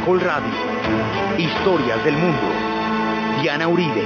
Caracol 0.00 0.20
Radio. 0.22 0.50
Historias 1.36 2.02
del 2.04 2.16
mundo. 2.16 2.40
Diana 3.42 3.68
Uribe. 3.68 4.02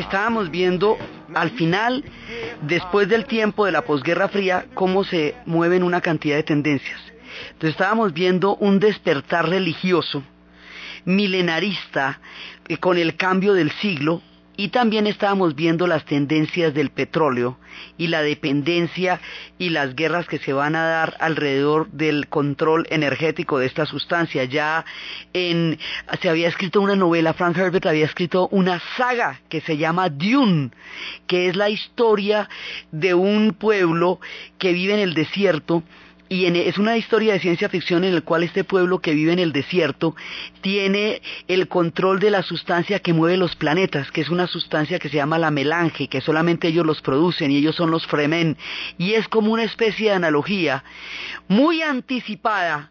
estábamos 0.00 0.50
viendo 0.50 0.98
al 1.34 1.50
final, 1.50 2.04
después 2.62 3.08
del 3.08 3.26
tiempo 3.26 3.64
de 3.66 3.72
la 3.72 3.82
posguerra 3.82 4.28
fría, 4.28 4.66
cómo 4.74 5.04
se 5.04 5.34
mueven 5.46 5.82
una 5.82 6.00
cantidad 6.00 6.36
de 6.36 6.42
tendencias. 6.42 7.00
Entonces 7.52 7.70
estábamos 7.70 8.12
viendo 8.12 8.56
un 8.56 8.78
despertar 8.78 9.48
religioso, 9.48 10.22
milenarista, 11.04 12.20
eh, 12.68 12.76
con 12.78 12.98
el 12.98 13.16
cambio 13.16 13.54
del 13.54 13.70
siglo, 13.72 14.22
y 14.56 14.68
también 14.68 15.06
estábamos 15.06 15.54
viendo 15.54 15.86
las 15.86 16.04
tendencias 16.04 16.74
del 16.74 16.90
petróleo 16.90 17.58
y 17.98 18.06
la 18.06 18.22
dependencia 18.22 19.20
y 19.58 19.70
las 19.70 19.96
guerras 19.96 20.26
que 20.26 20.38
se 20.38 20.52
van 20.52 20.76
a 20.76 20.84
dar 20.84 21.16
alrededor 21.18 21.90
del 21.90 22.28
control 22.28 22.86
energético 22.90 23.58
de 23.58 23.66
esta 23.66 23.84
sustancia. 23.86 24.44
Ya 24.44 24.84
en, 25.32 25.78
se 26.20 26.28
había 26.28 26.48
escrito 26.48 26.80
una 26.80 26.94
novela, 26.96 27.34
Frank 27.34 27.56
Herbert 27.58 27.86
había 27.86 28.04
escrito 28.04 28.48
una 28.52 28.80
saga 28.96 29.40
que 29.48 29.60
se 29.60 29.76
llama 29.76 30.08
Dune, 30.08 30.70
que 31.26 31.48
es 31.48 31.56
la 31.56 31.68
historia 31.68 32.48
de 32.92 33.14
un 33.14 33.54
pueblo 33.54 34.20
que 34.58 34.72
vive 34.72 34.94
en 34.94 35.00
el 35.00 35.14
desierto 35.14 35.82
y 36.34 36.46
es 36.46 36.78
una 36.78 36.96
historia 36.96 37.34
de 37.34 37.38
ciencia 37.38 37.68
ficción 37.68 38.02
en 38.02 38.12
la 38.12 38.20
cual 38.20 38.42
este 38.42 38.64
pueblo 38.64 38.98
que 38.98 39.14
vive 39.14 39.32
en 39.32 39.38
el 39.38 39.52
desierto 39.52 40.16
tiene 40.62 41.22
el 41.46 41.68
control 41.68 42.18
de 42.18 42.32
la 42.32 42.42
sustancia 42.42 42.98
que 42.98 43.12
mueve 43.12 43.36
los 43.36 43.54
planetas, 43.54 44.10
que 44.10 44.20
es 44.20 44.30
una 44.30 44.48
sustancia 44.48 44.98
que 44.98 45.08
se 45.08 45.14
llama 45.14 45.38
la 45.38 45.52
melange, 45.52 46.08
que 46.08 46.20
solamente 46.20 46.66
ellos 46.66 46.84
los 46.84 47.00
producen 47.02 47.52
y 47.52 47.58
ellos 47.58 47.76
son 47.76 47.92
los 47.92 48.04
fremen. 48.08 48.56
Y 48.98 49.12
es 49.12 49.28
como 49.28 49.52
una 49.52 49.62
especie 49.62 50.08
de 50.08 50.16
analogía 50.16 50.82
muy 51.46 51.82
anticipada 51.82 52.90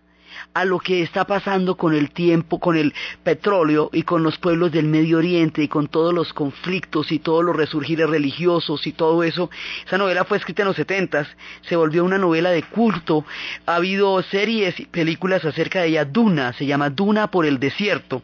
a 0.53 0.66
lo 0.66 0.79
que 0.79 1.01
está 1.01 1.25
pasando 1.25 1.75
con 1.75 1.94
el 1.94 2.11
tiempo, 2.11 2.59
con 2.59 2.77
el 2.77 2.94
petróleo 3.23 3.89
y 3.94 4.03
con 4.03 4.23
los 4.23 4.38
pueblos 4.38 4.71
del 4.71 4.85
Medio 4.85 5.17
Oriente 5.17 5.63
y 5.63 5.67
con 5.67 5.88
todos 5.88 6.13
los 6.13 6.33
conflictos 6.33 7.11
y 7.11 7.19
todos 7.19 7.44
los 7.44 7.55
resurgires 7.55 8.09
religiosos 8.09 8.85
y 8.88 8.91
todo 8.91 9.23
eso. 9.23 9.49
Esa 9.85 9.97
novela 9.97 10.25
fue 10.25 10.38
escrita 10.38 10.63
en 10.63 10.69
los 10.69 10.77
setentas, 10.77 11.27
se 11.61 11.75
volvió 11.75 12.03
una 12.03 12.17
novela 12.17 12.51
de 12.51 12.63
culto. 12.63 13.25
Ha 13.66 13.75
habido 13.75 14.21
series 14.23 14.79
y 14.79 14.85
películas 14.85 15.45
acerca 15.45 15.81
de 15.81 15.88
ella. 15.88 16.05
Duna, 16.05 16.53
se 16.53 16.65
llama 16.65 16.89
Duna 16.89 17.27
por 17.27 17.45
el 17.45 17.59
desierto 17.59 18.21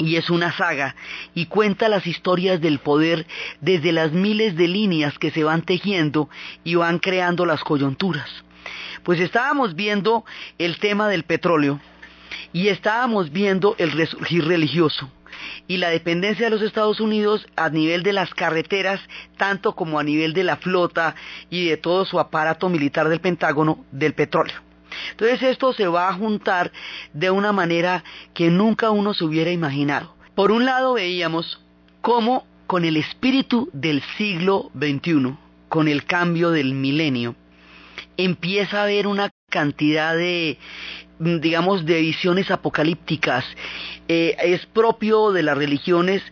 y 0.00 0.16
es 0.16 0.30
una 0.30 0.52
saga 0.52 0.96
y 1.34 1.46
cuenta 1.46 1.88
las 1.88 2.06
historias 2.06 2.60
del 2.60 2.78
poder 2.78 3.26
desde 3.60 3.92
las 3.92 4.12
miles 4.12 4.56
de 4.56 4.66
líneas 4.66 5.18
que 5.18 5.30
se 5.30 5.44
van 5.44 5.62
tejiendo 5.62 6.28
y 6.64 6.74
van 6.74 6.98
creando 6.98 7.44
las 7.44 7.62
coyunturas. 7.62 8.28
Pues 9.10 9.18
estábamos 9.18 9.74
viendo 9.74 10.24
el 10.56 10.78
tema 10.78 11.08
del 11.08 11.24
petróleo 11.24 11.80
y 12.52 12.68
estábamos 12.68 13.32
viendo 13.32 13.74
el 13.78 13.90
resurgir 13.90 14.44
religioso 14.44 15.10
y 15.66 15.78
la 15.78 15.90
dependencia 15.90 16.46
de 16.46 16.50
los 16.50 16.62
Estados 16.62 17.00
Unidos 17.00 17.44
a 17.56 17.70
nivel 17.70 18.04
de 18.04 18.12
las 18.12 18.32
carreteras, 18.32 19.00
tanto 19.36 19.74
como 19.74 19.98
a 19.98 20.04
nivel 20.04 20.32
de 20.32 20.44
la 20.44 20.58
flota 20.58 21.16
y 21.50 21.66
de 21.66 21.76
todo 21.76 22.04
su 22.04 22.20
aparato 22.20 22.68
militar 22.68 23.08
del 23.08 23.20
Pentágono 23.20 23.84
del 23.90 24.14
petróleo. 24.14 24.60
Entonces 25.10 25.42
esto 25.42 25.72
se 25.72 25.88
va 25.88 26.08
a 26.08 26.14
juntar 26.14 26.70
de 27.12 27.32
una 27.32 27.50
manera 27.50 28.04
que 28.32 28.48
nunca 28.48 28.92
uno 28.92 29.12
se 29.12 29.24
hubiera 29.24 29.50
imaginado. 29.50 30.14
Por 30.36 30.52
un 30.52 30.66
lado 30.66 30.94
veíamos 30.94 31.60
cómo 32.00 32.46
con 32.68 32.84
el 32.84 32.96
espíritu 32.96 33.70
del 33.72 34.04
siglo 34.16 34.70
XXI, 34.78 35.34
con 35.68 35.88
el 35.88 36.04
cambio 36.04 36.52
del 36.52 36.74
milenio, 36.74 37.34
empieza 38.16 38.80
a 38.80 38.82
haber 38.84 39.06
una 39.06 39.30
cantidad 39.48 40.16
de 40.16 40.58
digamos 41.20 41.84
de 41.84 42.00
visiones 42.00 42.50
apocalípticas. 42.50 43.44
Eh, 44.08 44.36
es 44.42 44.64
propio 44.66 45.30
de 45.32 45.42
las 45.42 45.56
religiones 45.56 46.22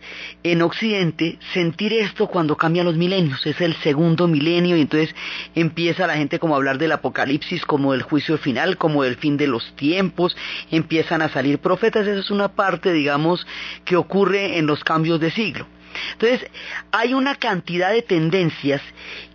en 0.43 0.61
Occidente 0.63 1.37
sentir 1.53 1.93
esto 1.93 2.27
cuando 2.27 2.57
cambian 2.57 2.87
los 2.87 2.97
milenios. 2.97 3.45
Es 3.45 3.61
el 3.61 3.75
segundo 3.77 4.27
milenio 4.27 4.75
y 4.75 4.81
entonces 4.81 5.15
empieza 5.55 6.07
la 6.07 6.15
gente 6.15 6.39
como 6.39 6.55
a 6.55 6.57
hablar 6.57 6.79
del 6.79 6.91
apocalipsis 6.91 7.63
como 7.65 7.93
del 7.93 8.01
juicio 8.01 8.37
final 8.37 8.77
como 8.77 9.03
del 9.03 9.15
fin 9.15 9.37
de 9.37 9.47
los 9.47 9.75
tiempos. 9.75 10.35
Empiezan 10.71 11.21
a 11.21 11.29
salir 11.29 11.59
profetas. 11.59 12.07
Esa 12.07 12.19
es 12.19 12.31
una 12.31 12.49
parte 12.49 12.91
digamos 12.91 13.45
que 13.85 13.95
ocurre 13.95 14.57
en 14.57 14.65
los 14.65 14.83
cambios 14.83 15.19
de 15.19 15.31
siglo 15.31 15.67
entonces, 16.13 16.49
hay 16.91 17.13
una 17.13 17.35
cantidad 17.35 17.91
de 17.91 18.01
tendencias 18.01 18.81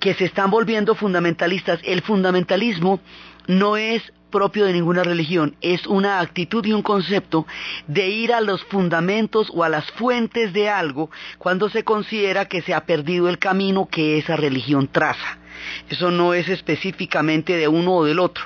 que 0.00 0.14
se 0.14 0.24
están 0.24 0.50
volviendo 0.50 0.94
fundamentalistas. 0.94 1.80
El 1.82 2.02
fundamentalismo 2.02 3.00
no 3.46 3.76
es 3.76 4.02
propio 4.30 4.64
de 4.64 4.72
ninguna 4.72 5.04
religión, 5.04 5.54
es 5.60 5.86
una 5.86 6.18
actitud 6.18 6.66
y 6.66 6.72
un 6.72 6.82
concepto 6.82 7.46
de 7.86 8.08
ir 8.08 8.32
a 8.32 8.40
los 8.40 8.64
fundamentos 8.64 9.48
o 9.54 9.62
a 9.62 9.68
las 9.68 9.88
fuentes 9.92 10.52
de 10.52 10.68
algo 10.68 11.08
cuando 11.38 11.70
se 11.70 11.84
considera 11.84 12.46
que 12.46 12.60
se 12.60 12.74
ha 12.74 12.84
perdido 12.84 13.28
el 13.28 13.38
camino 13.38 13.88
que 13.88 14.18
esa 14.18 14.34
religión 14.34 14.88
traza. 14.88 15.38
Eso 15.88 16.10
no 16.10 16.34
es 16.34 16.48
específicamente 16.48 17.56
de 17.56 17.68
uno 17.68 17.94
o 17.94 18.04
del 18.04 18.18
otro, 18.18 18.44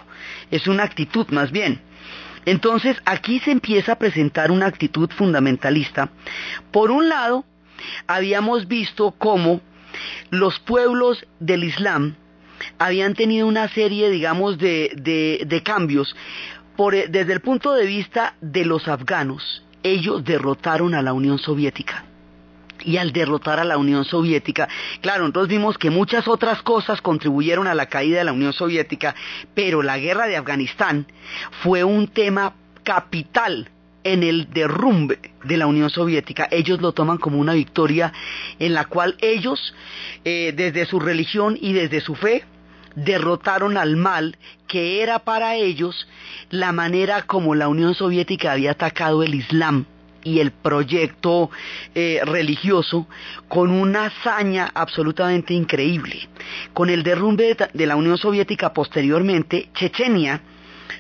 es 0.51 0.67
una 0.67 0.83
actitud 0.83 1.27
más 1.31 1.51
bien. 1.53 1.81
Entonces 2.45 2.99
aquí 3.07 3.41
se 3.41 3.51
empieza 3.51 3.93
a 3.93 3.99
presentar 3.99 4.51
una 4.51 4.67
actitud 4.67 5.11
fundamentalista. 5.11 6.11
Por 6.71 6.91
un 6.91 7.09
lado, 7.09 7.47
habíamos 8.07 8.69
visto 8.69 9.13
cómo 9.19 9.61
los 10.31 10.59
pueblos 10.61 11.25
del 11.41 11.65
Islam 11.65 12.17
habían 12.79 13.15
tenido 13.15 13.47
una 13.47 13.69
serie, 13.69 14.11
digamos, 14.11 14.59
de, 14.59 15.63
cambios 15.65 16.15
eh, 16.93 17.07
desde 17.09 17.33
el 17.33 17.41
punto 17.41 17.75
de 17.75 17.87
vista 17.87 18.35
de 18.41 18.65
los 18.65 18.89
afganos. 18.89 19.65
Ellos 19.83 20.25
derrotaron 20.25 20.95
a 20.95 21.03
la 21.03 21.13
Unión 21.13 21.39
Soviética. 21.39 22.05
Y 22.85 22.97
al 22.97 23.13
derrotar 23.13 23.59
a 23.59 23.65
la 23.65 23.77
Unión 23.77 24.05
Soviética, 24.05 24.69
claro, 25.01 25.23
nosotros 25.23 25.49
vimos 25.49 25.79
que 25.79 25.91
muchas 25.91 26.29
otras 26.29 26.63
cosas 26.63 27.01
contribuyeron 27.01 27.67
a 27.67 27.75
la 27.75 27.87
caída 27.87 28.19
de 28.19 28.25
la 28.25 28.33
Unión 28.33 28.53
Soviética, 28.53 29.17
pero 29.55 29.83
la 29.83 29.99
guerra 29.99 30.27
de 30.27 30.37
Afganistán 30.37 31.07
fue 31.63 31.83
un 31.83 32.07
tema 32.07 32.55
capital 32.85 33.69
en 34.05 34.23
el 34.23 34.51
derrumbe 34.51 35.19
de 35.45 35.57
la 35.57 35.67
Unión 35.67 35.91
Soviética, 35.91 36.49
ellos 36.51 36.81
lo 36.81 36.93
toman 36.93 37.19
como 37.19 37.39
una 37.39 37.55
victoria 37.55 38.13
en 38.59 38.75
la 38.75 38.85
cual 38.85 39.17
ellos, 39.21 39.75
eh, 40.25 40.53
desde 40.57 40.87
su 40.87 41.01
religión 41.01 41.59
y 41.61 41.73
desde 41.73 42.01
su 42.01 42.15
fe, 42.15 42.45
derrotaron 42.95 43.77
al 43.77 43.97
mal 43.97 44.37
que 44.67 45.03
era 45.03 45.21
para 45.21 45.55
ellos 45.55 46.09
la 46.51 46.73
manera 46.73 47.23
como 47.23 47.55
la 47.55 47.69
Unión 47.69 47.95
Soviética 47.95 48.53
había 48.53 48.73
atacado 48.73 49.23
el 49.23 49.35
Islam 49.35 49.87
y 50.25 50.41
el 50.41 50.51
proyecto 50.51 51.51
eh, 51.95 52.21
religioso 52.25 53.07
con 53.47 53.71
una 53.71 54.07
hazaña 54.07 54.71
absolutamente 54.75 55.55
increíble. 55.55 56.29
Con 56.75 56.91
el 56.91 57.03
derrumbe 57.03 57.57
de 57.73 57.87
la 57.87 57.97
Unión 57.97 58.19
Soviética 58.19 58.73
posteriormente, 58.73 59.71
Chechenia, 59.75 60.43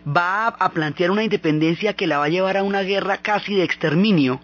va 0.06 0.46
a 0.48 0.70
plantear 0.70 1.10
una 1.10 1.24
independencia 1.24 1.94
que 1.94 2.06
la 2.06 2.18
va 2.18 2.24
a 2.26 2.30
llevar 2.30 2.56
a 2.56 2.62
una 2.62 2.82
guerra 2.82 3.18
casi 3.18 3.54
de 3.54 3.64
exterminio 3.64 4.40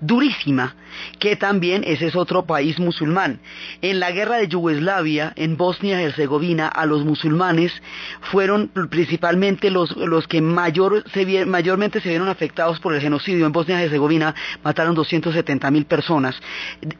durísima, 0.00 0.74
que 1.18 1.36
también 1.36 1.82
ese 1.86 2.06
es 2.06 2.16
otro 2.16 2.46
país 2.46 2.78
musulmán. 2.78 3.40
En 3.82 4.00
la 4.00 4.10
guerra 4.10 4.36
de 4.36 4.48
Yugoslavia, 4.48 5.32
en 5.36 5.56
Bosnia 5.56 6.00
y 6.00 6.04
Herzegovina, 6.04 6.68
a 6.68 6.86
los 6.86 7.04
musulmanes 7.04 7.72
fueron 8.20 8.68
principalmente 8.90 9.70
los, 9.70 9.96
los 9.96 10.26
que 10.26 10.40
mayormente 10.40 12.00
se 12.00 12.08
vieron 12.08 12.28
afectados 12.28 12.80
por 12.80 12.94
el 12.94 13.00
genocidio. 13.00 13.46
En 13.46 13.52
Bosnia 13.52 13.80
y 13.80 13.84
Herzegovina 13.84 14.34
mataron 14.62 14.94
270 14.94 15.70
mil 15.70 15.86
personas, 15.86 16.36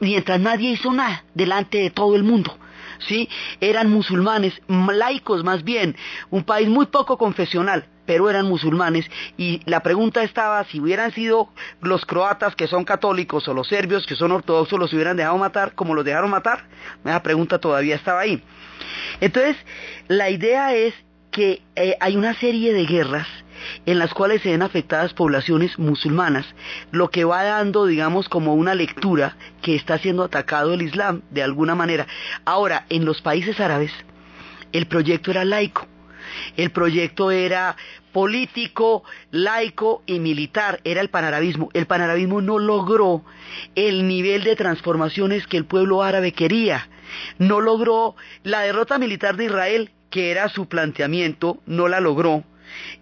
mientras 0.00 0.40
nadie 0.40 0.70
hizo 0.70 0.92
nada 0.92 1.24
delante 1.34 1.78
de 1.78 1.90
todo 1.90 2.16
el 2.16 2.22
mundo. 2.22 2.56
¿Sí? 3.00 3.28
Eran 3.60 3.90
musulmanes, 3.90 4.54
laicos 4.68 5.44
más 5.44 5.64
bien, 5.64 5.96
un 6.30 6.44
país 6.44 6.68
muy 6.68 6.86
poco 6.86 7.18
confesional, 7.18 7.86
pero 8.06 8.30
eran 8.30 8.46
musulmanes 8.46 9.10
y 9.36 9.60
la 9.66 9.80
pregunta 9.80 10.22
estaba 10.22 10.64
si 10.64 10.80
hubieran 10.80 11.12
sido 11.12 11.48
los 11.80 12.06
croatas 12.06 12.54
que 12.54 12.66
son 12.68 12.84
católicos 12.84 13.46
o 13.48 13.54
los 13.54 13.68
serbios 13.68 14.06
que 14.06 14.14
son 14.14 14.32
ortodoxos 14.32 14.78
los 14.78 14.92
hubieran 14.92 15.16
dejado 15.16 15.36
matar 15.38 15.74
como 15.74 15.94
los 15.94 16.04
dejaron 16.04 16.30
matar. 16.30 16.64
Esa 17.04 17.22
pregunta 17.22 17.58
todavía 17.58 17.96
estaba 17.96 18.20
ahí. 18.20 18.42
Entonces, 19.20 19.56
la 20.08 20.30
idea 20.30 20.74
es 20.74 20.94
que 21.30 21.62
eh, 21.74 21.96
hay 22.00 22.16
una 22.16 22.34
serie 22.34 22.72
de 22.72 22.86
guerras 22.86 23.26
en 23.84 23.98
las 23.98 24.12
cuales 24.14 24.42
se 24.42 24.50
ven 24.50 24.62
afectadas 24.62 25.14
poblaciones 25.14 25.78
musulmanas, 25.78 26.46
lo 26.90 27.10
que 27.10 27.24
va 27.24 27.44
dando, 27.44 27.86
digamos, 27.86 28.28
como 28.28 28.54
una 28.54 28.74
lectura 28.74 29.36
que 29.62 29.74
está 29.74 29.98
siendo 29.98 30.24
atacado 30.24 30.74
el 30.74 30.82
Islam 30.82 31.22
de 31.30 31.42
alguna 31.42 31.74
manera. 31.74 32.06
Ahora, 32.44 32.86
en 32.88 33.04
los 33.04 33.22
países 33.22 33.60
árabes, 33.60 33.92
el 34.72 34.86
proyecto 34.86 35.30
era 35.30 35.44
laico. 35.44 35.86
El 36.56 36.70
proyecto 36.70 37.30
era 37.30 37.76
político, 38.12 39.04
laico 39.30 40.02
y 40.06 40.18
militar, 40.18 40.80
era 40.84 41.00
el 41.00 41.10
panarabismo. 41.10 41.68
El 41.72 41.86
panarabismo 41.86 42.40
no 42.40 42.58
logró 42.58 43.24
el 43.74 44.08
nivel 44.08 44.42
de 44.44 44.56
transformaciones 44.56 45.46
que 45.46 45.56
el 45.56 45.66
pueblo 45.66 46.02
árabe 46.02 46.32
quería. 46.32 46.88
No 47.38 47.60
logró 47.60 48.16
la 48.42 48.60
derrota 48.60 48.98
militar 48.98 49.36
de 49.36 49.44
Israel, 49.44 49.90
que 50.10 50.30
era 50.30 50.48
su 50.48 50.66
planteamiento, 50.66 51.58
no 51.66 51.88
la 51.88 52.00
logró 52.00 52.44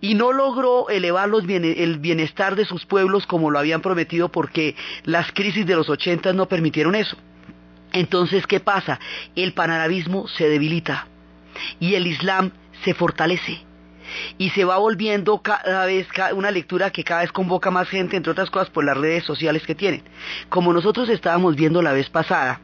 y 0.01 0.15
no 0.15 0.33
logró 0.33 0.89
elevar 0.89 1.31
el 1.45 1.99
bienestar 1.99 2.57
de 2.57 2.65
sus 2.65 2.87
pueblos 2.87 3.27
como 3.27 3.51
lo 3.51 3.59
habían 3.59 3.81
prometido 3.81 4.31
porque 4.31 4.77
las 5.05 5.33
crisis 5.33 5.67
de 5.67 5.77
los 5.77 5.89
80 5.89 6.33
no 6.33 6.47
permitieron 6.47 6.95
eso. 6.95 7.17
Entonces, 7.93 8.47
¿qué 8.47 8.61
pasa? 8.61 8.99
El 9.37 9.53
panarabismo 9.53 10.27
se 10.29 10.49
debilita 10.49 11.07
y 11.79 11.95
el 11.95 12.07
Islam 12.07 12.51
se 12.85 12.95
fortalece 12.95 13.65
y 14.39 14.51
se 14.51 14.65
va 14.65 14.79
volviendo 14.79 15.39
cada 15.43 15.87
vez 15.87 16.07
una 16.35 16.51
lectura 16.51 16.91
que 16.91 17.05
cada 17.05 17.23
vez 17.23 17.33
convoca 17.33 17.71
más 17.71 17.89
gente, 17.89 18.17
entre 18.17 18.33
otras 18.33 18.51
cosas 18.51 18.71
por 18.71 18.85
las 18.85 18.97
redes 18.97 19.25
sociales 19.25 19.65
que 19.65 19.75
tienen. 19.75 20.03
Como 20.49 20.73
nosotros 20.73 21.09
estábamos 21.09 21.57
viendo 21.57 21.83
la 21.83 21.93
vez 21.93 22.11
pasada, 22.11 22.61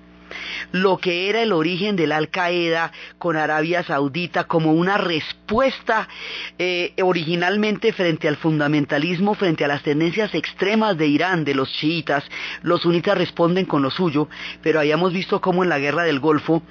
lo 0.72 0.98
que 0.98 1.28
era 1.28 1.42
el 1.42 1.52
origen 1.52 1.96
de 1.96 2.06
la 2.06 2.16
Al 2.16 2.28
Qaeda 2.28 2.92
con 3.18 3.36
Arabia 3.36 3.82
Saudita 3.82 4.44
como 4.44 4.72
una 4.72 4.98
respuesta 4.98 6.08
eh, 6.58 6.92
originalmente 7.02 7.92
frente 7.92 8.28
al 8.28 8.36
fundamentalismo, 8.36 9.34
frente 9.34 9.64
a 9.64 9.68
las 9.68 9.82
tendencias 9.82 10.34
extremas 10.34 10.96
de 10.96 11.06
Irán, 11.06 11.44
de 11.44 11.54
los 11.54 11.72
chiitas, 11.72 12.24
los 12.62 12.82
sunitas 12.82 13.16
responden 13.16 13.64
con 13.64 13.82
lo 13.82 13.90
suyo, 13.90 14.28
pero 14.62 14.80
hayamos 14.80 15.12
visto 15.12 15.40
cómo 15.40 15.62
en 15.62 15.70
la 15.70 15.78
guerra 15.78 16.04
del 16.04 16.20
Golfo 16.20 16.62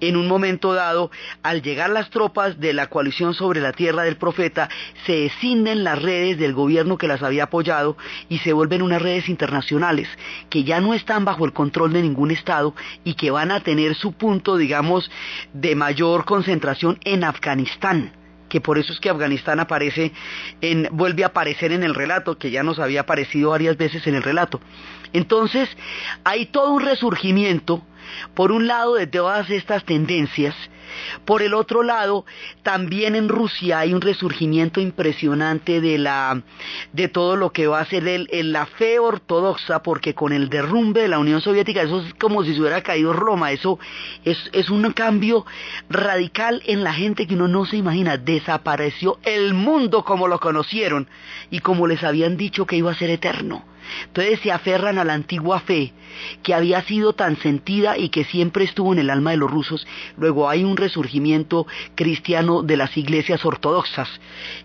en 0.00 0.16
un 0.16 0.26
momento 0.28 0.74
dado, 0.74 1.10
al 1.42 1.62
llegar 1.62 1.90
las 1.90 2.10
tropas 2.10 2.58
de 2.58 2.72
la 2.72 2.88
coalición 2.88 3.34
sobre 3.34 3.60
la 3.60 3.72
tierra 3.72 4.02
del 4.02 4.16
profeta, 4.16 4.68
se 5.06 5.26
escinden 5.26 5.84
las 5.84 6.00
redes 6.00 6.38
del 6.38 6.54
gobierno 6.54 6.98
que 6.98 7.08
las 7.08 7.22
había 7.22 7.44
apoyado 7.44 7.96
y 8.28 8.38
se 8.38 8.52
vuelven 8.52 8.82
unas 8.82 9.02
redes 9.02 9.28
internacionales 9.28 10.08
que 10.48 10.64
ya 10.64 10.80
no 10.80 10.94
están 10.94 11.24
bajo 11.24 11.44
el 11.44 11.52
control 11.52 11.92
de 11.92 12.02
ningún 12.02 12.30
Estado 12.30 12.74
y 13.04 13.14
que 13.14 13.30
van 13.30 13.50
a 13.50 13.60
tener 13.60 13.94
su 13.94 14.12
punto, 14.12 14.56
digamos, 14.56 15.10
de 15.52 15.74
mayor 15.74 16.24
concentración 16.24 16.98
en 17.04 17.24
Afganistán 17.24 18.12
que 18.50 18.60
por 18.60 18.78
eso 18.78 18.92
es 18.92 18.98
que 18.98 19.08
Afganistán 19.08 19.60
aparece 19.60 20.12
en, 20.60 20.88
vuelve 20.90 21.22
a 21.22 21.28
aparecer 21.28 21.72
en 21.72 21.84
el 21.84 21.94
relato, 21.94 22.36
que 22.36 22.50
ya 22.50 22.64
nos 22.64 22.80
había 22.80 23.02
aparecido 23.02 23.50
varias 23.50 23.76
veces 23.76 24.06
en 24.08 24.16
el 24.16 24.24
relato. 24.24 24.60
Entonces, 25.12 25.68
hay 26.24 26.46
todo 26.46 26.72
un 26.72 26.82
resurgimiento 26.82 27.82
por 28.34 28.52
un 28.52 28.66
lado 28.66 28.94
de 28.94 29.06
todas 29.06 29.50
estas 29.50 29.84
tendencias, 29.84 30.54
por 31.24 31.42
el 31.42 31.54
otro 31.54 31.82
lado, 31.82 32.24
también 32.62 33.14
en 33.14 33.28
Rusia 33.28 33.80
hay 33.80 33.94
un 33.94 34.00
resurgimiento 34.00 34.80
impresionante 34.80 35.80
de 35.80 35.98
la 35.98 36.42
de 36.92 37.08
todo 37.08 37.36
lo 37.36 37.52
que 37.52 37.66
va 37.66 37.80
a 37.80 37.84
ser 37.84 38.06
el, 38.08 38.28
la 38.52 38.66
fe 38.66 38.98
ortodoxa, 38.98 39.82
porque 39.82 40.14
con 40.14 40.32
el 40.32 40.48
derrumbe 40.48 41.02
de 41.02 41.08
la 41.08 41.18
Unión 41.18 41.40
Soviética, 41.40 41.82
eso 41.82 42.00
es 42.00 42.14
como 42.14 42.42
si 42.44 42.54
se 42.54 42.60
hubiera 42.60 42.82
caído 42.82 43.12
Roma, 43.12 43.52
eso 43.52 43.78
es, 44.24 44.38
es 44.52 44.70
un 44.70 44.90
cambio 44.92 45.46
radical 45.88 46.62
en 46.66 46.82
la 46.84 46.92
gente 46.92 47.26
que 47.26 47.34
uno 47.34 47.48
no 47.48 47.66
se 47.66 47.76
imagina. 47.76 48.16
Desapareció 48.16 49.18
el 49.22 49.54
mundo 49.54 50.04
como 50.04 50.28
lo 50.28 50.40
conocieron 50.40 51.08
y 51.50 51.60
como 51.60 51.86
les 51.86 52.02
habían 52.02 52.36
dicho 52.36 52.66
que 52.66 52.76
iba 52.76 52.90
a 52.90 52.98
ser 52.98 53.10
eterno. 53.10 53.64
Entonces 54.06 54.40
se 54.40 54.52
aferran 54.52 54.98
a 54.98 55.04
la 55.04 55.14
antigua 55.14 55.60
fe 55.60 55.92
que 56.42 56.54
había 56.54 56.82
sido 56.82 57.12
tan 57.12 57.36
sentida 57.36 57.96
y 57.96 58.08
que 58.08 58.24
siempre 58.24 58.64
estuvo 58.64 58.92
en 58.92 58.98
el 58.98 59.10
alma 59.10 59.30
de 59.30 59.36
los 59.36 59.50
rusos. 59.50 59.86
Luego 60.16 60.48
hay 60.48 60.64
un 60.64 60.76
resurgimiento 60.76 61.66
cristiano 61.94 62.62
de 62.62 62.76
las 62.76 62.96
iglesias 62.96 63.44
ortodoxas 63.44 64.08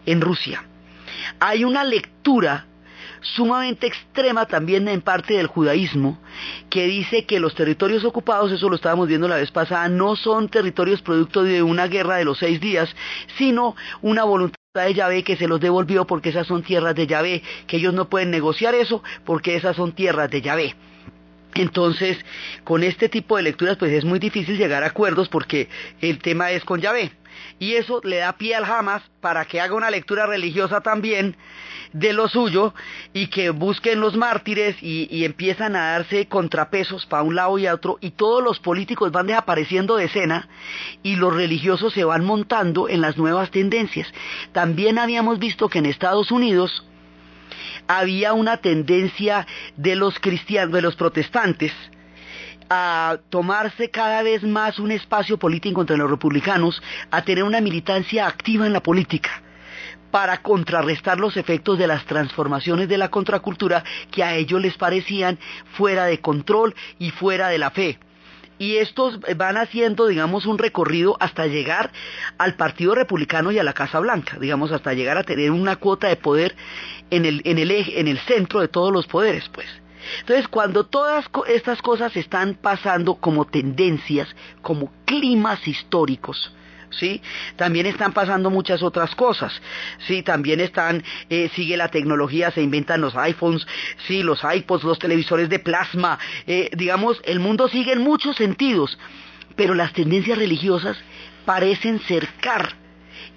en 0.05 0.21
Rusia. 0.21 0.63
Hay 1.39 1.63
una 1.63 1.83
lectura 1.83 2.65
sumamente 3.21 3.87
extrema 3.87 4.45
también 4.45 4.87
en 4.87 5.01
parte 5.01 5.33
del 5.33 5.47
judaísmo, 5.47 6.19
que 6.69 6.85
dice 6.85 7.25
que 7.25 7.39
los 7.39 7.55
territorios 7.55 8.05
ocupados, 8.05 8.51
eso 8.51 8.69
lo 8.69 8.75
estábamos 8.75 9.07
viendo 9.07 9.27
la 9.27 9.37
vez 9.37 9.51
pasada, 9.51 9.89
no 9.89 10.15
son 10.15 10.49
territorios 10.49 11.01
producto 11.01 11.43
de 11.43 11.63
una 11.63 11.87
guerra 11.87 12.17
de 12.17 12.25
los 12.25 12.37
seis 12.37 12.59
días, 12.59 12.95
sino 13.37 13.75
una 14.01 14.23
voluntad 14.23 14.55
de 14.83 14.93
Yahvé 14.93 15.23
que 15.23 15.37
se 15.37 15.47
los 15.47 15.59
devolvió 15.59 16.05
porque 16.05 16.29
esas 16.29 16.47
son 16.47 16.63
tierras 16.63 16.95
de 16.95 17.07
Yahvé, 17.07 17.41
que 17.67 17.77
ellos 17.77 17.93
no 17.93 18.09
pueden 18.09 18.31
negociar 18.31 18.75
eso 18.75 19.03
porque 19.23 19.55
esas 19.55 19.75
son 19.75 19.93
tierras 19.93 20.29
de 20.29 20.41
Yahvé. 20.41 20.75
Entonces, 21.55 22.17
con 22.65 22.83
este 22.83 23.07
tipo 23.07 23.37
de 23.37 23.43
lecturas, 23.43 23.77
pues 23.77 23.93
es 23.93 24.03
muy 24.03 24.19
difícil 24.19 24.57
llegar 24.57 24.83
a 24.83 24.87
acuerdos 24.87 25.29
porque 25.29 25.69
el 26.01 26.19
tema 26.19 26.51
es 26.51 26.65
con 26.65 26.81
Yahvé. 26.81 27.11
Y 27.59 27.73
eso 27.75 28.01
le 28.03 28.17
da 28.17 28.37
pie 28.37 28.55
al 28.55 28.65
Hamas 28.65 29.03
para 29.21 29.45
que 29.45 29.61
haga 29.61 29.75
una 29.75 29.89
lectura 29.89 30.25
religiosa 30.25 30.81
también 30.81 31.35
de 31.95 32.11
lo 32.11 32.27
suyo 32.27 32.73
y 33.13 33.27
que 33.27 33.51
busquen 33.51 34.01
los 34.01 34.17
mártires 34.17 34.75
y, 34.81 35.23
empiezan 35.23 35.75
a 35.75 35.91
darse 35.91 36.27
contrapesos 36.27 37.05
para 37.05 37.23
un 37.23 37.35
lado 37.35 37.57
y 37.57 37.67
otro 37.67 37.97
y 38.01 38.11
todos 38.11 38.43
los 38.43 38.59
políticos 38.59 39.11
van 39.11 39.27
desapareciendo 39.27 39.95
de 39.95 40.05
escena 40.05 40.49
y 41.03 41.15
los 41.15 41.33
religiosos 41.33 41.93
se 41.93 42.03
van 42.03 42.25
montando 42.25 42.89
en 42.89 42.99
las 42.99 43.17
nuevas 43.17 43.49
tendencias. 43.49 44.07
También 44.51 44.99
habíamos 44.99 45.39
visto 45.39 45.69
que 45.69 45.79
en 45.79 45.85
Estados 45.85 46.31
Unidos 46.31 46.85
había 47.87 48.33
una 48.33 48.57
tendencia 48.57 49.47
de 49.77 49.95
los 49.95 50.19
cristianos, 50.19 50.73
de 50.73 50.81
los 50.81 50.95
protestantes, 50.95 51.71
a 52.69 53.17
tomarse 53.29 53.89
cada 53.89 54.23
vez 54.23 54.43
más 54.43 54.79
un 54.79 54.91
espacio 54.91 55.37
político 55.37 55.81
entre 55.81 55.97
los 55.97 56.09
republicanos, 56.09 56.81
a 57.11 57.23
tener 57.23 57.43
una 57.43 57.61
militancia 57.61 58.27
activa 58.27 58.65
en 58.65 58.73
la 58.73 58.81
política 58.81 59.41
para 60.11 60.41
contrarrestar 60.41 61.19
los 61.19 61.35
efectos 61.35 61.77
de 61.77 61.87
las 61.87 62.05
transformaciones 62.05 62.87
de 62.87 62.97
la 62.97 63.09
contracultura 63.09 63.83
que 64.11 64.23
a 64.23 64.35
ellos 64.35 64.61
les 64.61 64.77
parecían 64.77 65.37
fuera 65.73 66.05
de 66.05 66.21
control 66.21 66.73
y 66.99 67.11
fuera 67.11 67.49
de 67.49 67.57
la 67.57 67.71
fe. 67.71 67.99
Y 68.57 68.77
estos 68.77 69.19
van 69.35 69.57
haciendo, 69.57 70.07
digamos, 70.07 70.45
un 70.45 70.57
recorrido 70.57 71.17
hasta 71.19 71.47
llegar 71.47 71.91
al 72.37 72.55
Partido 72.55 72.95
Republicano 72.95 73.51
y 73.51 73.59
a 73.59 73.63
la 73.63 73.73
Casa 73.73 73.99
Blanca, 73.99 74.37
digamos, 74.39 74.71
hasta 74.71 74.93
llegar 74.93 75.17
a 75.17 75.23
tener 75.23 75.51
una 75.51 75.75
cuota 75.75 76.07
de 76.07 76.15
poder 76.15 76.55
en 77.09 77.25
el, 77.25 77.41
en 77.43 77.57
el, 77.57 77.71
en 77.71 78.07
el 78.07 78.17
centro 78.19 78.61
de 78.61 78.69
todos 78.69 78.93
los 78.93 79.07
poderes, 79.07 79.49
pues. 79.49 79.67
Entonces, 80.19 80.47
cuando 80.47 80.85
todas 80.85 81.25
estas 81.47 81.81
cosas 81.81 82.15
están 82.15 82.55
pasando 82.55 83.15
como 83.15 83.45
tendencias, 83.45 84.35
como 84.61 84.91
climas 85.05 85.67
históricos, 85.67 86.53
¿sí? 86.91 87.21
También 87.55 87.85
están 87.85 88.13
pasando 88.13 88.49
muchas 88.49 88.83
otras 88.83 89.15
cosas, 89.15 89.61
¿sí? 90.07 90.23
También 90.23 90.59
están, 90.59 91.03
eh, 91.29 91.49
sigue 91.55 91.77
la 91.77 91.89
tecnología, 91.89 92.51
se 92.51 92.61
inventan 92.61 93.01
los 93.01 93.15
iPhones, 93.15 93.65
¿sí? 94.07 94.23
Los 94.23 94.41
iPods, 94.43 94.83
los 94.83 94.99
televisores 94.99 95.49
de 95.49 95.59
plasma, 95.59 96.19
eh, 96.47 96.69
digamos, 96.75 97.21
el 97.25 97.39
mundo 97.39 97.67
sigue 97.67 97.93
en 97.93 98.01
muchos 98.01 98.35
sentidos, 98.37 98.97
pero 99.55 99.73
las 99.73 99.93
tendencias 99.93 100.37
religiosas 100.37 100.97
parecen 101.45 101.99
cercar 101.99 102.84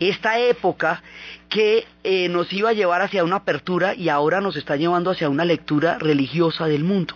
esta 0.00 0.38
época 0.38 1.02
que 1.48 1.86
eh, 2.04 2.28
nos 2.28 2.52
iba 2.52 2.70
a 2.70 2.74
llevar 2.74 3.02
hacia 3.02 3.24
una 3.24 3.36
apertura 3.36 3.94
y 3.94 4.08
ahora 4.08 4.40
nos 4.40 4.56
está 4.56 4.76
llevando 4.76 5.10
hacia 5.10 5.28
una 5.28 5.44
lectura 5.44 5.98
religiosa 5.98 6.66
del 6.66 6.84
mundo. 6.84 7.14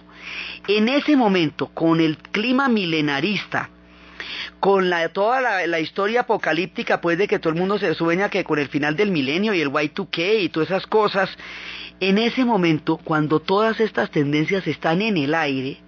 En 0.69 0.89
ese 0.89 1.17
momento, 1.17 1.69
con 1.69 2.01
el 2.01 2.17
clima 2.17 2.69
milenarista, 2.69 3.71
con 4.61 4.91
la, 4.91 5.09
toda 5.09 5.67
la, 5.67 5.81
historia 5.81 6.21
apocalíptica, 6.21 7.01
pues 7.01 7.19
de 7.19 7.27
que 7.27 7.39
todo 7.39 7.53
el 7.53 7.59
mundo 7.59 7.79
se 7.79 7.95
sueña 7.95 8.29
que 8.29 8.45
con 8.45 8.59
el 8.59 8.69
final 8.69 8.97
del 8.97 9.11
milenio 9.11 9.55
y 9.55 9.61
el 9.61 9.71
Y2K 9.71 10.43
y 10.43 10.49
todas 10.49 10.71
esas 10.71 10.87
cosas, 10.87 11.31
En 12.01 12.19
ese 12.19 12.45
momento, 12.45 12.97
cuando 12.97 13.39
todas 13.39 13.79
estas 13.79 14.11
tendencias 14.11 14.67
están 14.67 15.03
en 15.03 15.17
el 15.17 15.35
aire, 15.35 15.79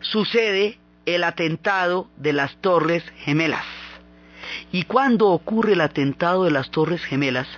sucede 0.00 0.78
el 1.06 1.24
atentado 1.24 2.08
de 2.16 2.34
las 2.34 2.56
Torres 2.56 3.02
Gemelas. 3.24 3.81
Y 4.70 4.84
cuando 4.84 5.28
ocurre 5.28 5.72
el 5.72 5.80
atentado 5.80 6.44
de 6.44 6.50
las 6.50 6.70
Torres 6.70 7.04
Gemelas, 7.04 7.48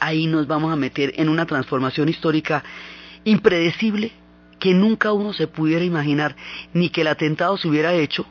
ahí 0.00 0.26
nos 0.26 0.46
vamos 0.46 0.72
a 0.72 0.76
meter 0.76 1.12
en 1.16 1.28
una 1.28 1.46
transformación 1.46 2.08
histórica 2.08 2.64
impredecible 3.24 4.12
que 4.58 4.74
nunca 4.74 5.12
uno 5.12 5.32
se 5.32 5.46
pudiera 5.46 5.84
imaginar, 5.84 6.36
ni 6.72 6.90
que 6.90 7.02
el 7.02 7.08
atentado 7.08 7.56
se 7.56 7.68
hubiera 7.68 7.94
hecho, 7.94 8.26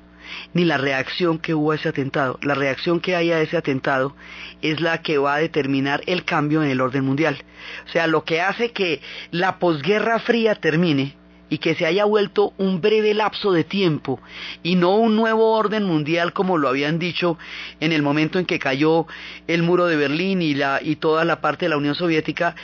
ni 0.54 0.66
la 0.66 0.78
reacción 0.78 1.40
que 1.40 1.54
hubo 1.54 1.72
a 1.72 1.76
ese 1.76 1.90
atentado. 1.90 2.38
La 2.42 2.54
reacción 2.54 3.00
que 3.00 3.16
hay 3.16 3.32
a 3.32 3.42
ese 3.42 3.58
atentado 3.58 4.16
es 4.62 4.82
la 4.82 5.02
que 5.02 5.18
va 5.18 5.36
a 5.36 5.40
determinar 5.40 6.02
el 6.06 6.26
cambio 6.26 6.64
en 6.64 6.70
el 6.70 6.82
orden 6.82 7.06
mundial. 7.06 7.44
O 7.88 7.92
sea, 7.92 8.08
lo 8.08 8.24
que 8.26 8.42
hace 8.42 8.72
que 8.72 9.02
la 9.32 9.60
posguerra 9.60 10.20
fría 10.20 10.56
termine 10.56 11.16
y 11.50 11.60
que 11.60 11.76
se 11.76 11.86
haya 11.86 12.06
vuelto 12.06 12.54
un 12.58 12.82
breve 12.82 13.14
lapso 13.14 13.52
de 13.52 13.64
tiempo 13.64 14.20
y 14.64 14.76
no 14.76 14.96
un 14.96 15.16
nuevo 15.16 15.54
orden 15.54 15.84
mundial 15.84 16.34
como 16.34 16.58
lo 16.58 16.68
habían 16.68 17.00
dicho 17.00 17.38
en 17.80 17.92
el 17.92 18.02
momento 18.02 18.40
en 18.40 18.46
que 18.46 18.60
cayó 18.60 19.08
el 19.48 19.64
muro 19.64 19.88
de 19.88 19.96
Berlín 19.96 20.42
y, 20.42 20.54
la, 20.54 20.80
y 20.82 20.98
toda 20.98 21.26
la 21.26 21.42
parte 21.42 21.66
de 21.66 21.70
la 21.70 21.78
Unión 21.78 21.96
Soviética, 21.96 22.56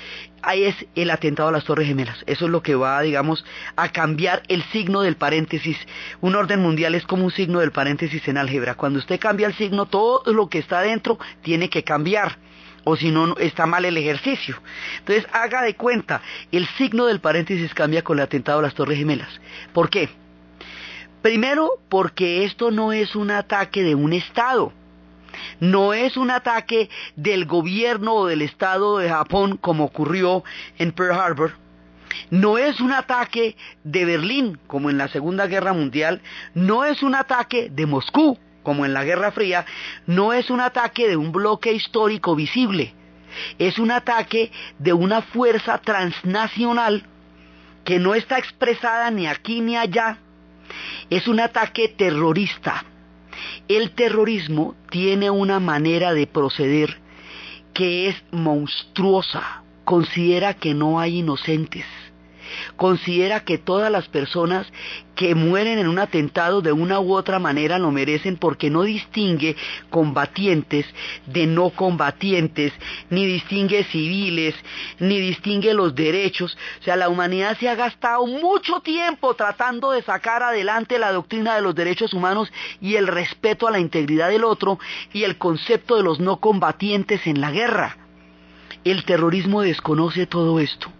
ahí 0.42 0.63
es 0.63 0.75
el 0.96 1.10
atentado 1.10 1.50
a 1.50 1.52
las 1.52 1.63
Torres 1.63 1.88
Gemelas. 1.88 2.24
Eso 2.28 2.46
es 2.46 2.52
lo 2.52 2.62
que 2.62 2.75
va, 2.75 3.02
digamos, 3.02 3.44
a 3.75 3.90
cambiar 3.90 4.44
el 4.48 4.63
signo 4.72 5.02
del 5.02 5.16
paréntesis. 5.16 5.78
Un 6.22 6.36
orden 6.36 6.60
mundial 6.60 6.96
es 6.96 7.06
como 7.06 7.25
un 7.25 7.32
signo 7.32 7.60
del 7.60 7.72
paréntesis 7.72 8.28
en 8.28 8.38
álgebra. 8.38 8.75
Cuando 8.75 9.00
usted 9.00 9.20
cambia 9.20 9.48
el 9.48 9.56
signo, 9.56 9.86
todo 9.86 10.22
lo 10.32 10.50
que 10.50 10.60
está 10.60 10.82
dentro 10.82 11.18
tiene 11.42 11.70
que 11.70 11.84
cambiar 11.84 12.38
o 12.84 12.96
si 12.96 13.12
no 13.12 13.38
está 13.38 13.66
mal 13.66 13.86
el 13.86 13.98
ejercicio. 13.98 14.62
Entonces 15.00 15.25
haga 15.32 15.62
de 15.62 15.75
cuenta, 15.75 16.22
el 16.52 16.68
signo 16.78 17.06
del 17.06 17.20
paréntesis 17.20 17.74
cambia 17.74 18.04
con 18.04 18.18
el 18.18 18.24
atentado 18.24 18.60
a 18.60 18.63
las 18.63 18.74
Torres 18.74 18.98
Gemelas. 18.98 19.30
¿Por 19.74 19.90
qué? 19.90 20.10
Primero, 21.22 21.80
porque 21.90 22.44
esto 22.44 22.72
no 22.72 22.92
es 22.92 23.16
un 23.16 23.32
ataque 23.32 23.82
de 23.82 23.96
un 23.96 24.12
Estado, 24.12 24.74
no 25.60 25.94
es 25.94 26.18
un 26.18 26.30
ataque 26.30 26.90
del 27.16 27.46
gobierno 27.46 28.13
o 28.13 28.28
del 28.28 28.42
Estado 28.42 28.98
de 28.98 29.10
Japón 29.10 29.58
como 29.58 29.86
ocurrió 29.86 30.44
en 30.78 30.92
Pearl 30.92 31.18
Harbor, 31.18 31.54
no 32.30 32.58
es 32.58 32.80
un 32.80 32.92
ataque 32.92 33.56
de 33.84 34.06
Berlín 34.06 34.60
como 34.68 34.90
en 34.90 34.98
la 34.98 35.08
Segunda 35.08 35.48
Guerra 35.48 35.74
Mundial, 35.74 36.22
no 36.54 36.84
es 36.84 37.02
un 37.02 37.16
ataque 37.16 37.70
de 37.70 37.86
Moscú 37.86 38.38
como 38.63 38.86
en 38.86 38.93
la 38.93 39.03
Guerra 39.03 39.32
Fría, 39.32 39.65
no 40.08 40.34
es 40.34 40.50
un 40.50 40.62
ataque 40.62 41.08
de 41.08 41.17
un 41.17 41.32
bloque 41.32 41.72
histórico 41.72 42.36
visible, 42.36 42.93
es 43.60 43.77
un 43.79 43.91
ataque 43.91 44.51
de 44.79 44.93
una 44.93 45.22
fuerza 45.22 45.77
transnacional 45.79 47.03
que 47.84 48.00
no 48.00 48.15
está 48.15 48.38
expresada 48.38 49.12
ni 49.12 49.27
aquí 49.27 49.62
ni 49.62 49.75
allá, 49.75 50.17
es 51.10 51.27
un 51.27 51.39
ataque 51.39 51.89
terrorista. 51.89 52.86
El 53.67 53.91
terrorismo 53.91 54.75
tiene 54.89 55.29
una 55.29 55.60
manera 55.60 56.13
de 56.13 56.27
proceder 56.27 57.01
que 57.74 58.08
es 58.08 58.24
monstruosa, 58.32 59.63
considera 59.84 60.53
que 60.53 60.74
no 60.74 61.00
hay 61.00 61.20
inocentes 61.20 61.86
considera 62.75 63.41
que 63.41 63.57
todas 63.57 63.91
las 63.91 64.07
personas 64.07 64.67
que 65.15 65.36
mueren 65.36 65.77
en 65.77 65.88
un 65.88 66.00
atentado 66.00 66.62
de 66.62 66.72
una 66.72 67.00
u 67.00 67.13
otra 67.13 67.39
manera 67.39 67.77
lo 67.77 67.91
merecen 67.91 68.38
porque 68.38 68.69
no 68.69 68.83
distingue 68.83 69.55
combatientes 69.89 70.86
de 71.27 71.45
no 71.45 71.69
combatientes, 71.69 72.74
ni 73.10 73.25
distingue 73.25 73.83
civiles, 73.86 74.55
ni 75.00 75.19
distingue 75.19 75.74
los 75.74 75.93
derechos. 75.95 76.57
O 76.79 76.83
sea, 76.83 76.95
la 76.95 77.10
humanidad 77.10 77.57
se 77.60 77.69
ha 77.69 77.75
gastado 77.75 78.25
mucho 78.25 78.79
tiempo 78.81 79.36
tratando 79.36 79.91
de 79.91 80.01
sacar 80.01 80.43
adelante 80.43 81.00
la 81.00 81.12
doctrina 81.12 81.55
de 81.55 81.62
los 81.62 81.75
derechos 81.75 82.13
humanos 82.13 82.51
y 82.81 82.95
el 82.95 83.07
respeto 83.07 83.67
a 83.67 83.72
la 83.72 83.79
integridad 83.79 84.29
del 84.29 84.43
otro 84.43 84.79
y 85.13 85.24
el 85.24 85.38
concepto 85.38 85.95
de 85.95 86.03
los 86.03 86.19
no 86.19 86.38
combatientes 86.38 87.27
en 87.27 87.39
la 87.39 87.51
guerra. 87.51 87.98
El 88.83 89.05
terrorismo 89.05 89.62
desconoce 89.62 90.25
todo 90.25 90.60
esto 90.60 90.91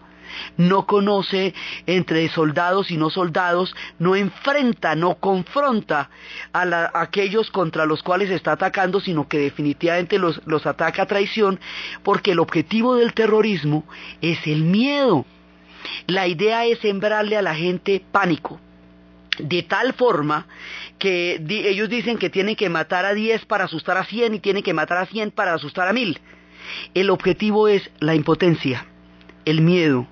no 0.58 0.86
conoce 0.86 1.54
entre 1.86 2.28
soldados 2.30 2.92
y 2.92 2.98
no 2.98 3.10
soldados, 3.10 3.76
no 4.00 4.16
enfrenta, 4.16 4.96
no 4.96 5.16
confronta 5.16 6.10
a, 6.54 6.92
aquellos 7.00 7.52
contra 7.52 7.86
los 7.86 8.04
cuales 8.04 8.30
está 8.30 8.54
atacando, 8.54 9.00
sino 9.00 9.28
que 9.28 9.40
definitivamente 9.40 10.20
los, 10.20 10.40
ataca 10.66 11.04
a 11.04 11.08
traición, 11.08 11.60
porque 12.04 12.32
el 12.32 12.40
objetivo 12.40 12.96
del 12.96 13.14
terrorismo 13.14 13.86
es 14.22 14.46
el 14.48 14.64
miedo. 14.64 15.26
La 16.08 16.28
idea 16.28 16.66
es 16.66 16.80
sembrarle 16.80 17.38
a 17.38 17.42
la 17.42 17.56
gente 17.56 18.02
pánico 18.12 18.60
de 19.40 19.64
tal 19.64 19.94
forma 19.94 20.46
que 21.00 21.44
ellos 21.50 21.90
dicen 21.90 22.18
que 22.18 22.30
tienen 22.30 22.56
que 22.56 22.70
matar 22.70 23.06
a 23.06 23.14
10 23.14 23.46
para 23.46 23.66
asustar 23.66 23.98
a 23.98 24.06
100 24.06 24.36
y 24.36 24.40
tienen 24.40 24.64
que 24.64 24.74
matar 24.74 25.00
a 25.00 25.06
100 25.06 25.32
para 25.32 25.54
asustar 25.54 25.88
a 25.88 25.94
1000. 25.94 26.20
El 26.94 27.10
objetivo 27.10 27.68
es 27.68 27.90
la 28.00 28.16
impotencia, 28.16 28.86
el 29.46 29.62
miedo, 29.62 30.08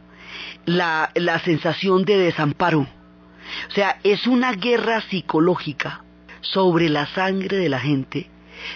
la, 0.65 1.11
la 1.15 1.39
sensación 1.39 2.05
de 2.05 2.17
desamparo. 2.17 2.81
O 2.81 3.71
sea, 3.73 3.99
es 4.03 4.27
una 4.27 4.53
guerra 4.53 5.01
psicológica 5.01 6.03
sobre 6.41 6.89
la 6.89 7.05
sangre 7.07 7.57
de 7.57 7.69
la 7.69 7.79
gente 7.79 8.29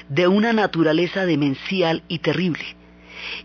de 0.10 0.28
una 0.28 0.54
naturaleza 0.54 1.26
demencial 1.26 2.04
y 2.08 2.20
terrible. 2.20 2.76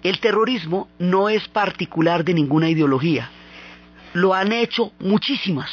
El 0.03 0.19
terrorismo 0.21 0.89
no 0.99 1.29
es 1.29 1.47
particular 1.49 2.25
de 2.25 2.35
ninguna 2.35 2.69
ideología 2.69 3.31
lo 4.13 4.35
han 4.35 4.53
hecho 4.53 4.93
muchísimas. 4.99 5.71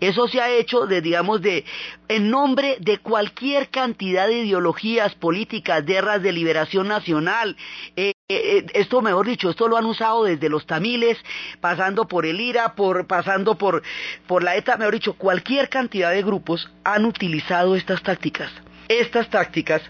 Eso 0.00 0.28
se 0.28 0.40
ha 0.40 0.50
hecho 0.50 0.86
de, 0.86 1.00
digamos, 1.00 1.40
de, 1.42 1.64
en 2.08 2.30
nombre 2.30 2.76
de 2.80 2.98
cualquier 2.98 3.68
cantidad 3.68 4.26
de 4.26 4.40
ideologías 4.40 5.14
políticas, 5.14 5.84
guerras 5.84 6.22
de 6.22 6.32
liberación 6.32 6.88
nacional. 6.88 7.56
Eh, 7.96 8.12
esto, 8.30 9.00
mejor 9.00 9.26
dicho, 9.26 9.48
esto 9.48 9.68
lo 9.68 9.78
han 9.78 9.86
usado 9.86 10.24
desde 10.24 10.50
los 10.50 10.66
tamiles, 10.66 11.16
pasando 11.62 12.06
por 12.06 12.26
el 12.26 12.38
IRA, 12.38 12.74
por, 12.74 13.06
pasando 13.06 13.56
por, 13.56 13.82
por 14.26 14.44
la 14.44 14.54
ETA, 14.54 14.76
mejor 14.76 14.92
dicho, 14.92 15.14
cualquier 15.14 15.70
cantidad 15.70 16.10
de 16.10 16.22
grupos 16.22 16.70
han 16.84 17.06
utilizado 17.06 17.74
estas 17.74 18.02
tácticas. 18.02 18.52
Estas 18.88 19.30
tácticas 19.30 19.80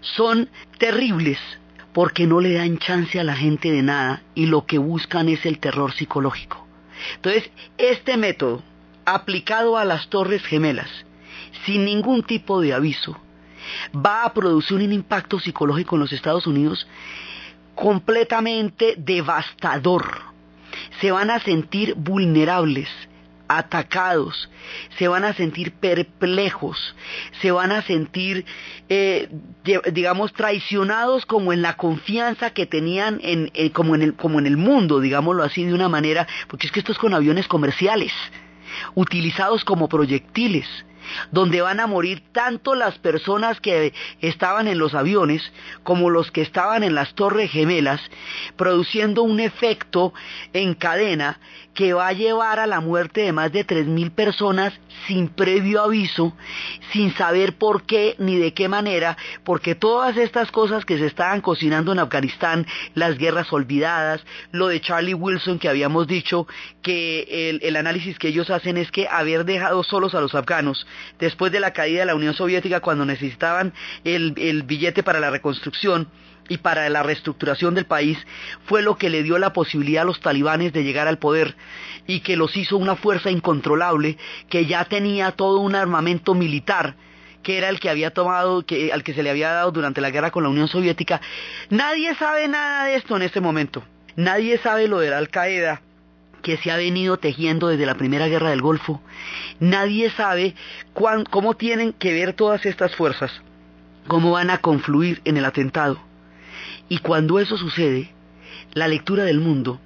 son 0.00 0.50
terribles 0.78 1.38
porque 1.92 2.26
no 2.26 2.40
le 2.40 2.54
dan 2.54 2.78
chance 2.78 3.20
a 3.20 3.22
la 3.22 3.36
gente 3.36 3.70
de 3.70 3.82
nada 3.82 4.24
y 4.34 4.46
lo 4.46 4.66
que 4.66 4.78
buscan 4.78 5.28
es 5.28 5.46
el 5.46 5.60
terror 5.60 5.92
psicológico. 5.92 6.66
Entonces, 7.14 7.48
este 7.78 8.16
método, 8.16 8.64
aplicado 9.04 9.76
a 9.76 9.84
las 9.84 10.08
torres 10.08 10.42
gemelas, 10.42 10.90
sin 11.64 11.84
ningún 11.84 12.24
tipo 12.24 12.60
de 12.60 12.74
aviso, 12.74 13.16
va 13.94 14.24
a 14.24 14.34
producir 14.34 14.78
un 14.78 14.92
impacto 14.92 15.38
psicológico 15.38 15.94
en 15.94 16.00
los 16.00 16.12
Estados 16.12 16.48
Unidos 16.48 16.88
completamente 17.74 18.94
devastador. 18.96 20.22
Se 21.00 21.10
van 21.10 21.30
a 21.30 21.40
sentir 21.40 21.94
vulnerables, 21.94 22.88
atacados, 23.48 24.48
se 24.98 25.08
van 25.08 25.24
a 25.24 25.34
sentir 25.34 25.72
perplejos, 25.72 26.96
se 27.40 27.50
van 27.52 27.72
a 27.72 27.82
sentir, 27.82 28.44
eh, 28.88 29.28
digamos, 29.92 30.32
traicionados 30.32 31.26
como 31.26 31.52
en 31.52 31.62
la 31.62 31.76
confianza 31.76 32.50
que 32.50 32.66
tenían 32.66 33.20
en, 33.22 33.50
eh, 33.54 33.70
como, 33.70 33.94
en 33.94 34.02
el, 34.02 34.14
como 34.14 34.38
en 34.38 34.46
el 34.46 34.56
mundo, 34.56 35.00
digámoslo 35.00 35.42
así 35.42 35.64
de 35.64 35.74
una 35.74 35.88
manera, 35.88 36.26
porque 36.48 36.66
es 36.66 36.72
que 36.72 36.80
esto 36.80 36.92
es 36.92 36.98
con 36.98 37.14
aviones 37.14 37.46
comerciales, 37.46 38.12
utilizados 38.94 39.64
como 39.64 39.88
proyectiles 39.88 40.66
donde 41.30 41.60
van 41.60 41.80
a 41.80 41.86
morir 41.86 42.22
tanto 42.32 42.74
las 42.74 42.98
personas 42.98 43.60
que 43.60 43.92
estaban 44.20 44.68
en 44.68 44.78
los 44.78 44.94
aviones 44.94 45.42
como 45.82 46.10
los 46.10 46.30
que 46.30 46.42
estaban 46.42 46.82
en 46.82 46.94
las 46.94 47.14
torres 47.14 47.50
gemelas, 47.50 48.00
produciendo 48.56 49.22
un 49.22 49.40
efecto 49.40 50.12
en 50.52 50.74
cadena 50.74 51.38
que 51.74 51.92
va 51.92 52.08
a 52.08 52.12
llevar 52.12 52.60
a 52.60 52.66
la 52.66 52.80
muerte 52.80 53.22
de 53.22 53.32
más 53.32 53.52
de 53.52 53.66
3.000 53.66 54.12
personas 54.12 54.72
sin 55.06 55.28
previo 55.28 55.82
aviso, 55.82 56.36
sin 56.92 57.12
saber 57.14 57.58
por 57.58 57.84
qué 57.84 58.14
ni 58.18 58.36
de 58.36 58.54
qué 58.54 58.68
manera, 58.68 59.16
porque 59.44 59.74
todas 59.74 60.16
estas 60.16 60.50
cosas 60.52 60.84
que 60.84 60.98
se 60.98 61.06
estaban 61.06 61.40
cocinando 61.40 61.92
en 61.92 61.98
Afganistán, 61.98 62.66
las 62.94 63.18
guerras 63.18 63.52
olvidadas, 63.52 64.24
lo 64.52 64.68
de 64.68 64.80
Charlie 64.80 65.14
Wilson 65.14 65.58
que 65.58 65.68
habíamos 65.68 66.06
dicho, 66.06 66.46
que 66.80 67.50
el, 67.50 67.60
el 67.62 67.76
análisis 67.76 68.18
que 68.18 68.28
ellos 68.28 68.50
hacen 68.50 68.76
es 68.76 68.90
que 68.92 69.08
haber 69.08 69.44
dejado 69.44 69.82
solos 69.82 70.14
a 70.14 70.20
los 70.20 70.34
afganos 70.34 70.86
después 71.18 71.52
de 71.52 71.60
la 71.60 71.72
caída 71.72 72.00
de 72.00 72.06
la 72.06 72.14
Unión 72.14 72.34
Soviética 72.34 72.80
cuando 72.80 73.04
necesitaban 73.04 73.72
el, 74.04 74.62
billete 74.64 75.02
para 75.02 75.20
la 75.20 75.30
reconstrucción, 75.30 76.08
y 76.48 76.58
para 76.58 76.88
la 76.90 77.02
reestructuración 77.02 77.74
del 77.74 77.86
país 77.86 78.18
fue 78.66 78.82
lo 78.82 78.98
que 78.98 79.08
le 79.08 79.22
dio 79.22 79.38
la 79.38 79.54
posibilidad 79.54 80.02
a 80.02 80.04
los 80.04 80.20
talibanes 80.20 80.74
de 80.74 80.84
llegar 80.84 81.08
al 81.08 81.16
poder 81.16 81.56
y 82.06 82.20
que 82.20 82.36
los 82.36 82.54
hizo 82.54 82.76
una 82.76 82.96
fuerza 82.96 83.30
incontrolable 83.30 84.18
que 84.50 84.66
ya 84.66 84.84
tenía 84.84 85.32
todo 85.32 85.60
un 85.60 85.74
armamento 85.74 86.34
militar 86.34 86.96
que 87.42 87.58
era 87.58 87.68
el 87.68 87.78
que 87.78 87.90
había 87.90 88.10
tomado, 88.10 88.64
que, 88.66 88.92
al 88.92 89.04
que 89.04 89.14
se 89.14 89.22
le 89.22 89.30
había 89.30 89.52
dado 89.52 89.70
durante 89.70 90.00
la 90.00 90.10
guerra 90.10 90.30
con 90.30 90.42
la 90.42 90.48
Unión 90.48 90.66
Soviética. 90.66 91.20
Nadie 91.68 92.14
sabe 92.14 92.48
nada 92.48 92.86
de 92.86 92.96
esto 92.96 93.16
en 93.16 93.22
este 93.22 93.40
momento. 93.40 93.84
Nadie 94.16 94.58
sabe 94.58 94.88
lo 94.88 94.98
de 94.98 95.10
la 95.10 95.18
Al 95.18 95.28
Qaeda 95.28 95.82
que 96.44 96.58
se 96.58 96.70
ha 96.70 96.76
venido 96.76 97.16
tejiendo 97.16 97.68
desde 97.68 97.86
la 97.86 97.96
Primera 97.96 98.28
Guerra 98.28 98.50
del 98.50 98.60
Golfo. 98.60 99.00
Nadie 99.58 100.10
sabe 100.10 100.54
cómo 100.92 101.54
tienen 101.54 101.94
que 101.94 102.12
ver 102.12 102.34
todas 102.34 102.66
estas 102.66 102.94
fuerzas, 102.94 103.32
cómo 104.06 104.32
van 104.32 104.50
a 104.50 104.58
confluir 104.58 105.22
en 105.24 105.38
el 105.38 105.46
atentado. 105.46 105.98
Y 106.90 106.98
cuando 106.98 107.40
eso 107.40 107.56
sucede, 107.56 108.12
la 108.74 108.86
lectura 108.88 109.24
del 109.24 109.40
mundo 109.40 109.80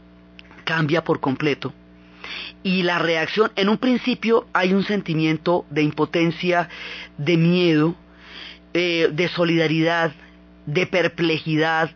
cambia 0.64 1.04
por 1.04 1.20
completo. 1.20 1.72
Y 2.64 2.82
la 2.82 2.98
reacción, 2.98 3.52
en 3.54 3.68
un 3.68 3.78
principio 3.78 4.48
hay 4.52 4.74
un 4.74 4.82
sentimiento 4.82 5.64
de 5.70 5.82
impotencia, 5.82 6.68
de 7.18 7.36
miedo, 7.36 7.94
eh, 8.74 9.10
de 9.12 9.28
solidaridad, 9.28 10.10
de 10.66 10.86
perplejidad. 10.86 11.92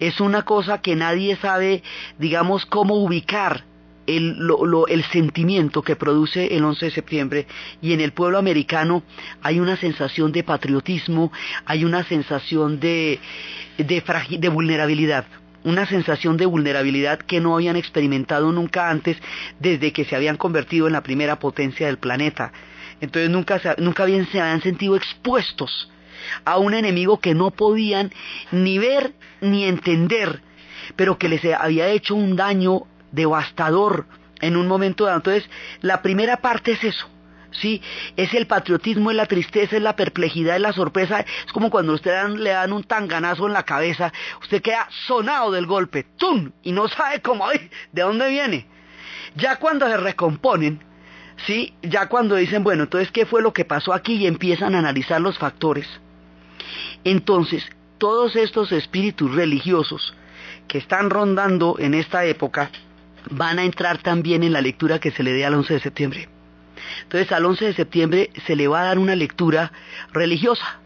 Es 0.00 0.20
una 0.20 0.42
cosa 0.42 0.80
que 0.80 0.96
nadie 0.96 1.36
sabe, 1.36 1.82
digamos, 2.18 2.64
cómo 2.64 2.94
ubicar 2.94 3.64
el, 4.06 5.04
sentimiento 5.12 5.82
que 5.82 5.96
produce 5.96 6.56
el 6.56 6.64
11 6.64 6.86
de 6.86 6.90
septiembre 6.90 7.46
y 7.82 7.92
en 7.92 8.00
el 8.00 8.12
pueblo 8.12 8.38
americano 8.38 9.02
hay 9.42 9.60
una 9.60 9.76
sensación 9.76 10.32
de 10.32 10.44
patriotismo, 10.44 11.32
hay 11.64 11.84
una 11.84 12.04
sensación 12.04 12.80
de, 12.80 13.20
de, 13.78 14.48
vulnerabilidad 14.48 15.26
una 15.64 15.84
sensación 15.84 16.36
de 16.36 16.46
vulnerabilidad 16.46 17.18
que 17.18 17.40
no 17.40 17.56
habían 17.56 17.74
experimentado 17.74 18.52
nunca 18.52 18.88
antes 18.88 19.16
desde 19.58 19.92
que 19.92 20.04
se 20.04 20.14
habían 20.14 20.36
convertido 20.36 20.86
en 20.86 20.92
la 20.92 21.02
primera 21.02 21.40
potencia 21.40 21.88
del 21.88 21.98
planeta. 21.98 22.52
Entonces 23.00 23.28
nunca, 23.30 23.60
nunca 23.78 24.04
bien 24.04 24.28
se 24.30 24.40
habían 24.40 24.62
sentido 24.62 24.94
expuestos 24.94 25.90
a 26.44 26.58
un 26.58 26.72
enemigo 26.72 27.18
que 27.18 27.34
no 27.34 27.50
podían 27.50 28.12
ni 28.52 28.78
ver 28.78 29.14
ni 29.40 29.64
entender, 29.64 30.40
pero 30.94 31.18
que 31.18 31.28
les 31.28 31.44
había 31.44 31.88
hecho 31.88 32.14
un 32.14 32.36
daño 32.36 32.86
devastador 33.16 34.06
en 34.40 34.56
un 34.56 34.68
momento 34.68 35.04
dado. 35.04 35.16
Entonces, 35.16 35.50
la 35.80 36.02
primera 36.02 36.36
parte 36.36 36.72
es 36.72 36.84
eso. 36.84 37.08
¿sí? 37.50 37.82
Es 38.16 38.34
el 38.34 38.46
patriotismo, 38.46 39.10
es 39.10 39.16
la 39.16 39.26
tristeza, 39.26 39.76
es 39.76 39.82
la 39.82 39.96
perplejidad, 39.96 40.56
es 40.56 40.62
la 40.62 40.72
sorpresa. 40.72 41.24
Es 41.44 41.52
como 41.52 41.70
cuando 41.70 41.94
usted 41.94 42.28
le 42.28 42.50
dan 42.50 42.72
un 42.72 42.84
tanganazo 42.84 43.46
en 43.46 43.54
la 43.54 43.64
cabeza, 43.64 44.12
usted 44.40 44.62
queda 44.62 44.86
sonado 45.06 45.50
del 45.50 45.66
golpe, 45.66 46.04
¡tum! 46.16 46.52
Y 46.62 46.72
no 46.72 46.86
sabe 46.88 47.20
cómo, 47.20 47.48
de 47.48 48.02
dónde 48.02 48.28
viene. 48.28 48.66
Ya 49.34 49.56
cuando 49.56 49.88
se 49.88 49.96
recomponen, 49.96 50.82
¿sí? 51.46 51.74
Ya 51.82 52.08
cuando 52.08 52.36
dicen, 52.36 52.62
bueno, 52.62 52.84
entonces, 52.84 53.10
¿qué 53.10 53.26
fue 53.26 53.42
lo 53.42 53.52
que 53.52 53.64
pasó 53.64 53.92
aquí? 53.92 54.14
Y 54.14 54.26
empiezan 54.26 54.74
a 54.74 54.78
analizar 54.78 55.20
los 55.20 55.38
factores. 55.38 55.86
Entonces, 57.04 57.64
todos 57.98 58.36
estos 58.36 58.72
espíritus 58.72 59.34
religiosos 59.34 60.14
que 60.68 60.78
están 60.78 61.10
rondando 61.10 61.76
en 61.78 61.94
esta 61.94 62.24
época 62.24 62.70
van 63.30 63.58
a 63.58 63.64
entrar 63.64 63.98
también 63.98 64.42
en 64.42 64.52
la 64.52 64.60
lectura 64.60 64.98
que 64.98 65.10
se 65.10 65.22
le 65.22 65.32
dé 65.32 65.44
al 65.44 65.54
11 65.54 65.74
de 65.74 65.80
septiembre. 65.80 66.28
Entonces 67.02 67.32
al 67.32 67.44
11 67.44 67.66
de 67.66 67.74
septiembre 67.74 68.30
se 68.46 68.56
le 68.56 68.68
va 68.68 68.82
a 68.82 68.84
dar 68.84 68.98
una 68.98 69.16
lectura 69.16 69.72
religiosa. 70.12 70.80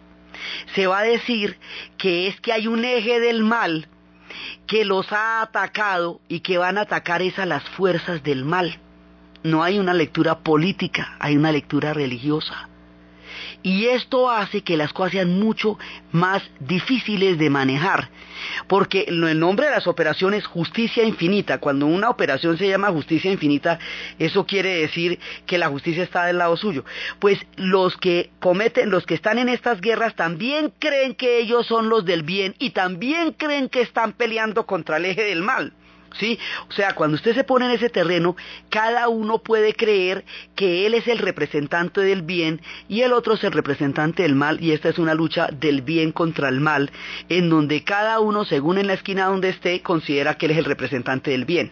Se 0.75 0.87
va 0.87 1.01
a 1.01 1.05
decir 1.05 1.59
que 1.99 2.29
es 2.29 2.41
que 2.41 2.53
hay 2.53 2.67
un 2.67 2.85
eje 2.85 3.21
del 3.21 3.43
mal 3.43 3.89
que 4.67 4.85
los 4.85 5.13
ha 5.13 5.43
atacado 5.43 6.21
y 6.29 6.41
que 6.41 6.59
van 6.59 6.79
a 6.79 6.83
atacar 6.83 7.23
es 7.23 7.39
a 7.39 7.47
las 7.47 7.65
fuerzas 7.71 8.23
del 8.23 8.45
mal. 8.45 8.79
No 9.43 9.63
hay 9.63 9.79
una 9.79 9.95
lectura 9.95 10.39
política, 10.39 11.17
hay 11.19 11.37
una 11.37 11.53
lectura 11.53 11.93
religiosa. 11.93 12.70
Y 13.63 13.87
esto 13.87 14.31
hace 14.31 14.63
que 14.63 14.77
las 14.77 14.93
cosas 14.93 15.13
sean 15.13 15.39
mucho 15.39 15.79
más 16.13 16.43
difíciles 16.61 17.39
de 17.39 17.51
manejar, 17.51 18.09
porque 18.69 19.05
el 19.09 19.39
nombre 19.39 19.67
de 19.67 19.73
las 19.73 19.87
operaciones 19.87 20.47
justicia 20.47 21.05
infinita. 21.05 21.59
Cuando 21.59 21.87
una 21.87 22.09
operación 22.09 22.57
se 22.57 22.69
llama 22.69 22.89
justicia 22.89 23.31
infinita, 23.31 23.79
eso 24.19 24.47
quiere 24.47 24.75
decir 24.75 25.19
que 25.47 25.59
la 25.59 25.69
justicia 25.69 26.03
está 26.03 26.25
del 26.25 26.39
lado 26.39 26.57
suyo. 26.57 26.85
Pues 27.19 27.39
los 27.57 27.97
que 27.99 28.31
cometen, 28.41 28.91
los 28.91 29.05
que 29.05 29.15
están 29.15 29.39
en 29.39 29.51
estas 29.51 29.81
guerras 29.81 30.15
también 30.15 30.73
creen 30.79 31.15
que 31.15 31.39
ellos 31.39 31.67
son 31.67 31.91
los 31.91 32.05
del 32.07 32.23
bien 32.23 32.55
y 32.59 32.71
también 32.71 33.33
creen 33.33 33.69
que 33.69 33.83
están 33.83 34.13
peleando 34.13 34.65
contra 34.65 34.97
el 34.97 35.05
eje 35.05 35.25
del 35.25 35.43
mal. 35.43 35.75
¿Sí? 36.19 36.39
O 36.69 36.73
sea, 36.73 36.95
cuando 36.95 37.15
usted 37.15 37.35
se 37.35 37.45
pone 37.45 37.67
en 37.67 37.73
ese 37.73 37.89
terreno, 37.89 38.37
cada 38.69 39.09
uno 39.09 39.39
puede 39.39 39.75
creer 39.75 40.25
que 40.57 40.85
él 40.87 40.95
es 40.95 41.07
el 41.07 41.19
representante 41.19 42.01
del 42.01 42.23
bien 42.23 42.61
y 42.89 43.03
el 43.03 43.13
otro 43.13 43.35
es 43.35 43.45
el 43.45 43.53
representante 43.53 44.25
del 44.25 44.35
mal 44.35 44.61
y 44.61 44.73
esta 44.73 44.89
es 44.89 44.99
una 44.99 45.15
lucha 45.15 45.49
del 45.53 45.83
bien 45.83 46.11
contra 46.11 46.49
el 46.49 46.61
mal, 46.61 46.91
en 47.29 47.49
donde 47.49 47.85
cada 47.85 48.19
uno, 48.19 48.45
según 48.45 48.79
en 48.79 48.89
la 48.89 48.95
esquina 48.95 49.27
donde 49.27 49.51
esté, 49.51 49.83
considera 49.83 50.37
que 50.37 50.47
él 50.47 50.53
es 50.53 50.59
el 50.59 50.65
representante 50.65 51.31
del 51.31 51.45
bien. 51.45 51.71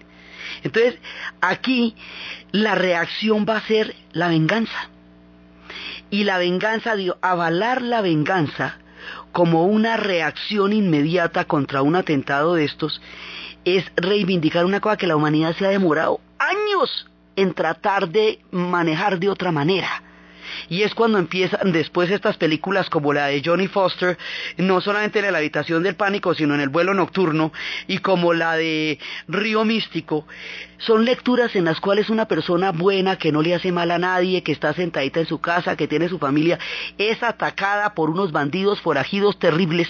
Entonces, 0.62 0.98
aquí 1.40 1.94
la 2.52 2.74
reacción 2.74 3.44
va 3.48 3.56
a 3.56 3.66
ser 3.66 3.94
la 4.12 4.28
venganza. 4.28 4.88
Y 6.10 6.24
la 6.24 6.38
venganza, 6.38 6.96
digo, 6.96 7.16
avalar 7.20 7.82
la 7.82 8.00
venganza 8.00 8.78
como 9.32 9.66
una 9.66 9.96
reacción 9.96 10.72
inmediata 10.72 11.44
contra 11.44 11.82
un 11.82 11.96
atentado 11.96 12.54
de 12.54 12.64
estos 12.64 13.00
es 13.76 13.84
reivindicar 13.96 14.64
una 14.64 14.80
cosa 14.80 14.96
que 14.96 15.06
la 15.06 15.16
humanidad 15.16 15.54
se 15.56 15.66
ha 15.66 15.70
demorado 15.70 16.20
años 16.38 17.08
en 17.36 17.54
tratar 17.54 18.08
de 18.08 18.40
manejar 18.50 19.18
de 19.18 19.28
otra 19.28 19.52
manera. 19.52 20.02
Y 20.68 20.82
es 20.82 20.94
cuando 20.94 21.18
empiezan 21.18 21.72
después 21.72 22.10
estas 22.10 22.36
películas 22.36 22.90
como 22.90 23.12
la 23.12 23.26
de 23.26 23.42
Johnny 23.44 23.68
Foster, 23.68 24.18
no 24.56 24.80
solamente 24.80 25.20
en 25.20 25.32
la 25.32 25.38
habitación 25.38 25.82
del 25.82 25.94
pánico, 25.94 26.34
sino 26.34 26.54
en 26.54 26.60
el 26.60 26.68
vuelo 26.68 26.94
nocturno, 26.94 27.52
y 27.86 27.98
como 27.98 28.32
la 28.32 28.56
de 28.56 28.98
Río 29.28 29.64
Místico, 29.64 30.26
son 30.78 31.04
lecturas 31.04 31.54
en 31.56 31.64
las 31.64 31.80
cuales 31.80 32.10
una 32.10 32.26
persona 32.26 32.72
buena, 32.72 33.16
que 33.16 33.32
no 33.32 33.42
le 33.42 33.54
hace 33.54 33.72
mal 33.72 33.90
a 33.90 33.98
nadie, 33.98 34.42
que 34.42 34.52
está 34.52 34.72
sentadita 34.72 35.20
en 35.20 35.26
su 35.26 35.40
casa, 35.40 35.76
que 35.76 35.88
tiene 35.88 36.08
su 36.08 36.18
familia, 36.18 36.58
es 36.98 37.22
atacada 37.22 37.94
por 37.94 38.10
unos 38.10 38.32
bandidos 38.32 38.80
forajidos 38.80 39.38
terribles 39.38 39.88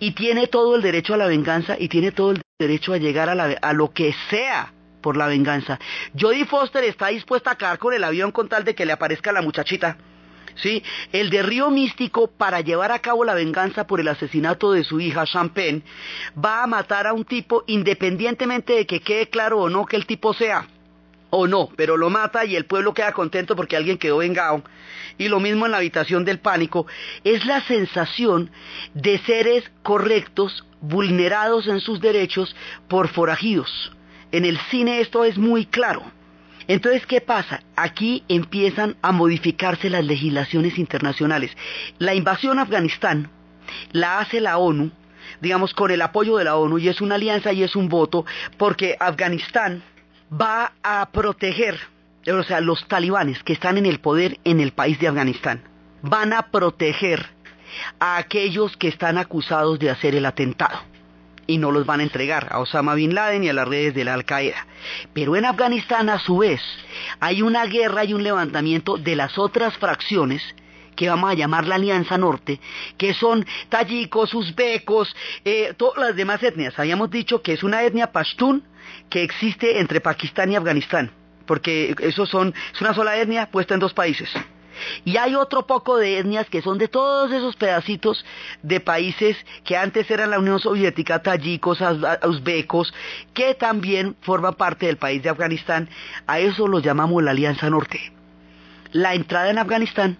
y 0.00 0.12
tiene 0.12 0.46
todo 0.46 0.76
el 0.76 0.82
derecho 0.82 1.14
a 1.14 1.18
la 1.18 1.26
venganza 1.26 1.76
y 1.78 1.88
tiene 1.88 2.12
todo 2.12 2.32
el 2.32 2.45
derecho 2.58 2.94
a 2.94 2.96
llegar 2.96 3.28
a, 3.28 3.32
a 3.60 3.72
lo 3.74 3.90
que 3.92 4.14
sea 4.30 4.72
por 5.02 5.18
la 5.18 5.26
venganza. 5.26 5.78
Jodie 6.18 6.46
Foster 6.46 6.84
está 6.84 7.08
dispuesta 7.08 7.50
a 7.50 7.52
acabar 7.52 7.78
con 7.78 7.92
el 7.92 8.02
avión 8.02 8.32
con 8.32 8.48
tal 8.48 8.64
de 8.64 8.74
que 8.74 8.86
le 8.86 8.92
aparezca 8.92 9.30
la 9.30 9.42
muchachita. 9.42 9.98
¿Sí? 10.54 10.82
El 11.12 11.28
de 11.28 11.42
Río 11.42 11.70
Místico, 11.70 12.28
para 12.28 12.62
llevar 12.62 12.92
a 12.92 13.00
cabo 13.00 13.26
la 13.26 13.34
venganza 13.34 13.86
por 13.86 14.00
el 14.00 14.08
asesinato 14.08 14.72
de 14.72 14.84
su 14.84 15.00
hija 15.00 15.26
Champagne, 15.26 15.82
va 16.42 16.62
a 16.62 16.66
matar 16.66 17.06
a 17.06 17.12
un 17.12 17.26
tipo 17.26 17.62
independientemente 17.66 18.72
de 18.72 18.86
que 18.86 19.00
quede 19.00 19.28
claro 19.28 19.58
o 19.58 19.68
no 19.68 19.84
que 19.84 19.96
el 19.96 20.06
tipo 20.06 20.32
sea 20.32 20.66
o 21.28 21.46
no, 21.46 21.68
pero 21.76 21.98
lo 21.98 22.08
mata 22.08 22.46
y 22.46 22.56
el 22.56 22.64
pueblo 22.64 22.94
queda 22.94 23.12
contento 23.12 23.54
porque 23.54 23.76
alguien 23.76 23.98
quedó 23.98 24.18
vengado. 24.18 24.62
Y 25.18 25.28
lo 25.28 25.40
mismo 25.40 25.66
en 25.66 25.72
la 25.72 25.78
habitación 25.78 26.24
del 26.24 26.38
pánico, 26.38 26.86
es 27.22 27.44
la 27.44 27.60
sensación 27.66 28.50
de 28.94 29.18
seres 29.18 29.70
correctos, 29.82 30.64
vulnerados 30.88 31.66
en 31.66 31.80
sus 31.80 32.00
derechos 32.00 32.54
por 32.88 33.08
forajidos. 33.08 33.92
En 34.32 34.44
el 34.44 34.58
cine 34.70 35.00
esto 35.00 35.24
es 35.24 35.38
muy 35.38 35.66
claro. 35.66 36.02
Entonces, 36.68 37.06
¿qué 37.06 37.20
pasa? 37.20 37.62
Aquí 37.76 38.24
empiezan 38.28 38.96
a 39.00 39.12
modificarse 39.12 39.88
las 39.88 40.04
legislaciones 40.04 40.78
internacionales. 40.78 41.56
La 41.98 42.14
invasión 42.14 42.58
a 42.58 42.62
Afganistán 42.62 43.30
la 43.92 44.18
hace 44.18 44.40
la 44.40 44.58
ONU, 44.58 44.90
digamos, 45.40 45.74
con 45.74 45.90
el 45.90 46.02
apoyo 46.02 46.36
de 46.36 46.44
la 46.44 46.56
ONU, 46.56 46.78
y 46.78 46.88
es 46.88 47.00
una 47.00 47.16
alianza 47.16 47.52
y 47.52 47.62
es 47.62 47.76
un 47.76 47.88
voto, 47.88 48.26
porque 48.58 48.96
Afganistán 48.98 49.82
va 50.30 50.72
a 50.82 51.08
proteger, 51.12 51.78
o 52.26 52.42
sea, 52.42 52.60
los 52.60 52.86
talibanes 52.88 53.42
que 53.44 53.52
están 53.52 53.78
en 53.78 53.86
el 53.86 54.00
poder 54.00 54.38
en 54.44 54.60
el 54.60 54.72
país 54.72 54.98
de 54.98 55.08
Afganistán, 55.08 55.62
van 56.02 56.32
a 56.32 56.50
proteger 56.50 57.35
a 57.98 58.16
aquellos 58.16 58.76
que 58.76 58.88
están 58.88 59.18
acusados 59.18 59.78
de 59.78 59.90
hacer 59.90 60.14
el 60.14 60.26
atentado 60.26 60.78
y 61.46 61.58
no 61.58 61.70
los 61.70 61.86
van 61.86 62.00
a 62.00 62.02
entregar 62.02 62.48
a 62.50 62.58
Osama 62.58 62.94
Bin 62.94 63.14
Laden 63.14 63.44
y 63.44 63.48
a 63.48 63.52
las 63.52 63.68
redes 63.68 63.94
de 63.94 64.04
la 64.04 64.14
Al 64.14 64.24
Qaeda. 64.24 64.66
Pero 65.12 65.36
en 65.36 65.44
Afganistán 65.44 66.08
a 66.08 66.18
su 66.18 66.38
vez 66.38 66.60
hay 67.20 67.42
una 67.42 67.64
guerra 67.66 68.04
y 68.04 68.14
un 68.14 68.22
levantamiento 68.22 68.96
de 68.96 69.16
las 69.16 69.38
otras 69.38 69.76
fracciones 69.78 70.42
que 70.96 71.08
vamos 71.08 71.30
a 71.30 71.34
llamar 71.34 71.66
la 71.66 71.74
Alianza 71.74 72.16
Norte, 72.16 72.58
que 72.96 73.12
son 73.12 73.46
tayikos, 73.68 74.32
uzbecos, 74.34 75.14
eh, 75.44 75.74
todas 75.76 75.98
las 75.98 76.16
demás 76.16 76.42
etnias. 76.42 76.78
Habíamos 76.78 77.10
dicho 77.10 77.42
que 77.42 77.52
es 77.52 77.62
una 77.62 77.82
etnia 77.82 78.12
pashtun 78.12 78.64
que 79.10 79.22
existe 79.22 79.78
entre 79.78 80.00
Pakistán 80.00 80.50
y 80.50 80.56
Afganistán, 80.56 81.12
porque 81.46 81.94
esos 82.00 82.30
son, 82.30 82.54
es 82.72 82.80
una 82.80 82.94
sola 82.94 83.16
etnia 83.18 83.50
puesta 83.50 83.74
en 83.74 83.80
dos 83.80 83.92
países. 83.92 84.30
Y 85.04 85.16
hay 85.16 85.34
otro 85.34 85.66
poco 85.66 85.96
de 85.96 86.18
etnias 86.18 86.48
que 86.48 86.62
son 86.62 86.78
de 86.78 86.88
todos 86.88 87.32
esos 87.32 87.56
pedacitos 87.56 88.24
de 88.62 88.80
países 88.80 89.36
que 89.64 89.76
antes 89.76 90.10
eran 90.10 90.30
la 90.30 90.38
Unión 90.38 90.60
Soviética, 90.60 91.22
tayikos, 91.22 91.78
uzbecos, 92.24 92.92
que 93.34 93.54
también 93.54 94.16
forman 94.20 94.54
parte 94.54 94.86
del 94.86 94.96
país 94.96 95.22
de 95.22 95.30
Afganistán. 95.30 95.88
A 96.26 96.38
eso 96.40 96.66
los 96.68 96.82
llamamos 96.82 97.22
la 97.22 97.32
Alianza 97.32 97.70
Norte. 97.70 98.12
La 98.92 99.14
entrada 99.14 99.50
en 99.50 99.58
Afganistán 99.58 100.18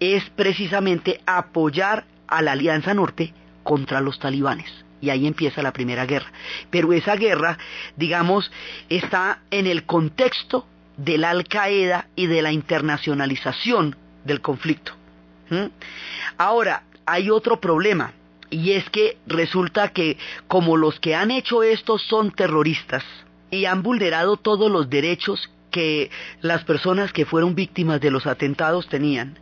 es 0.00 0.28
precisamente 0.30 1.20
apoyar 1.26 2.04
a 2.26 2.42
la 2.42 2.52
Alianza 2.52 2.94
Norte 2.94 3.32
contra 3.62 4.00
los 4.00 4.18
talibanes. 4.18 4.70
y 5.00 5.10
ahí 5.10 5.26
empieza 5.26 5.62
la 5.62 5.72
primera 5.72 6.06
guerra. 6.06 6.30
Pero 6.70 6.92
esa 6.92 7.16
guerra, 7.16 7.58
digamos, 7.96 8.52
está 8.88 9.40
en 9.50 9.66
el 9.66 9.84
contexto 9.84 10.68
de 10.96 11.18
la 11.18 11.30
Al 11.30 11.44
Qaeda 11.46 12.06
y 12.16 12.26
de 12.26 12.42
la 12.42 12.52
internacionalización 12.52 13.96
del 14.24 14.40
conflicto. 14.40 14.92
¿Mm? 15.50 15.66
Ahora, 16.38 16.84
hay 17.06 17.30
otro 17.30 17.60
problema, 17.60 18.12
y 18.50 18.72
es 18.72 18.88
que 18.90 19.16
resulta 19.26 19.88
que 19.88 20.18
como 20.46 20.76
los 20.76 21.00
que 21.00 21.14
han 21.14 21.30
hecho 21.30 21.62
esto 21.62 21.98
son 21.98 22.30
terroristas 22.30 23.02
y 23.50 23.64
han 23.64 23.82
vulnerado 23.82 24.36
todos 24.36 24.70
los 24.70 24.88
derechos 24.88 25.50
que 25.70 26.10
las 26.42 26.64
personas 26.64 27.12
que 27.12 27.24
fueron 27.24 27.54
víctimas 27.54 28.00
de 28.00 28.10
los 28.10 28.26
atentados 28.26 28.88
tenían, 28.88 29.38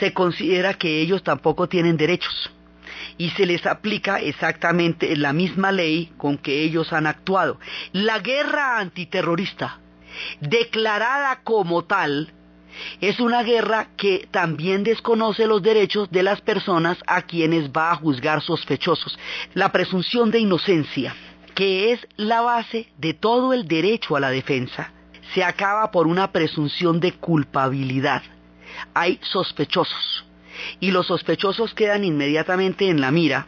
se 0.00 0.12
considera 0.12 0.74
que 0.74 1.00
ellos 1.00 1.22
tampoco 1.22 1.68
tienen 1.68 1.96
derechos 1.96 2.50
y 3.16 3.30
se 3.30 3.46
les 3.46 3.64
aplica 3.66 4.20
exactamente 4.20 5.14
la 5.16 5.32
misma 5.32 5.72
ley 5.72 6.12
con 6.16 6.36
que 6.38 6.62
ellos 6.62 6.92
han 6.92 7.06
actuado. 7.06 7.58
La 7.92 8.18
guerra 8.18 8.78
antiterrorista, 8.78 9.78
declarada 10.40 11.40
como 11.42 11.84
tal, 11.84 12.32
es 13.00 13.20
una 13.20 13.42
guerra 13.42 13.88
que 13.96 14.28
también 14.30 14.84
desconoce 14.84 15.46
los 15.46 15.62
derechos 15.62 16.10
de 16.10 16.22
las 16.22 16.40
personas 16.40 16.98
a 17.06 17.22
quienes 17.22 17.70
va 17.70 17.90
a 17.90 17.96
juzgar 17.96 18.42
sospechosos. 18.42 19.18
La 19.54 19.72
presunción 19.72 20.30
de 20.30 20.40
inocencia, 20.40 21.14
que 21.54 21.92
es 21.92 22.06
la 22.16 22.40
base 22.40 22.88
de 22.98 23.14
todo 23.14 23.52
el 23.52 23.66
derecho 23.66 24.16
a 24.16 24.20
la 24.20 24.30
defensa, 24.30 24.92
se 25.34 25.42
acaba 25.42 25.90
por 25.90 26.06
una 26.06 26.32
presunción 26.32 27.00
de 27.00 27.12
culpabilidad. 27.12 28.22
Hay 28.94 29.18
sospechosos 29.22 30.24
y 30.80 30.90
los 30.90 31.06
sospechosos 31.06 31.74
quedan 31.74 32.04
inmediatamente 32.04 32.88
en 32.88 33.00
la 33.00 33.10
mira 33.10 33.46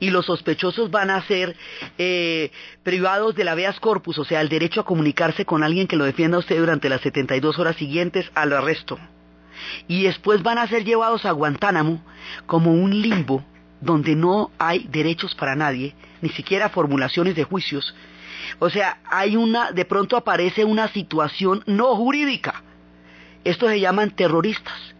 y 0.00 0.10
los 0.10 0.26
sospechosos 0.26 0.90
van 0.90 1.10
a 1.10 1.22
ser 1.26 1.56
eh, 1.98 2.50
privados 2.82 3.34
del 3.34 3.48
habeas 3.48 3.80
corpus, 3.80 4.18
o 4.18 4.24
sea, 4.24 4.40
el 4.40 4.48
derecho 4.48 4.80
a 4.80 4.84
comunicarse 4.84 5.44
con 5.44 5.62
alguien 5.62 5.86
que 5.86 5.96
lo 5.96 6.04
defienda 6.04 6.36
a 6.36 6.40
usted 6.40 6.58
durante 6.58 6.88
las 6.88 7.00
72 7.00 7.58
horas 7.58 7.76
siguientes 7.76 8.30
al 8.34 8.52
arresto. 8.52 8.98
Y 9.88 10.04
después 10.04 10.42
van 10.42 10.58
a 10.58 10.68
ser 10.68 10.84
llevados 10.84 11.24
a 11.24 11.32
Guantánamo 11.32 12.02
como 12.46 12.72
un 12.72 13.00
limbo 13.00 13.44
donde 13.80 14.14
no 14.14 14.50
hay 14.58 14.86
derechos 14.90 15.34
para 15.34 15.54
nadie, 15.54 15.94
ni 16.20 16.28
siquiera 16.30 16.68
formulaciones 16.68 17.34
de 17.36 17.44
juicios. 17.44 17.94
O 18.58 18.70
sea, 18.70 18.98
hay 19.10 19.36
una, 19.36 19.72
de 19.72 19.84
pronto 19.84 20.16
aparece 20.16 20.64
una 20.64 20.88
situación 20.88 21.62
no 21.66 21.94
jurídica. 21.96 22.62
Estos 23.44 23.70
se 23.70 23.80
llaman 23.80 24.10
terroristas 24.10 24.95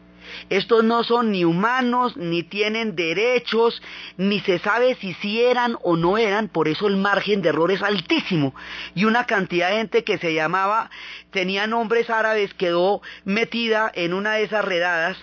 estos 0.50 0.84
no 0.84 1.02
son 1.04 1.32
ni 1.32 1.44
humanos, 1.44 2.16
ni 2.16 2.42
tienen 2.42 2.94
derechos, 2.94 3.82
ni 4.16 4.40
se 4.40 4.58
sabe 4.58 4.94
si 4.96 5.14
sí 5.14 5.42
eran 5.42 5.76
o 5.82 5.96
no 5.96 6.18
eran, 6.18 6.48
por 6.48 6.68
eso 6.68 6.86
el 6.86 6.96
margen 6.96 7.42
de 7.42 7.48
error 7.48 7.70
es 7.72 7.82
altísimo. 7.82 8.54
Y 8.94 9.04
una 9.04 9.24
cantidad 9.24 9.70
de 9.70 9.76
gente 9.76 10.04
que 10.04 10.18
se 10.18 10.34
llamaba, 10.34 10.90
tenía 11.30 11.66
nombres 11.66 12.10
árabes, 12.10 12.54
quedó 12.54 13.02
metida 13.24 13.90
en 13.94 14.14
una 14.14 14.34
de 14.34 14.44
esas 14.44 14.64
redadas. 14.64 15.16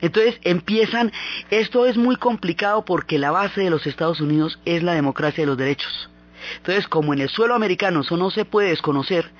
Entonces 0.00 0.38
empiezan, 0.42 1.12
esto 1.50 1.86
es 1.86 1.96
muy 1.96 2.16
complicado 2.16 2.84
porque 2.84 3.18
la 3.18 3.30
base 3.30 3.62
de 3.62 3.70
los 3.70 3.86
Estados 3.86 4.20
Unidos 4.20 4.58
es 4.64 4.82
la 4.82 4.94
democracia 4.94 5.42
de 5.42 5.46
los 5.46 5.56
derechos. 5.56 6.10
Entonces, 6.56 6.88
como 6.88 7.12
en 7.12 7.20
el 7.20 7.28
suelo 7.28 7.54
americano 7.54 8.00
eso 8.00 8.16
no 8.16 8.30
se 8.30 8.44
puede 8.44 8.68
desconocer, 8.68 9.30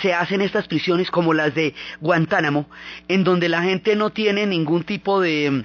se 0.00 0.14
hacen 0.14 0.40
estas 0.40 0.66
prisiones 0.68 1.10
como 1.10 1.34
las 1.34 1.54
de 1.54 1.74
Guantánamo, 2.00 2.68
en 3.08 3.24
donde 3.24 3.48
la 3.48 3.62
gente 3.62 3.96
no 3.96 4.10
tiene 4.10 4.46
ningún 4.46 4.84
tipo 4.84 5.20
de, 5.20 5.64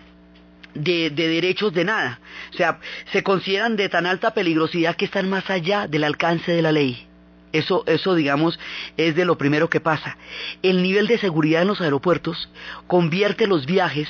de, 0.74 1.10
derechos 1.10 1.74
de 1.74 1.86
nada. 1.86 2.20
O 2.54 2.58
sea, 2.58 2.80
se 3.12 3.24
consideran 3.24 3.76
de 3.76 3.90
tan 3.90 4.06
alta 4.06 4.34
peligrosidad 4.34 4.96
que 4.96 5.06
están 5.06 5.30
más 5.30 5.50
allá 5.50 5.88
del 5.88 6.04
alcance 6.04 6.52
de 6.52 6.62
la 6.62 6.72
ley. 6.72 7.08
Eso, 7.54 7.84
eso, 7.88 8.14
digamos, 8.14 8.60
es 8.98 9.16
de 9.16 9.26
lo 9.26 9.38
primero 9.38 9.70
que 9.70 9.80
pasa. 9.80 10.18
El 10.62 10.84
nivel 10.84 11.08
de 11.08 11.18
seguridad 11.18 11.62
en 11.62 11.70
los 11.70 11.82
aeropuertos 11.82 12.50
convierte 12.88 13.48
los 13.48 13.66
viajes 13.66 14.08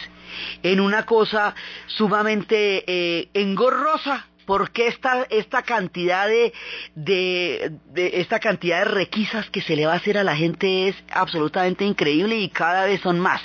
en 0.63 0.80
una 0.80 1.06
cosa 1.06 1.56
sumamente 1.86 2.84
eh, 2.88 3.30
engorrosa 3.34 4.27
porque 4.48 4.88
esta, 4.88 5.28
esta 5.30 5.62
cantidad 5.62 6.26
de, 6.26 6.54
de, 6.96 7.72
esta 8.14 8.40
cantidad 8.40 8.80
de 8.80 8.86
requisas 8.86 9.50
que 9.50 9.62
se 9.62 9.76
le 9.76 9.86
va 9.86 9.92
a 9.92 9.98
hacer 9.98 10.18
a 10.18 10.24
la 10.24 10.38
gente 10.38 10.88
es 10.88 10.96
absolutamente 11.12 11.84
increíble 11.84 12.38
y 12.38 12.48
cada 12.48 12.86
vez 12.86 13.02
son 13.02 13.20
más. 13.20 13.42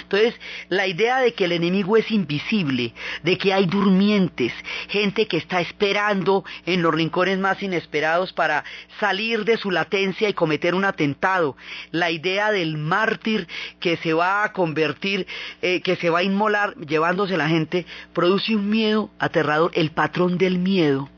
Entonces, 0.00 0.34
la 0.70 0.86
idea 0.86 1.20
de 1.20 1.34
que 1.34 1.44
el 1.44 1.52
enemigo 1.52 1.98
es 1.98 2.10
invisible, 2.10 2.94
de 3.22 3.36
que 3.36 3.52
hay 3.52 3.66
durmientes, 3.66 4.50
gente 4.88 5.28
que 5.28 5.36
está 5.36 5.60
esperando 5.60 6.42
en 6.64 6.80
los 6.80 6.94
rincones 6.94 7.38
más 7.38 7.62
inesperados 7.62 8.32
para 8.32 8.64
salir 8.98 9.44
de 9.44 9.58
su 9.58 9.70
latencia 9.70 10.26
y 10.26 10.32
cometer 10.32 10.74
un 10.74 10.86
atentado, 10.86 11.54
la 11.90 12.10
idea 12.10 12.50
del 12.50 12.78
mártir 12.78 13.46
que 13.78 13.98
se 13.98 14.14
va 14.14 14.42
a 14.42 14.54
convertir, 14.54 15.26
eh, 15.60 15.82
que 15.82 15.96
se 15.96 16.08
va 16.08 16.20
a 16.20 16.22
inmolar 16.22 16.74
llevándose 16.76 17.36
la 17.36 17.50
gente, 17.50 17.84
produce 18.14 18.56
un 18.56 18.70
miedo 18.70 19.10
aterrador, 19.18 19.70
el 19.74 19.90
patrón 19.90 20.38
de 20.38 20.45
el 20.46 20.58
miedo 20.58 21.08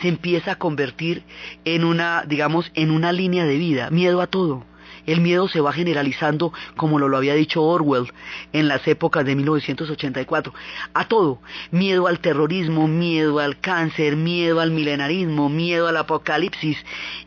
se 0.00 0.08
empieza 0.08 0.52
a 0.52 0.58
convertir 0.58 1.22
en 1.64 1.84
una, 1.84 2.24
digamos, 2.26 2.70
en 2.74 2.90
una 2.90 3.12
línea 3.12 3.44
de 3.44 3.56
vida, 3.56 3.90
miedo 3.90 4.20
a 4.20 4.26
todo. 4.26 4.64
El 5.04 5.20
miedo 5.20 5.48
se 5.48 5.60
va 5.60 5.72
generalizando, 5.72 6.52
como 6.76 7.00
lo, 7.00 7.08
lo 7.08 7.16
había 7.16 7.34
dicho 7.34 7.62
Orwell 7.62 8.12
en 8.52 8.68
las 8.68 8.86
épocas 8.86 9.24
de 9.24 9.34
1984, 9.34 10.54
a 10.94 11.08
todo. 11.08 11.40
Miedo 11.72 12.06
al 12.06 12.20
terrorismo, 12.20 12.86
miedo 12.86 13.40
al 13.40 13.58
cáncer, 13.58 14.14
miedo 14.14 14.60
al 14.60 14.70
milenarismo, 14.70 15.48
miedo 15.48 15.88
al 15.88 15.96
apocalipsis. 15.96 16.78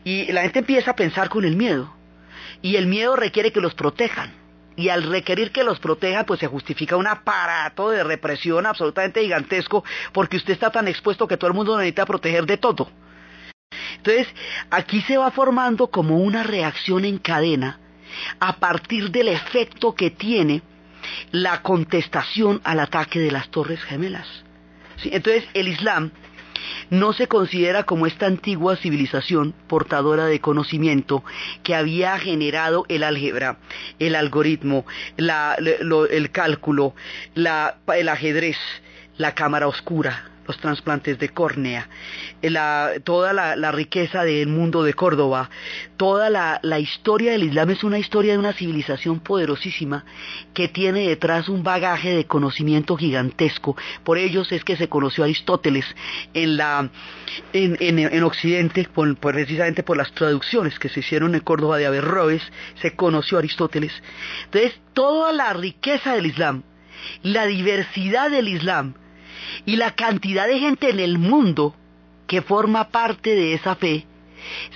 Y 0.04 0.32
la 0.32 0.42
gente 0.42 0.60
empieza 0.60 0.92
a 0.92 0.96
pensar 0.96 1.28
con 1.28 1.44
el 1.44 1.56
miedo. 1.56 1.94
Y 2.62 2.76
el 2.76 2.86
miedo 2.86 3.14
requiere 3.14 3.52
que 3.52 3.60
los 3.60 3.74
protejan 3.74 4.45
y 4.76 4.90
al 4.90 5.04
requerir 5.04 5.50
que 5.50 5.64
los 5.64 5.80
proteja, 5.80 6.24
pues 6.24 6.40
se 6.40 6.46
justifica 6.46 6.96
un 6.96 7.06
aparato 7.06 7.90
de 7.90 8.04
represión 8.04 8.66
absolutamente 8.66 9.22
gigantesco, 9.22 9.84
porque 10.12 10.36
usted 10.36 10.52
está 10.52 10.70
tan 10.70 10.86
expuesto 10.86 11.26
que 11.26 11.36
todo 11.36 11.48
el 11.48 11.56
mundo 11.56 11.76
necesita 11.76 12.06
proteger 12.06 12.44
de 12.44 12.58
todo. 12.58 12.90
Entonces, 13.96 14.28
aquí 14.70 15.00
se 15.02 15.16
va 15.16 15.30
formando 15.30 15.88
como 15.88 16.18
una 16.18 16.42
reacción 16.42 17.04
en 17.04 17.18
cadena 17.18 17.80
a 18.38 18.56
partir 18.56 19.10
del 19.10 19.28
efecto 19.28 19.94
que 19.94 20.10
tiene 20.10 20.62
la 21.32 21.62
contestación 21.62 22.60
al 22.64 22.80
ataque 22.80 23.18
de 23.18 23.30
las 23.30 23.48
Torres 23.48 23.82
Gemelas. 23.82 24.28
Entonces, 25.04 25.44
el 25.54 25.68
Islam 25.68 26.10
no 26.90 27.12
se 27.12 27.26
considera 27.28 27.84
como 27.84 28.06
esta 28.06 28.26
antigua 28.26 28.76
civilización 28.76 29.54
portadora 29.66 30.26
de 30.26 30.40
conocimiento 30.40 31.24
que 31.62 31.74
había 31.74 32.18
generado 32.18 32.84
el 32.88 33.02
álgebra, 33.02 33.58
el 33.98 34.14
algoritmo, 34.14 34.86
el 35.16 36.30
cálculo, 36.30 36.94
el 37.34 38.08
ajedrez, 38.08 38.58
la 39.16 39.34
cámara 39.34 39.68
oscura, 39.68 40.30
los 40.46 40.58
trasplantes 40.58 41.18
de 41.18 41.28
córnea, 41.30 41.88
eh, 42.42 43.00
toda 43.04 43.32
la, 43.32 43.72
riqueza 43.72 44.24
del 44.24 44.48
mundo 44.48 44.82
de 44.82 44.94
Córdoba, 44.94 45.50
toda 45.96 46.30
la, 46.30 46.78
historia 46.78 47.32
del 47.32 47.44
Islam 47.44 47.70
es 47.70 47.84
una 47.84 47.98
historia 47.98 48.32
de 48.32 48.38
una 48.38 48.52
civilización 48.52 49.20
poderosísima 49.20 50.04
que 50.54 50.68
tiene 50.68 51.08
detrás 51.08 51.48
un 51.48 51.62
bagaje 51.62 52.14
de 52.14 52.26
conocimiento 52.26 52.96
gigantesco. 52.96 53.76
Por 54.04 54.18
ellos 54.18 54.52
es 54.52 54.62
que 54.64 54.76
se 54.76 54.88
conoció 54.88 55.24
Aristóteles 55.24 55.84
en, 56.34 56.56
la, 56.56 56.90
en, 57.52 58.22
Occidente, 58.22 58.88
precisamente 59.20 59.82
por 59.82 59.96
las 59.96 60.12
traducciones 60.12 60.78
que 60.78 60.88
se 60.88 61.00
hicieron 61.00 61.34
en 61.34 61.40
Córdoba 61.40 61.78
de 61.78 61.86
Averroes, 61.86 62.42
se 62.80 62.94
conoció 62.94 63.38
Aristóteles. 63.38 63.92
Entonces, 64.44 64.80
toda 64.92 65.32
la 65.32 65.52
riqueza 65.52 66.14
del 66.14 66.26
Islam, 66.26 66.62
la 67.22 67.46
diversidad 67.46 68.30
del 68.30 68.48
Islam, 68.48 68.94
y 69.64 69.76
la 69.76 69.92
cantidad 69.92 70.46
de 70.46 70.58
gente 70.58 70.90
en 70.90 71.00
el 71.00 71.18
mundo 71.18 71.74
que 72.26 72.42
forma 72.42 72.88
parte 72.88 73.34
de 73.34 73.54
esa 73.54 73.76
fe 73.76 74.06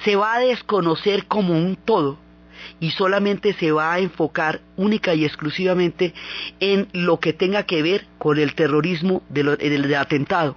se 0.05 0.17
va 0.17 0.35
a 0.35 0.41
desconocer 0.41 1.27
como 1.27 1.55
un 1.55 1.77
todo 1.77 2.19
y 2.79 2.91
solamente 2.91 3.53
se 3.55 3.73
va 3.73 3.93
a 3.93 3.99
enfocar 3.99 4.61
única 4.77 5.15
y 5.15 5.25
exclusivamente 5.25 6.15
en 6.61 6.89
lo 6.93 7.21
que 7.21 7.33
tenga 7.33 7.65
que 7.65 7.83
ver 7.83 8.07
con 8.19 8.39
el 8.39 8.55
terrorismo 8.55 9.23
del, 9.29 9.95
atentado. 9.95 10.57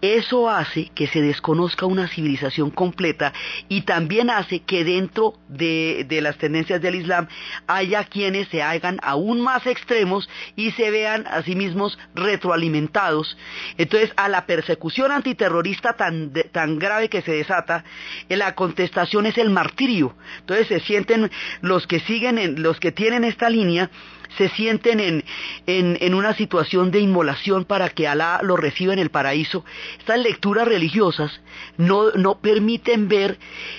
Eso 0.00 0.48
hace 0.48 0.90
que 0.94 1.06
se 1.06 1.20
desconozca 1.20 1.86
una 1.86 2.08
civilización 2.08 2.70
completa 2.70 3.32
y 3.68 3.82
también 3.82 4.30
hace 4.30 4.60
que 4.60 4.84
dentro 4.84 5.34
de, 5.48 6.06
las 6.22 6.38
tendencias 6.38 6.80
del 6.80 6.96
Islam 6.96 7.28
haya 7.66 8.04
quienes 8.04 8.48
se 8.48 8.62
hagan 8.62 8.98
aún 9.02 9.40
más 9.40 9.66
extremos 9.66 10.28
y 10.56 10.72
se 10.72 10.90
vean 10.90 11.26
a 11.26 11.42
sí 11.42 11.54
mismos 11.54 11.98
retroalimentados. 12.14 13.36
Entonces, 13.76 14.12
a 14.16 14.28
la 14.28 14.46
persecución 14.46 15.12
antiterrorista 15.12 15.94
tan, 15.94 16.32
tan 16.52 16.78
grave 16.78 17.08
que 17.08 17.22
se 17.22 17.32
desata, 17.32 17.84
la 18.28 18.54
contestación 18.54 19.26
es 19.26 19.38
el 19.38 19.50
martirio. 19.50 20.14
Entonces, 20.40 20.68
se 20.68 20.80
sienten 20.80 21.30
los 21.60 21.86
que 21.86 22.00
siguen, 22.00 22.62
los 22.62 22.80
que 22.80 22.92
tienen 22.92 23.24
esta 23.24 23.50
línea, 23.50 23.90
se 24.36 24.48
sienten 24.50 25.00
en, 25.00 25.24
en, 25.66 26.14
una 26.14 26.34
situación 26.34 26.90
de 26.90 27.00
inmolación 27.00 27.64
para 27.64 27.88
que 27.88 28.06
Alá 28.06 28.40
los 28.42 28.58
reciba 28.58 28.92
en 28.92 28.98
el 28.98 29.10
paraíso. 29.10 29.64
Estas 29.98 30.20
lecturas 30.20 30.68
religiosas 30.68 31.40
no, 31.76 32.10
no 32.12 32.38
permiten 32.38 33.08
ver, 33.08 33.38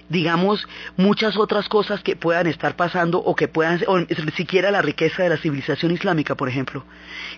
digamos, 0.09 0.67
muchas 0.97 1.37
otras 1.37 1.69
cosas 1.69 2.01
que 2.01 2.15
puedan 2.15 2.47
estar 2.47 2.75
pasando 2.75 3.19
o 3.19 3.35
que 3.35 3.47
puedan, 3.47 3.81
o 3.87 3.99
siquiera 4.35 4.71
la 4.71 4.81
riqueza 4.81 5.23
de 5.23 5.29
la 5.29 5.37
civilización 5.37 5.91
islámica, 5.91 6.35
por 6.35 6.49
ejemplo, 6.49 6.85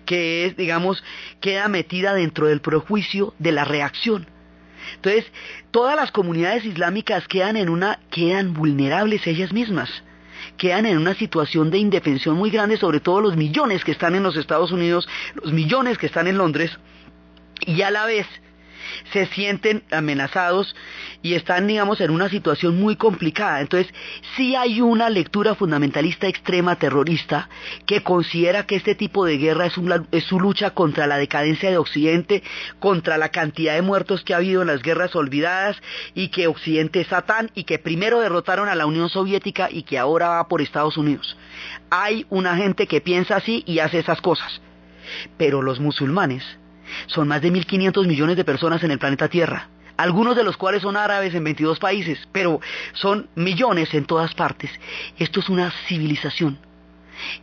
que 0.05 0.45
es, 0.45 0.55
digamos, 0.55 1.03
queda 1.39 1.67
metida 1.67 2.13
dentro 2.13 2.47
del 2.47 2.61
prejuicio 2.61 3.33
de 3.39 3.51
la 3.51 3.65
reacción. 3.65 4.27
Entonces, 4.95 5.25
todas 5.69 5.95
las 5.95 6.11
comunidades 6.11 6.65
islámicas 6.65 7.27
quedan 7.27 7.55
en 7.55 7.69
una, 7.69 7.99
quedan 8.09 8.53
vulnerables 8.53 9.25
ellas 9.27 9.53
mismas 9.53 9.89
quedan 10.57 10.85
en 10.85 10.97
una 10.97 11.13
situación 11.13 11.69
de 11.71 11.77
indefensión 11.77 12.35
muy 12.37 12.49
grande, 12.49 12.77
sobre 12.77 12.99
todo 12.99 13.21
los 13.21 13.35
millones 13.35 13.83
que 13.83 13.91
están 13.91 14.15
en 14.15 14.23
los 14.23 14.37
Estados 14.37 14.71
Unidos, 14.71 15.07
los 15.35 15.51
millones 15.53 15.97
que 15.97 16.07
están 16.07 16.27
en 16.27 16.37
Londres, 16.37 16.77
y 17.65 17.81
a 17.81 17.91
la 17.91 18.05
vez 18.05 18.27
se 19.11 19.25
sienten 19.27 19.83
amenazados 19.91 20.75
y 21.21 21.35
están, 21.35 21.67
digamos, 21.67 22.01
en 22.01 22.11
una 22.11 22.29
situación 22.29 22.79
muy 22.79 22.95
complicada. 22.95 23.61
Entonces, 23.61 23.93
sí 24.35 24.55
hay 24.55 24.81
una 24.81 25.09
lectura 25.09 25.55
fundamentalista 25.55 26.27
extrema 26.27 26.77
terrorista 26.77 27.49
que 27.85 28.03
considera 28.03 28.65
que 28.65 28.75
este 28.75 28.95
tipo 28.95 29.25
de 29.25 29.37
guerra 29.37 29.65
es, 29.65 29.73
es 30.11 30.23
su 30.23 30.39
lucha 30.39 30.71
contra 30.71 31.07
la 31.07 31.17
decadencia 31.17 31.69
de 31.69 31.77
Occidente, 31.77 32.43
contra 32.79 33.17
la 33.17 33.29
cantidad 33.29 33.75
de 33.75 33.81
muertos 33.81 34.23
que 34.23 34.33
ha 34.33 34.37
habido 34.37 34.61
en 34.61 34.67
las 34.67 34.81
guerras 34.81 35.15
olvidadas 35.15 35.77
y 36.13 36.29
que 36.29 36.47
Occidente 36.47 37.01
es 37.01 37.07
Satán 37.07 37.51
y 37.53 37.63
que 37.63 37.79
primero 37.79 38.19
derrotaron 38.19 38.69
a 38.69 38.75
la 38.75 38.85
Unión 38.85 39.09
Soviética 39.09 39.69
y 39.71 39.83
que 39.83 39.97
ahora 39.97 40.29
va 40.29 40.47
por 40.47 40.61
Estados 40.61 40.97
Unidos. 40.97 41.37
Hay 41.89 42.25
una 42.29 42.55
gente 42.55 42.87
que 42.87 43.01
piensa 43.01 43.35
así 43.35 43.63
y 43.65 43.79
hace 43.79 43.99
esas 43.99 44.21
cosas. 44.21 44.61
Pero 45.37 45.61
los 45.61 45.79
musulmanes 45.79 46.43
son 47.07 47.27
más 47.27 47.41
de 47.41 47.51
1.500 47.51 48.07
millones 48.07 48.37
de 48.37 48.45
personas 48.45 48.83
en 48.83 48.91
el 48.91 48.99
planeta 48.99 49.27
Tierra, 49.27 49.69
algunos 49.97 50.35
de 50.35 50.43
los 50.43 50.57
cuales 50.57 50.81
son 50.81 50.97
árabes 50.97 51.33
en 51.33 51.43
22 51.43 51.79
países, 51.79 52.27
pero 52.31 52.59
son 52.93 53.29
millones 53.35 53.93
en 53.93 54.05
todas 54.05 54.33
partes. 54.33 54.71
Esto 55.17 55.39
es 55.39 55.49
una 55.49 55.71
civilización. 55.87 56.59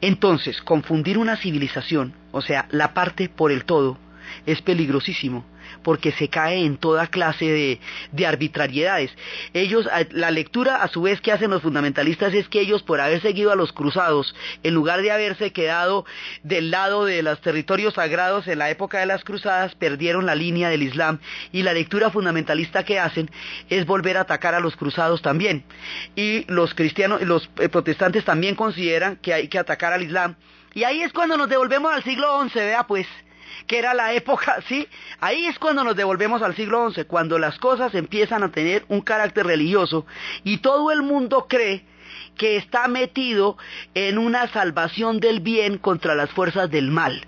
Entonces, 0.01 0.61
confundir 0.63 1.19
una 1.19 1.37
civilización, 1.37 2.15
o 2.33 2.41
sea, 2.41 2.67
la 2.71 2.95
parte 2.95 3.29
por 3.29 3.53
el 3.53 3.65
todo, 3.65 3.99
es 4.47 4.61
peligrosísimo 4.63 5.45
porque 5.83 6.13
se 6.13 6.29
cae 6.29 6.65
en 6.65 6.77
toda 6.77 7.07
clase 7.07 7.79
de, 8.13 8.27
arbitrariedades. 8.27 9.11
Ellos, 9.55 9.89
la 10.11 10.31
lectura 10.31 10.83
a 10.83 10.89
su 10.89 11.03
vez 11.03 11.21
que 11.21 11.33
hacen 11.33 11.51
los 11.51 11.63
fundamentalistas 11.63 12.35
es 12.35 12.49
que 12.49 12.61
ellos 12.61 12.83
por 12.83 13.01
haber 13.01 13.23
seguido 13.23 13.53
a 13.53 13.57
los 13.57 13.73
cruzados, 13.73 14.35
en 14.63 14.75
lugar 14.75 15.03
de 15.03 15.11
haberse 15.11 15.53
quedado 15.53 16.05
del 16.43 16.71
lado 16.71 17.05
de 17.05 17.23
los 17.23 17.41
territorios 17.41 17.95
sagrados 17.95 18.49
en 18.49 18.59
la 18.59 18.71
época 18.71 19.01
de 19.01 19.07
las 19.07 19.25
cruzadas, 19.25 19.75
perdieron 19.75 20.27
la 20.27 20.35
línea 20.35 20.69
del 20.69 20.83
Islam 20.83 21.21
y 21.53 21.63
la 21.63 21.73
lectura 21.73 22.11
fundamentalista 22.11 22.85
que 22.85 22.99
hacen 22.99 23.31
es 23.71 23.87
volver 23.87 24.17
a 24.17 24.23
atacar 24.23 24.55
a 24.55 24.61
los 24.61 24.77
cruzados 24.77 25.23
también. 25.23 25.65
Y 26.17 26.45
los 26.53 26.75
cristianos, 26.75 27.23
los 27.23 27.49
eh, 27.59 27.69
protestantes 27.69 28.25
también 28.25 28.55
consideran 28.55 29.17
que 29.17 29.33
hay 29.33 29.49
que 29.49 29.59
atacar 29.59 29.93
al 29.93 30.03
Islam. 30.03 30.37
Y 30.75 30.85
ahí 30.85 31.03
es 31.03 31.13
cuando 31.13 31.37
nos 31.37 31.49
devolvemos 31.49 31.93
al 31.93 32.05
siglo 32.05 32.41
XI, 32.49 32.59
vea 32.61 32.87
pues 32.87 33.07
que 33.67 33.79
era 33.79 33.95
la 33.95 34.13
época, 34.13 34.63
¿sí? 34.69 34.87
Ahí 35.21 35.47
es 35.47 35.59
cuando 35.59 35.85
nos 35.85 35.97
devolvemos 35.97 36.43
al 36.43 36.55
siglo 36.55 36.91
XI, 36.91 37.05
cuando 37.05 37.39
las 37.39 37.59
cosas 37.59 37.95
empiezan 37.95 38.43
a 38.43 38.51
tener 38.51 38.85
un 38.89 39.01
carácter 39.01 39.47
religioso 39.47 40.07
y 40.45 40.59
todo 40.59 40.91
el 40.91 41.03
mundo 41.03 41.47
cree 41.49 41.85
que 42.37 42.57
está 42.57 42.89
metido 42.89 43.59
en 43.95 44.19
una 44.19 44.49
salvación 44.49 45.21
del 45.21 45.41
bien 45.41 45.79
contra 45.79 46.15
las 46.15 46.31
fuerzas 46.31 46.71
del 46.71 46.91
mal. 46.91 47.27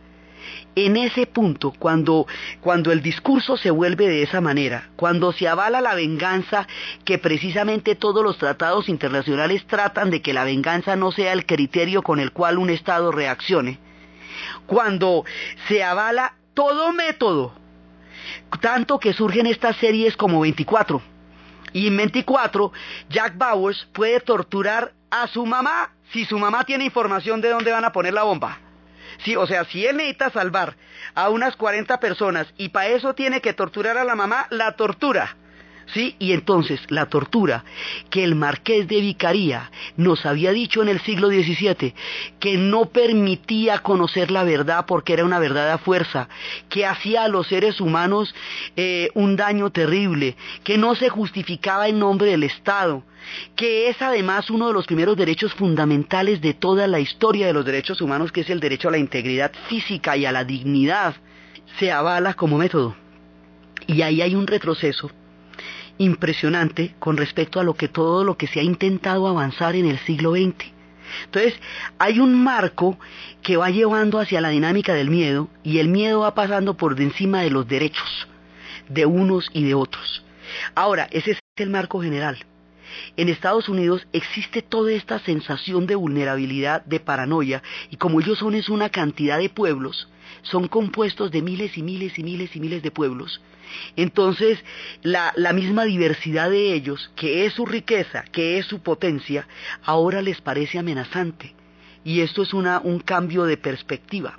En 0.76 0.96
ese 0.96 1.26
punto, 1.26 1.74
cuando, 1.78 2.26
cuando 2.60 2.92
el 2.92 3.02
discurso 3.02 3.56
se 3.56 3.70
vuelve 3.70 4.08
de 4.08 4.22
esa 4.22 4.40
manera, 4.40 4.90
cuando 4.96 5.32
se 5.32 5.48
avala 5.48 5.80
la 5.80 5.94
venganza, 5.94 6.66
que 7.04 7.18
precisamente 7.18 7.96
todos 7.96 8.22
los 8.22 8.38
tratados 8.38 8.88
internacionales 8.88 9.66
tratan 9.66 10.10
de 10.10 10.22
que 10.22 10.32
la 10.32 10.44
venganza 10.44 10.96
no 10.96 11.12
sea 11.12 11.32
el 11.32 11.44
criterio 11.44 12.02
con 12.02 12.20
el 12.20 12.32
cual 12.32 12.56
un 12.56 12.70
Estado 12.70 13.10
reaccione, 13.10 13.78
cuando 14.66 15.24
se 15.68 15.82
avala 15.82 16.34
todo 16.54 16.92
método, 16.92 17.54
tanto 18.60 18.98
que 18.98 19.12
surgen 19.12 19.46
estas 19.46 19.76
series 19.76 20.16
como 20.16 20.40
24. 20.40 21.02
Y 21.72 21.86
en 21.86 21.96
24, 21.96 22.72
Jack 23.08 23.36
Bowers 23.36 23.88
puede 23.92 24.20
torturar 24.20 24.92
a 25.10 25.26
su 25.28 25.46
mamá 25.46 25.92
si 26.12 26.24
su 26.24 26.38
mamá 26.38 26.64
tiene 26.64 26.84
información 26.84 27.40
de 27.40 27.50
dónde 27.50 27.72
van 27.72 27.84
a 27.84 27.92
poner 27.92 28.14
la 28.14 28.24
bomba. 28.24 28.58
Sí, 29.24 29.36
o 29.36 29.46
sea, 29.46 29.64
si 29.64 29.86
él 29.86 29.96
necesita 29.96 30.30
salvar 30.30 30.76
a 31.14 31.28
unas 31.28 31.56
40 31.56 32.00
personas 32.00 32.46
y 32.56 32.70
para 32.70 32.88
eso 32.88 33.14
tiene 33.14 33.40
que 33.40 33.52
torturar 33.52 33.98
a 33.98 34.04
la 34.04 34.14
mamá, 34.14 34.46
la 34.50 34.72
tortura. 34.72 35.36
¿Sí? 35.92 36.14
Y 36.20 36.32
entonces 36.32 36.80
la 36.88 37.06
tortura 37.06 37.64
que 38.10 38.22
el 38.22 38.36
marqués 38.36 38.86
de 38.86 39.00
Vicaría 39.00 39.70
nos 39.96 40.24
había 40.24 40.52
dicho 40.52 40.82
en 40.82 40.88
el 40.88 41.00
siglo 41.00 41.28
XVII, 41.28 41.94
que 42.38 42.56
no 42.56 42.86
permitía 42.86 43.80
conocer 43.80 44.30
la 44.30 44.44
verdad 44.44 44.84
porque 44.86 45.14
era 45.14 45.24
una 45.24 45.40
verdad 45.40 45.72
a 45.72 45.78
fuerza, 45.78 46.28
que 46.68 46.86
hacía 46.86 47.24
a 47.24 47.28
los 47.28 47.48
seres 47.48 47.80
humanos 47.80 48.32
eh, 48.76 49.10
un 49.14 49.34
daño 49.34 49.70
terrible, 49.70 50.36
que 50.62 50.78
no 50.78 50.94
se 50.94 51.08
justificaba 51.08 51.88
en 51.88 51.98
nombre 51.98 52.30
del 52.30 52.44
Estado, 52.44 53.02
que 53.56 53.88
es 53.88 54.00
además 54.00 54.48
uno 54.48 54.68
de 54.68 54.74
los 54.74 54.86
primeros 54.86 55.16
derechos 55.16 55.52
fundamentales 55.54 56.40
de 56.40 56.54
toda 56.54 56.86
la 56.86 57.00
historia 57.00 57.48
de 57.48 57.52
los 57.52 57.64
derechos 57.64 58.00
humanos, 58.00 58.30
que 58.30 58.42
es 58.42 58.50
el 58.50 58.60
derecho 58.60 58.88
a 58.88 58.92
la 58.92 58.98
integridad 58.98 59.50
física 59.68 60.16
y 60.16 60.24
a 60.24 60.32
la 60.32 60.44
dignidad, 60.44 61.16
se 61.78 61.90
avala 61.90 62.34
como 62.34 62.58
método. 62.58 62.94
Y 63.86 64.02
ahí 64.02 64.22
hay 64.22 64.36
un 64.36 64.46
retroceso 64.46 65.10
impresionante 66.00 66.94
con 66.98 67.18
respecto 67.18 67.60
a 67.60 67.64
lo 67.64 67.74
que 67.74 67.88
todo 67.88 68.24
lo 68.24 68.38
que 68.38 68.46
se 68.46 68.58
ha 68.58 68.62
intentado 68.62 69.28
avanzar 69.28 69.76
en 69.76 69.86
el 69.86 69.98
siglo 70.00 70.32
XX. 70.32 70.72
Entonces, 71.26 71.54
hay 71.98 72.20
un 72.20 72.42
marco 72.42 72.98
que 73.42 73.58
va 73.58 73.68
llevando 73.68 74.18
hacia 74.18 74.40
la 74.40 74.48
dinámica 74.48 74.94
del 74.94 75.10
miedo 75.10 75.48
y 75.62 75.78
el 75.78 75.88
miedo 75.88 76.20
va 76.20 76.34
pasando 76.34 76.74
por 76.74 76.98
encima 77.00 77.42
de 77.42 77.50
los 77.50 77.68
derechos 77.68 78.28
de 78.88 79.04
unos 79.04 79.50
y 79.52 79.64
de 79.64 79.74
otros. 79.74 80.24
Ahora, 80.74 81.06
ese 81.10 81.32
es 81.32 81.38
el 81.56 81.68
marco 81.68 82.00
general. 82.00 82.38
En 83.16 83.28
Estados 83.28 83.68
Unidos 83.68 84.06
existe 84.12 84.62
toda 84.62 84.92
esta 84.92 85.18
sensación 85.20 85.86
de 85.86 85.94
vulnerabilidad, 85.94 86.84
de 86.84 87.00
paranoia, 87.00 87.62
y 87.90 87.96
como 87.96 88.20
ellos 88.20 88.38
son 88.38 88.54
es 88.54 88.68
una 88.68 88.88
cantidad 88.88 89.38
de 89.38 89.48
pueblos, 89.48 90.08
son 90.42 90.68
compuestos 90.68 91.30
de 91.30 91.42
miles 91.42 91.76
y 91.76 91.82
miles 91.82 92.18
y 92.18 92.22
miles 92.22 92.54
y 92.54 92.60
miles 92.60 92.82
de 92.82 92.90
pueblos, 92.90 93.40
entonces, 93.96 94.62
la, 95.02 95.32
misma 95.52 95.84
diversidad 95.84 96.50
de 96.50 96.72
ellos, 96.72 97.10
que 97.16 97.46
es 97.46 97.54
su 97.54 97.66
riqueza, 97.66 98.24
que 98.24 98.58
es 98.58 98.66
su 98.66 98.82
potencia, 98.82 99.46
ahora 99.84 100.22
les 100.22 100.40
parece 100.40 100.78
amenazante. 100.78 101.54
Y 102.04 102.20
esto 102.20 102.42
es 102.42 102.54
un 102.54 103.00
cambio 103.00 103.44
de 103.44 103.56
perspectiva. 103.56 104.38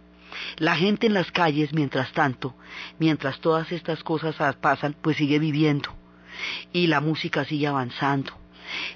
La 0.57 0.75
gente 0.75 1.07
en 1.07 1.13
las 1.13 1.31
calles, 1.31 1.73
mientras 1.73 2.11
tanto, 2.13 2.55
mientras 2.97 3.39
todas 3.39 3.71
estas 3.71 4.03
cosas 4.03 4.35
pasan, 4.57 4.95
pues 5.01 5.17
sigue 5.17 5.39
viviendo. 5.39 5.89
Y 6.73 6.87
la 6.87 7.01
música 7.01 7.45
sigue 7.45 7.67
avanzando 7.67 8.40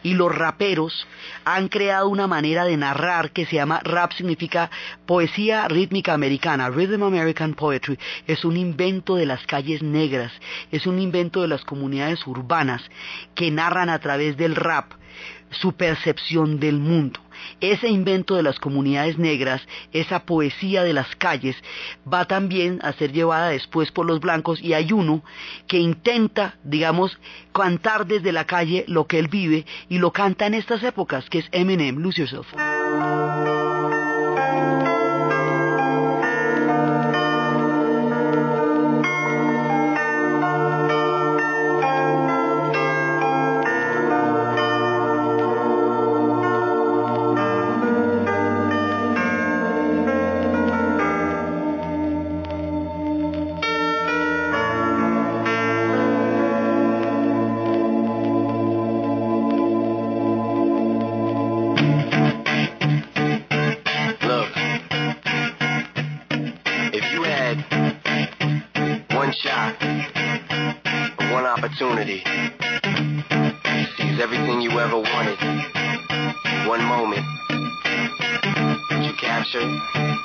y 0.03 0.13
los 0.13 0.33
raperos 0.33 1.07
han 1.43 1.67
creado 1.67 2.09
una 2.09 2.27
manera 2.27 2.65
de 2.65 2.77
narrar 2.77 3.31
que 3.31 3.45
se 3.45 3.55
llama 3.55 3.81
rap 3.83 4.13
significa 4.13 4.69
poesía 5.05 5.67
rítmica 5.67 6.13
americana, 6.13 6.69
Rhythm 6.69 7.03
American 7.03 7.53
Poetry, 7.53 7.97
es 8.27 8.45
un 8.45 8.57
invento 8.57 9.15
de 9.15 9.25
las 9.25 9.45
calles 9.45 9.81
negras, 9.81 10.31
es 10.71 10.85
un 10.87 10.99
invento 10.99 11.41
de 11.41 11.47
las 11.47 11.63
comunidades 11.63 12.25
urbanas 12.27 12.81
que 13.35 13.51
narran 13.51 13.89
a 13.89 13.99
través 13.99 14.37
del 14.37 14.55
rap 14.55 14.93
su 15.51 15.73
percepción 15.73 16.59
del 16.59 16.79
mundo. 16.79 17.19
Ese 17.59 17.87
invento 17.87 18.35
de 18.35 18.43
las 18.43 18.59
comunidades 18.59 19.17
negras, 19.17 19.61
esa 19.91 20.25
poesía 20.25 20.83
de 20.83 20.93
las 20.93 21.15
calles, 21.15 21.55
va 22.11 22.25
también 22.25 22.79
a 22.81 22.93
ser 22.93 23.11
llevada 23.11 23.49
después 23.49 23.91
por 23.91 24.05
los 24.05 24.19
blancos 24.19 24.61
y 24.61 24.73
hay 24.73 24.91
uno 24.91 25.23
que 25.67 25.77
intenta, 25.77 26.55
digamos, 26.63 27.17
cantar 27.53 28.07
desde 28.07 28.31
la 28.31 28.45
calle 28.45 28.85
lo 28.87 29.05
que 29.05 29.19
él 29.19 29.27
vive 29.27 29.65
y 29.89 29.97
lo 29.97 30.11
canta 30.11 30.47
en 30.47 30.53
estas 30.53 30.83
épocas, 30.83 31.29
que 31.29 31.39
es 31.39 31.49
Eminem, 31.51 31.97
Lose 31.97 32.21
Yourself. 32.21 32.47
One 67.55 69.31
shot, 69.31 69.81
one 71.31 71.45
opportunity. 71.45 72.21
Seize 73.95 74.19
everything 74.19 74.59
you 74.59 74.71
ever 74.71 74.97
wanted. 74.97 75.39
One 76.67 76.83
moment 76.83 77.25
that 78.89 79.03
you 79.05 79.13
captured. 79.13 80.24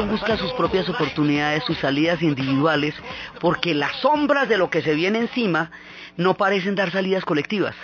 busca 0.00 0.36
sus 0.36 0.52
propias 0.52 0.88
oportunidades, 0.88 1.64
sus 1.64 1.78
salidas 1.78 2.22
individuales, 2.22 2.94
porque 3.40 3.74
las 3.74 3.96
sombras 4.00 4.48
de 4.48 4.58
lo 4.58 4.70
que 4.70 4.82
se 4.82 4.94
viene 4.94 5.18
encima 5.18 5.70
no 6.16 6.34
parecen 6.34 6.74
dar 6.74 6.90
salidas 6.90 7.24
colectivas. 7.24 7.74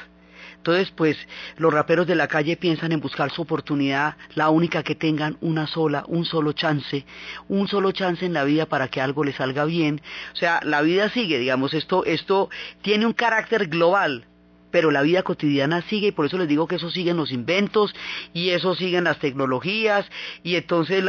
Entonces, 0.57 0.91
pues, 0.93 1.19
los 1.59 1.75
raperos 1.75 2.07
de 2.07 2.15
la 2.15 2.27
calle 2.27 2.57
piensan 2.57 2.93
en 2.93 3.01
buscar 3.01 3.31
su 3.31 3.43
oportunidad, 3.43 4.17
la 4.35 4.49
única 4.49 4.83
que 4.83 4.95
tengan, 4.95 5.37
una 5.43 5.67
sola, 5.67 6.05
un 6.09 6.25
solo 6.25 6.53
chance, 6.53 7.05
un 7.49 7.69
solo 7.69 7.93
chance 7.93 8.25
en 8.25 8.33
la 8.33 8.45
vida 8.45 8.65
para 8.65 8.89
que 8.89 9.03
algo 9.03 9.25
les 9.25 9.37
salga 9.37 9.67
bien. 9.67 10.01
O 10.33 10.37
sea, 10.37 10.61
la 10.63 10.81
vida 10.81 11.11
sigue, 11.11 11.39
digamos, 11.39 11.75
esto, 11.75 12.07
esto 12.07 12.49
tiene 12.81 13.05
un 13.05 13.13
carácter 13.13 13.69
global, 13.69 14.27
pero 14.75 14.91
la 14.91 15.03
vida 15.03 15.23
cotidiana 15.23 15.83
sigue 15.83 16.09
y 16.09 16.11
por 16.11 16.27
eso 16.27 16.37
les 16.37 16.49
digo 16.49 16.67
que 16.67 16.75
eso 16.75 16.91
siguen 16.91 17.17
los 17.17 17.31
inventos 17.31 17.95
y 18.33 18.51
eso 18.51 18.75
siguen 18.75 19.05
las 19.05 19.21
tecnologías 19.21 20.05
y 20.43 20.57
entonces 20.57 21.05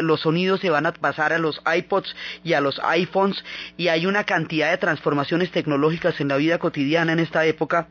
los 0.00 0.20
sonidos 0.20 0.58
se 0.58 0.68
van 0.68 0.84
a 0.84 0.92
pasar 0.92 1.32
a 1.32 1.38
los 1.38 1.62
iPods 1.64 2.12
y 2.42 2.54
a 2.54 2.60
los 2.60 2.80
iPhones 2.80 3.44
y 3.76 3.86
hay 3.86 4.06
una 4.06 4.24
cantidad 4.24 4.72
de 4.72 4.78
transformaciones 4.78 5.52
tecnológicas 5.52 6.20
en 6.20 6.26
la 6.26 6.38
vida 6.38 6.58
cotidiana 6.58 7.12
en 7.12 7.20
esta 7.20 7.46
época 7.46 7.86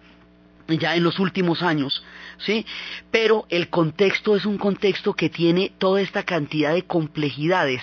ya 0.67 0.93
en 0.97 1.05
los 1.05 1.17
últimos 1.19 1.61
años, 1.61 2.03
¿sí? 2.39 2.65
Pero 3.09 3.45
el 3.47 3.69
contexto 3.69 4.35
es 4.35 4.45
un 4.45 4.57
contexto 4.57 5.13
que 5.13 5.29
tiene 5.29 5.71
toda 5.77 6.01
esta 6.01 6.23
cantidad 6.23 6.73
de 6.73 6.83
complejidades 6.83 7.81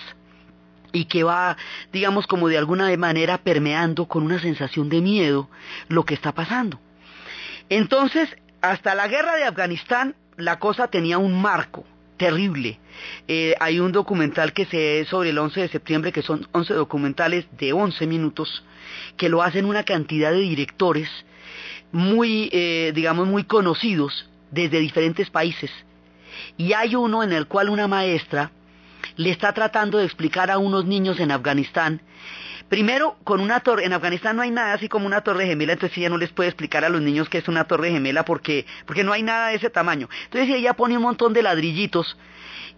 y 0.92 1.06
que 1.06 1.22
va, 1.22 1.56
digamos, 1.90 2.26
como 2.26 2.48
de 2.48 2.58
alguna 2.58 2.94
manera 2.98 3.38
permeando 3.38 4.04
con 4.04 4.24
una 4.24 4.40
sensación 4.40 4.90
de 4.90 5.00
miedo 5.00 5.48
lo 5.88 6.04
que 6.04 6.12
está 6.12 6.32
pasando. 6.32 6.78
Entonces, 7.70 8.28
hasta 8.60 8.94
la 8.94 9.08
guerra 9.08 9.36
de 9.36 9.44
Afganistán, 9.44 10.16
la 10.36 10.58
cosa 10.58 10.88
tenía 10.88 11.18
un 11.18 11.40
marco 11.40 11.84
terrible. 12.16 12.78
Eh, 13.28 13.54
hay 13.60 13.80
un 13.80 13.92
documental 13.92 14.52
que 14.52 14.66
se 14.66 15.06
sobre 15.06 15.30
el 15.30 15.38
11 15.38 15.60
de 15.62 15.68
septiembre, 15.68 16.12
que 16.12 16.20
son 16.20 16.46
11 16.52 16.74
documentales 16.74 17.46
de 17.56 17.72
11 17.72 18.06
minutos, 18.06 18.64
que 19.16 19.28
lo 19.28 19.42
hacen 19.42 19.64
una 19.64 19.84
cantidad 19.84 20.32
de 20.32 20.40
directores 20.40 21.08
muy, 21.92 22.50
eh, 22.52 22.92
digamos, 22.94 23.26
muy 23.26 23.44
conocidos 23.44 24.28
desde 24.50 24.80
diferentes 24.80 25.30
países. 25.30 25.70
Y 26.56 26.72
hay 26.72 26.96
uno 26.96 27.22
en 27.22 27.32
el 27.32 27.46
cual 27.46 27.70
una 27.70 27.88
maestra 27.88 28.50
le 29.16 29.30
está 29.30 29.54
tratando 29.54 29.98
de 29.98 30.04
explicar 30.04 30.50
a 30.50 30.58
unos 30.58 30.84
niños 30.84 31.20
en 31.20 31.30
Afganistán 31.30 32.02
Primero, 32.70 33.16
con 33.24 33.40
una 33.40 33.58
torre, 33.58 33.84
en 33.84 33.92
Afganistán 33.92 34.36
no 34.36 34.42
hay 34.42 34.52
nada 34.52 34.74
así 34.74 34.88
como 34.88 35.04
una 35.04 35.22
torre 35.22 35.44
gemela, 35.44 35.72
entonces 35.72 35.98
ella 35.98 36.08
no 36.08 36.18
les 36.18 36.30
puede 36.30 36.50
explicar 36.50 36.84
a 36.84 36.88
los 36.88 37.02
niños 37.02 37.28
que 37.28 37.38
es 37.38 37.48
una 37.48 37.64
torre 37.64 37.90
gemela 37.90 38.24
porque, 38.24 38.64
porque 38.86 39.02
no 39.02 39.12
hay 39.12 39.24
nada 39.24 39.48
de 39.48 39.56
ese 39.56 39.70
tamaño. 39.70 40.08
Entonces 40.26 40.54
ella 40.54 40.74
pone 40.74 40.96
un 40.96 41.02
montón 41.02 41.32
de 41.32 41.42
ladrillitos 41.42 42.16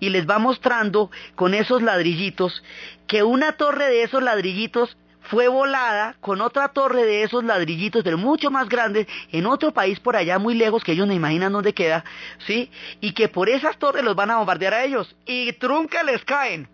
y 0.00 0.09
les 0.09 0.26
va 0.26 0.38
mostrando 0.38 1.11
con 1.35 1.52
esos 1.52 1.83
ladrillitos 1.83 2.62
que 3.07 3.22
una 3.22 3.52
torre 3.52 3.85
de 3.90 4.05
esos 4.05 4.22
ladrillitos 4.22 4.96
fue 5.24 5.48
volada 5.48 6.16
con 6.20 6.40
otra 6.40 6.68
torre 6.68 7.05
de 7.05 7.24
esos 7.24 7.44
ladrillitos, 7.44 8.02
pero 8.02 8.16
mucho 8.16 8.50
más 8.50 8.70
grandes, 8.70 9.07
en 9.31 9.44
otro 9.44 9.72
país 9.72 10.00
por 10.00 10.16
allá 10.16 10.38
muy 10.38 10.55
lejos, 10.55 10.83
que 10.83 10.92
ellos 10.92 11.07
no 11.07 11.12
imaginan 11.12 11.52
dónde 11.52 11.74
queda, 11.74 12.02
¿sí? 12.46 12.70
Y 13.02 13.12
que 13.12 13.28
por 13.28 13.50
esas 13.50 13.76
torres 13.76 14.02
los 14.02 14.16
van 14.16 14.31
a 14.31 14.38
bombardear 14.38 14.72
a 14.72 14.85
ellos. 14.85 15.14
Y 15.26 15.52
trunca 15.52 16.02
les 16.02 16.24
caen. 16.24 16.66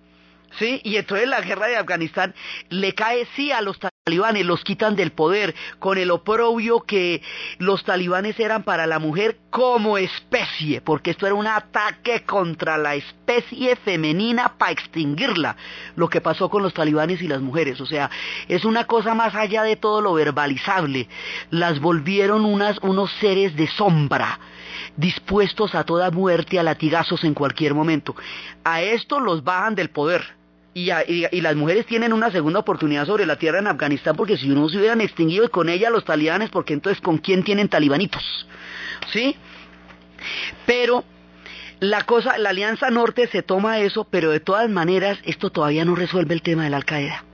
¿Sí? 0.59 0.81
Y 0.85 0.97
entonces 0.97 1.29
la 1.29 1.41
guerra 1.41 1.67
de 1.67 1.77
Afganistán 1.77 2.35
le 2.69 2.95
cae 2.95 3.27
sí 3.37 3.53
a 3.53 3.61
los 3.61 3.79
talibanes, 3.79 4.47
los 4.47 4.65
quitan 4.65 4.97
del 4.97 5.13
poder 5.13 5.55
con 5.79 5.99
el 5.99 6.11
oprobio 6.11 6.81
que 6.81 7.23
los 7.59 7.85
talibanes 7.85 8.39
eran 8.41 8.63
para 8.63 8.87
la 8.87 8.99
mujer 8.99 9.39
como 9.51 9.99
especie, 9.99 10.81
porque 10.81 11.11
esto 11.11 11.27
era 11.27 11.35
un 11.35 11.47
ataque 11.47 12.23
contra 12.25 12.79
la 12.79 12.95
especie 12.95 13.77
femenina 13.77 14.55
para 14.57 14.73
extinguirla, 14.73 15.57
lo 15.97 16.09
que 16.09 16.21
pasó 16.21 16.49
con 16.49 16.63
los 16.63 16.75
talibanes 16.75 17.21
y 17.21 17.29
las 17.29 17.41
mujeres, 17.41 17.81
o 17.81 17.87
sea, 17.87 18.11
es 18.49 18.65
una 18.65 18.87
cosa 18.87 19.15
más 19.15 19.35
allá 19.35 19.63
de 19.63 19.77
todo 19.77 20.01
lo 20.01 20.15
verbalizable, 20.15 21.09
las 21.51 21.81
volvieron 21.81 22.45
unas, 22.45 22.79
unos 22.79 23.13
seres 23.21 23.57
de 23.57 23.69
sombra, 23.69 24.41
dispuestos 24.97 25.75
a 25.75 25.85
toda 25.85 26.11
muerte, 26.11 26.59
a 26.59 26.63
latigazos 26.63 27.25
en 27.25 27.35
cualquier 27.35 27.75
momento. 27.75 28.15
A 28.65 28.83
esto 28.83 29.21
los 29.21 29.45
bajan 29.45 29.75
del 29.75 29.91
poder. 29.91 30.38
Y, 30.79 31.41
las 31.41 31.57
mujeres 31.57 31.87
tienen 31.87 32.13
una 32.13 32.31
segunda 32.31 32.61
oportunidad 32.61 33.07
sobre 33.07 33.27
la 33.27 33.37
tierra 33.37 33.59
en 33.59 33.67
Afganistán 33.67 34.15
porque 34.17 34.37
si 34.37 34.49
no 34.49 34.69
se 34.69 34.79
hubieran 34.79 35.01
extinguido 35.01 35.51
con 35.51 35.69
ella 35.69 35.91
los 35.91 36.05
talibanes, 36.05 36.51
porque 36.51 36.75
entonces 36.75 37.01
con 37.03 37.19
quién 37.19 37.43
tienen 37.43 37.69
talibanitos, 37.69 38.23
¿sí? 39.13 39.35
Pero 40.67 41.05
la 41.81 42.03
cosa, 42.05 42.39
la 42.39 42.51
Alianza 42.51 42.91
Norte 42.91 43.27
se 43.29 43.43
toma 43.43 43.81
eso, 43.81 44.07
pero 44.11 44.31
de 44.31 44.41
todas 44.41 44.69
maneras 44.71 45.19
esto 45.25 45.51
todavía 45.51 45.85
no 45.85 45.95
resuelve 45.95 46.35
el 46.35 46.43
tema 46.43 46.65
de 46.65 46.71
la 46.71 46.77
Al 46.77 46.85
Qaeda 46.85 47.25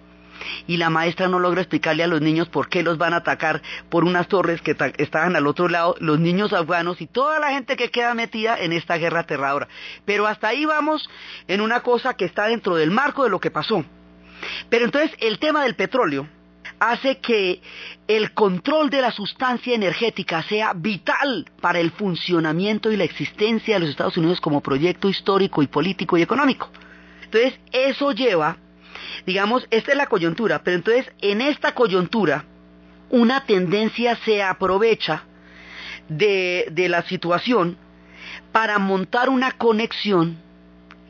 y 0.66 0.76
la 0.76 0.90
maestra 0.90 1.28
no 1.28 1.38
logra 1.38 1.60
explicarle 1.60 2.02
a 2.02 2.06
los 2.06 2.20
niños 2.20 2.48
por 2.48 2.68
qué 2.68 2.82
los 2.82 2.98
van 2.98 3.14
a 3.14 3.18
atacar 3.18 3.62
por 3.88 4.04
unas 4.04 4.28
torres 4.28 4.60
que 4.62 4.74
ta- 4.74 4.92
estaban 4.98 5.36
al 5.36 5.46
otro 5.46 5.68
lado, 5.68 5.94
los 6.00 6.18
niños 6.18 6.52
afganos 6.52 7.00
y 7.00 7.06
toda 7.06 7.38
la 7.38 7.50
gente 7.50 7.76
que 7.76 7.90
queda 7.90 8.14
metida 8.14 8.58
en 8.58 8.72
esta 8.72 8.96
guerra 8.96 9.20
aterradora. 9.20 9.68
Pero 10.04 10.26
hasta 10.26 10.48
ahí 10.48 10.64
vamos 10.64 11.08
en 11.48 11.60
una 11.60 11.80
cosa 11.80 12.14
que 12.14 12.24
está 12.24 12.46
dentro 12.46 12.76
del 12.76 12.90
marco 12.90 13.24
de 13.24 13.30
lo 13.30 13.40
que 13.40 13.50
pasó. 13.50 13.84
Pero 14.68 14.84
entonces 14.84 15.10
el 15.20 15.38
tema 15.38 15.62
del 15.64 15.74
petróleo 15.74 16.28
hace 16.80 17.18
que 17.18 17.62
el 18.08 18.32
control 18.34 18.90
de 18.90 19.00
la 19.00 19.10
sustancia 19.12 19.74
energética 19.74 20.42
sea 20.42 20.72
vital 20.74 21.46
para 21.60 21.78
el 21.78 21.92
funcionamiento 21.92 22.90
y 22.90 22.96
la 22.96 23.04
existencia 23.04 23.74
de 23.74 23.80
los 23.80 23.90
Estados 23.90 24.16
Unidos 24.18 24.40
como 24.40 24.60
proyecto 24.60 25.08
histórico 25.08 25.62
y 25.62 25.66
político 25.66 26.18
y 26.18 26.22
económico. 26.22 26.68
Entonces 27.22 27.58
eso 27.72 28.12
lleva 28.12 28.56
digamos, 29.26 29.66
esta 29.70 29.92
es 29.92 29.96
la 29.96 30.06
coyuntura, 30.06 30.62
pero 30.62 30.76
entonces 30.76 31.10
en 31.20 31.40
esta 31.40 31.74
coyuntura 31.74 32.44
una 33.10 33.44
tendencia 33.46 34.16
se 34.24 34.42
aprovecha 34.42 35.24
de, 36.08 36.68
de 36.70 36.88
la 36.88 37.02
situación 37.02 37.76
para 38.52 38.78
montar 38.78 39.28
una 39.28 39.52
conexión 39.52 40.38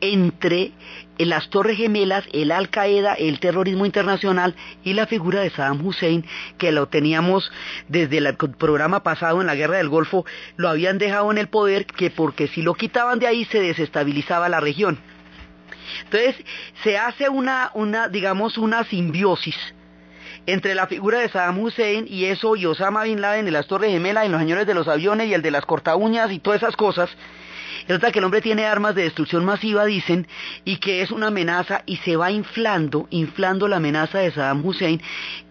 entre 0.01 0.71
las 1.17 1.49
Torres 1.49 1.77
Gemelas, 1.77 2.25
el 2.33 2.51
Al 2.51 2.69
Qaeda, 2.69 3.13
el 3.13 3.39
terrorismo 3.39 3.85
internacional 3.85 4.55
y 4.83 4.93
la 4.93 5.07
figura 5.07 5.41
de 5.41 5.49
Saddam 5.49 5.85
Hussein, 5.85 6.25
que 6.57 6.71
lo 6.71 6.87
teníamos 6.87 7.51
desde 7.87 8.17
el 8.17 8.35
programa 8.35 9.03
pasado 9.03 9.41
en 9.41 9.47
la 9.47 9.55
Guerra 9.55 9.77
del 9.77 9.89
Golfo, 9.89 10.25
lo 10.57 10.69
habían 10.69 10.97
dejado 10.97 11.31
en 11.31 11.37
el 11.37 11.47
poder, 11.47 11.85
que 11.85 12.09
porque 12.09 12.47
si 12.47 12.61
lo 12.61 12.73
quitaban 12.73 13.19
de 13.19 13.27
ahí 13.27 13.45
se 13.45 13.61
desestabilizaba 13.61 14.49
la 14.49 14.59
región. 14.59 14.99
Entonces 16.03 16.35
se 16.83 16.97
hace 16.97 17.29
una, 17.29 17.71
una, 17.73 18.07
digamos, 18.07 18.57
una 18.57 18.83
simbiosis 18.83 19.55
entre 20.45 20.75
la 20.75 20.87
figura 20.87 21.19
de 21.19 21.29
Saddam 21.29 21.59
Hussein 21.59 22.05
y 22.07 22.25
eso 22.25 22.55
y 22.55 22.65
Osama 22.65 23.03
Bin 23.03 23.21
Laden 23.21 23.47
y 23.47 23.51
las 23.51 23.67
Torres 23.67 23.91
Gemelas 23.91 24.25
y 24.25 24.29
los 24.29 24.39
señores 24.39 24.67
de 24.67 24.73
los 24.73 24.87
aviones 24.87 25.27
y 25.27 25.33
el 25.33 25.41
de 25.41 25.51
las 25.51 25.65
cortaúñas 25.65 26.31
y 26.31 26.39
todas 26.39 26.61
esas 26.61 26.75
cosas. 26.75 27.09
Resulta 27.87 28.11
que 28.11 28.17
el 28.17 28.25
hombre 28.25 28.41
tiene 28.41 28.65
armas 28.65 28.95
de 28.95 29.03
destrucción 29.03 29.45
masiva, 29.45 29.85
dicen, 29.85 30.27
y 30.63 30.77
que 30.77 31.03
es 31.03 31.11
una 31.11 31.27
amenaza 31.27 31.83
y 31.85 31.97
se 31.97 32.15
va 32.15 32.31
inflando, 32.31 33.07
inflando 33.11 33.67
la 33.67 33.77
amenaza 33.77 34.19
de 34.19 34.31
Saddam 34.31 34.65
Hussein, 34.65 35.01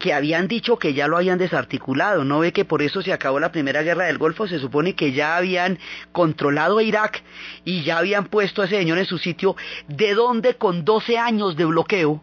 que 0.00 0.12
habían 0.12 0.48
dicho 0.48 0.76
que 0.76 0.94
ya 0.94 1.06
lo 1.06 1.16
habían 1.16 1.38
desarticulado. 1.38 2.24
¿No 2.24 2.40
ve 2.40 2.52
que 2.52 2.64
por 2.64 2.82
eso 2.82 3.02
se 3.02 3.12
acabó 3.12 3.38
la 3.38 3.52
primera 3.52 3.82
guerra 3.82 4.06
del 4.06 4.18
Golfo? 4.18 4.48
Se 4.48 4.58
supone 4.58 4.94
que 4.94 5.12
ya 5.12 5.36
habían 5.36 5.78
controlado 6.10 6.78
a 6.78 6.82
Irak 6.82 7.22
y 7.64 7.82
ya 7.84 7.98
habían 7.98 8.26
puesto 8.26 8.62
a 8.62 8.64
ese 8.64 8.78
señor 8.78 8.98
en 8.98 9.06
su 9.06 9.18
sitio, 9.18 9.54
de 9.86 10.14
donde 10.14 10.56
con 10.56 10.84
12 10.84 11.18
años 11.18 11.56
de 11.56 11.66
bloqueo, 11.66 12.20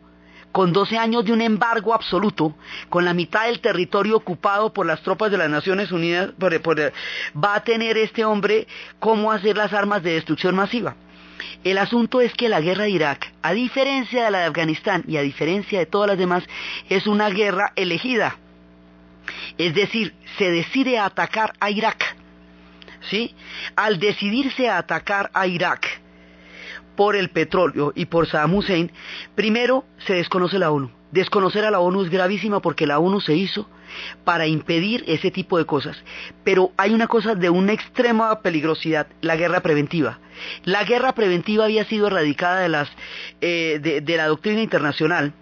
con 0.52 0.74
12 0.74 0.98
años 0.98 1.26
de 1.26 1.34
un 1.34 1.42
embargo 1.42 1.94
absoluto, 1.94 2.56
con 2.90 3.06
la 3.06 3.14
mitad 3.14 3.46
del 3.46 3.60
territorio 3.60 4.18
ocupado 4.18 4.74
por 4.74 4.86
las 4.86 5.02
tropas 5.02 5.32
de 5.32 5.38
las 5.38 5.50
Naciones 5.50 5.92
Unidas, 5.92 6.32
va 6.42 7.56
a 7.56 7.64
tener 7.64 7.98
este 7.98 8.26
hombre 8.26 8.68
cómo 9.00 9.32
hacer 9.32 9.58
las 9.58 9.74
armas 9.74 10.04
de 10.04 10.14
destrucción 10.14 10.56
masiva. 10.56 10.96
El 11.64 11.78
asunto 11.78 12.22
es 12.22 12.34
que 12.34 12.50
la 12.50 12.62
guerra 12.62 12.84
de 12.86 12.92
Irak, 12.92 13.32
a 13.42 13.54
diferencia 13.54 14.26
de 14.26 14.32
la 14.32 14.40
de 14.40 14.46
Afganistán 14.46 15.04
y 15.08 15.18
a 15.18 15.22
diferencia 15.22 15.80
de 15.80 15.86
todas 15.86 16.08
las 16.08 16.18
demás, 16.18 16.44
es 16.90 17.08
una 17.08 17.30
guerra 17.30 17.74
elegida. 17.76 18.38
Es 19.58 19.74
decir, 19.74 20.14
se 20.38 20.52
decide 20.52 21.00
atacar 21.00 21.54
a 21.60 21.70
Irak. 21.70 22.18
¿Sí? 23.10 23.34
Al 23.76 24.00
decidirse 24.00 24.70
a 24.70 24.78
atacar 24.78 25.32
a 25.34 25.48
Irak, 25.48 26.01
por 26.96 27.16
el 27.16 27.30
petróleo 27.30 27.94
y 27.96 28.06
por 28.06 28.28
Saddam 28.28 28.56
Hussein, 28.56 28.92
primero 29.36 29.86
se 30.06 30.14
desconoce 30.14 30.60
la 30.60 30.72
ONU. 30.72 30.92
Desconocer 31.12 31.66
a 31.66 31.72
la 31.72 31.80
ONU 31.80 32.04
es 32.04 32.10
gravísima 32.10 32.62
porque 32.62 32.88
la 32.88 33.00
ONU 33.00 33.20
se 33.20 33.36
hizo 33.36 33.70
para 34.24 34.48
impedir 34.48 35.04
ese 35.08 35.30
tipo 35.30 35.58
de 35.58 35.66
cosas. 35.66 35.98
Pero 36.44 36.72
hay 36.78 36.94
una 36.94 37.08
cosa 37.08 37.36
de 37.36 37.50
una 37.50 37.74
extrema 37.74 38.42
peligrosidad, 38.42 39.08
la 39.22 39.36
guerra 39.36 39.60
preventiva. 39.60 40.20
La 40.64 40.86
guerra 40.86 41.14
preventiva 41.14 41.66
había 41.66 41.84
sido 41.84 42.08
erradicada 42.08 42.62
de, 42.62 42.88
eh, 43.42 44.02
de 44.02 44.18
la 44.18 44.28
doctrina 44.28 44.62
internacional 44.62 45.34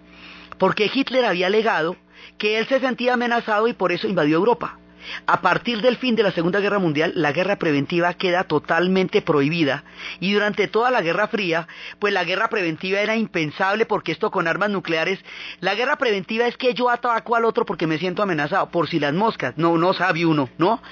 porque 0.60 0.90
Hitler 0.92 1.24
había 1.24 1.46
alegado 1.46 1.96
que 2.36 2.58
él 2.58 2.66
se 2.68 2.80
sentía 2.80 3.14
amenazado 3.14 3.66
y 3.66 3.72
por 3.72 3.92
eso 3.92 4.06
invadió 4.06 4.36
Europa. 4.36 4.79
A 5.26 5.40
partir 5.40 5.80
del 5.80 5.96
fin 5.96 6.14
de 6.14 6.22
la 6.22 6.32
Segunda 6.32 6.60
Guerra 6.60 6.78
Mundial, 6.78 7.12
la 7.14 7.32
guerra 7.32 7.56
preventiva 7.56 8.14
queda 8.14 8.44
totalmente 8.44 9.22
prohibida 9.22 9.84
y 10.20 10.32
durante 10.32 10.68
toda 10.68 10.90
la 10.90 11.02
Guerra 11.02 11.28
Fría, 11.28 11.68
pues 11.98 12.12
la 12.12 12.24
guerra 12.24 12.48
preventiva 12.48 13.00
era 13.00 13.16
impensable 13.16 13.86
porque 13.86 14.12
esto 14.12 14.30
con 14.30 14.46
armas 14.46 14.70
nucleares, 14.70 15.18
la 15.60 15.74
guerra 15.74 15.96
preventiva 15.96 16.46
es 16.46 16.56
que 16.56 16.74
yo 16.74 16.90
ataco 16.90 17.36
al 17.36 17.44
otro 17.44 17.64
porque 17.64 17.86
me 17.86 17.98
siento 17.98 18.22
amenazado, 18.22 18.70
por 18.70 18.88
si 18.88 19.00
las 19.00 19.14
moscas, 19.14 19.54
no, 19.56 19.78
no 19.78 19.92
sabe 19.92 20.26
uno, 20.26 20.48
¿no? 20.58 20.82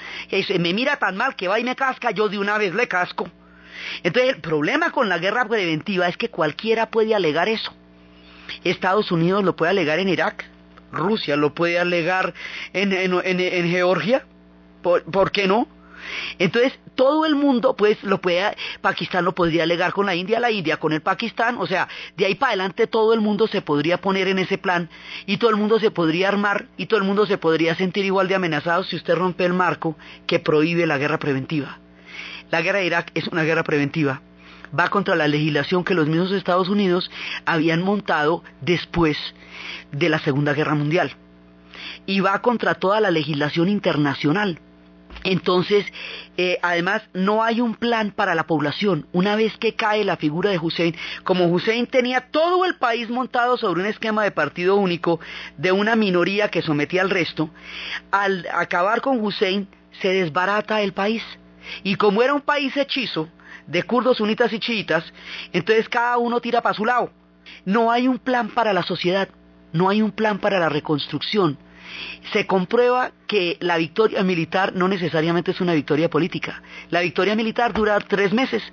me 0.59 0.73
mira 0.73 0.97
tan 0.97 1.15
mal 1.15 1.35
que 1.35 1.47
va 1.47 1.59
y 1.59 1.63
me 1.63 1.75
casca, 1.75 2.11
yo 2.11 2.29
de 2.29 2.37
una 2.37 2.57
vez 2.57 2.73
le 2.73 2.87
casco. 2.87 3.29
Entonces 4.03 4.35
el 4.35 4.41
problema 4.41 4.91
con 4.91 5.09
la 5.09 5.17
guerra 5.19 5.45
preventiva 5.45 6.07
es 6.07 6.17
que 6.17 6.29
cualquiera 6.29 6.89
puede 6.89 7.15
alegar 7.15 7.47
eso. 7.47 7.73
Estados 8.63 9.11
Unidos 9.11 9.43
lo 9.43 9.55
puede 9.55 9.71
alegar 9.71 9.99
en 9.99 10.09
Irak, 10.09 10.45
Rusia 10.91 11.35
lo 11.35 11.53
puede 11.53 11.79
alegar 11.79 12.33
en, 12.73 13.69
Georgia, 13.69 14.25
¿Por, 14.81 15.31
qué 15.31 15.47
no? 15.47 15.67
Entonces, 16.37 16.79
todo 16.95 17.25
el 17.25 17.35
mundo, 17.35 17.75
pues, 17.75 18.01
lo 18.03 18.21
puede, 18.21 18.55
Pakistán 18.81 19.25
lo 19.25 19.35
podría 19.35 19.63
alegar 19.63 19.91
con 19.91 20.05
la 20.05 20.15
India, 20.15 20.39
la 20.39 20.51
India 20.51 20.77
con 20.77 20.93
el 20.93 21.01
Pakistán, 21.01 21.57
o 21.59 21.67
sea, 21.67 21.89
de 22.15 22.25
ahí 22.25 22.35
para 22.35 22.51
adelante 22.51 22.87
todo 22.87 23.13
el 23.13 23.19
mundo 23.19 23.47
se 23.47 23.61
podría 23.61 23.99
poner 23.99 24.27
en 24.29 24.39
ese 24.39 24.57
plan 24.57 24.89
y 25.25 25.37
todo 25.37 25.49
el 25.49 25.57
mundo 25.57 25.79
se 25.79 25.91
podría 25.91 26.29
armar 26.29 26.67
y 26.77 26.85
todo 26.85 26.99
el 26.99 27.05
mundo 27.05 27.25
se 27.25 27.37
podría 27.37 27.75
sentir 27.75 28.05
igual 28.05 28.27
de 28.27 28.35
amenazado 28.35 28.83
si 28.83 28.95
usted 28.95 29.15
rompe 29.15 29.45
el 29.45 29.53
marco 29.53 29.97
que 30.25 30.39
prohíbe 30.39 30.87
la 30.87 30.97
guerra 30.97 31.19
preventiva. 31.19 31.79
La 32.49 32.61
guerra 32.61 32.79
de 32.79 32.85
Irak 32.85 33.11
es 33.13 33.27
una 33.27 33.43
guerra 33.43 33.63
preventiva 33.63 34.21
va 34.77 34.89
contra 34.89 35.15
la 35.15 35.27
legislación 35.27 35.83
que 35.83 35.93
los 35.93 36.07
mismos 36.07 36.31
Estados 36.31 36.69
Unidos 36.69 37.09
habían 37.45 37.81
montado 37.81 38.43
después 38.61 39.17
de 39.91 40.09
la 40.09 40.19
Segunda 40.19 40.53
Guerra 40.53 40.75
Mundial. 40.75 41.13
Y 42.05 42.19
va 42.19 42.41
contra 42.41 42.75
toda 42.75 42.99
la 42.99 43.11
legislación 43.11 43.69
internacional. 43.69 44.59
Entonces, 45.23 45.85
eh, 46.37 46.59
además, 46.61 47.01
no 47.13 47.43
hay 47.43 47.59
un 47.61 47.75
plan 47.75 48.11
para 48.11 48.35
la 48.35 48.47
población. 48.47 49.07
Una 49.11 49.35
vez 49.35 49.57
que 49.57 49.75
cae 49.75 50.05
la 50.05 50.17
figura 50.17 50.49
de 50.49 50.59
Hussein, 50.59 50.95
como 51.23 51.47
Hussein 51.47 51.87
tenía 51.87 52.29
todo 52.31 52.65
el 52.65 52.75
país 52.75 53.09
montado 53.09 53.57
sobre 53.57 53.81
un 53.81 53.87
esquema 53.87 54.23
de 54.23 54.31
partido 54.31 54.75
único 54.75 55.19
de 55.57 55.71
una 55.71 55.95
minoría 55.95 56.49
que 56.49 56.61
sometía 56.61 57.01
al 57.01 57.09
resto, 57.09 57.49
al 58.11 58.47
acabar 58.53 59.01
con 59.01 59.19
Hussein 59.19 59.67
se 60.01 60.09
desbarata 60.09 60.81
el 60.81 60.93
país. 60.93 61.23
Y 61.83 61.95
como 61.95 62.23
era 62.23 62.33
un 62.33 62.41
país 62.41 62.75
hechizo, 62.77 63.27
de 63.69 63.83
kurdos, 63.83 64.17
sunitas 64.17 64.51
y 64.51 64.59
chiitas, 64.59 65.03
entonces 65.53 65.87
cada 65.89 66.17
uno 66.17 66.41
tira 66.41 66.61
para 66.61 66.75
su 66.75 66.85
lado. 66.85 67.11
No 67.65 67.91
hay 67.91 68.07
un 68.07 68.19
plan 68.19 68.49
para 68.49 68.73
la 68.73 68.83
sociedad, 68.83 69.29
no 69.71 69.89
hay 69.89 70.01
un 70.01 70.11
plan 70.11 70.39
para 70.39 70.59
la 70.59 70.69
reconstrucción. 70.69 71.57
Se 72.33 72.45
comprueba 72.45 73.11
que 73.27 73.57
la 73.61 73.77
victoria 73.77 74.23
militar 74.23 74.73
no 74.75 74.87
necesariamente 74.87 75.51
es 75.51 75.61
una 75.61 75.73
victoria 75.73 76.09
política. 76.09 76.61
La 76.89 77.01
victoria 77.01 77.35
militar 77.35 77.73
dura 77.73 77.99
tres 77.99 78.33
meses 78.33 78.63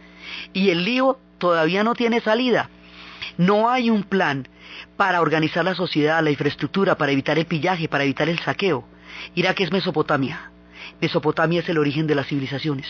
y 0.53 0.71
el 0.71 0.85
lío 0.85 1.19
todavía 1.39 1.83
no 1.83 1.95
tiene 1.95 2.21
salida. 2.21 2.69
No 3.39 3.71
hay 3.71 3.91
un 3.91 4.03
plan 4.03 4.49
para 4.97 5.21
organizar 5.21 5.65
la 5.65 5.75
sociedad, 5.75 6.23
la 6.23 6.31
infraestructura, 6.31 6.97
para 6.97 7.13
evitar 7.13 7.39
el 7.39 7.47
pillaje, 7.47 7.89
para 7.89 8.05
evitar 8.05 8.29
el 8.29 8.39
saqueo. 8.39 8.85
Irak 9.35 9.61
es 9.61 9.73
Mesopotamia. 9.73 10.51
Mesopotamia 11.01 11.61
es 11.61 11.69
el 11.69 11.79
origen 11.79 12.07
de 12.07 12.15
las 12.15 12.27
civilizaciones. 12.27 12.87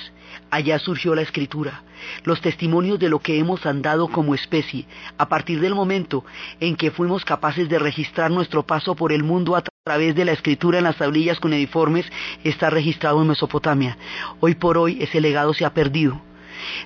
Allá 0.50 0.78
surgió 0.78 1.14
la 1.14 1.22
escritura, 1.22 1.82
los 2.24 2.40
testimonios 2.40 2.98
de 2.98 3.08
lo 3.08 3.18
que 3.18 3.38
hemos 3.38 3.66
andado 3.66 4.08
como 4.08 4.34
especie, 4.34 4.86
a 5.18 5.28
partir 5.28 5.60
del 5.60 5.74
momento 5.74 6.24
en 6.60 6.76
que 6.76 6.90
fuimos 6.90 7.24
capaces 7.24 7.68
de 7.68 7.78
registrar 7.78 8.30
nuestro 8.30 8.64
paso 8.64 8.94
por 8.94 9.12
el 9.12 9.22
mundo 9.22 9.56
a 9.56 9.64
través 9.84 10.14
de 10.14 10.24
la 10.24 10.32
escritura 10.32 10.78
en 10.78 10.84
las 10.84 10.96
tablillas 10.96 11.40
cuneiformes, 11.40 12.06
está 12.44 12.70
registrado 12.70 13.20
en 13.22 13.28
Mesopotamia. 13.28 13.96
Hoy 14.40 14.54
por 14.54 14.78
hoy 14.78 14.98
ese 15.00 15.20
legado 15.20 15.54
se 15.54 15.64
ha 15.64 15.74
perdido 15.74 16.20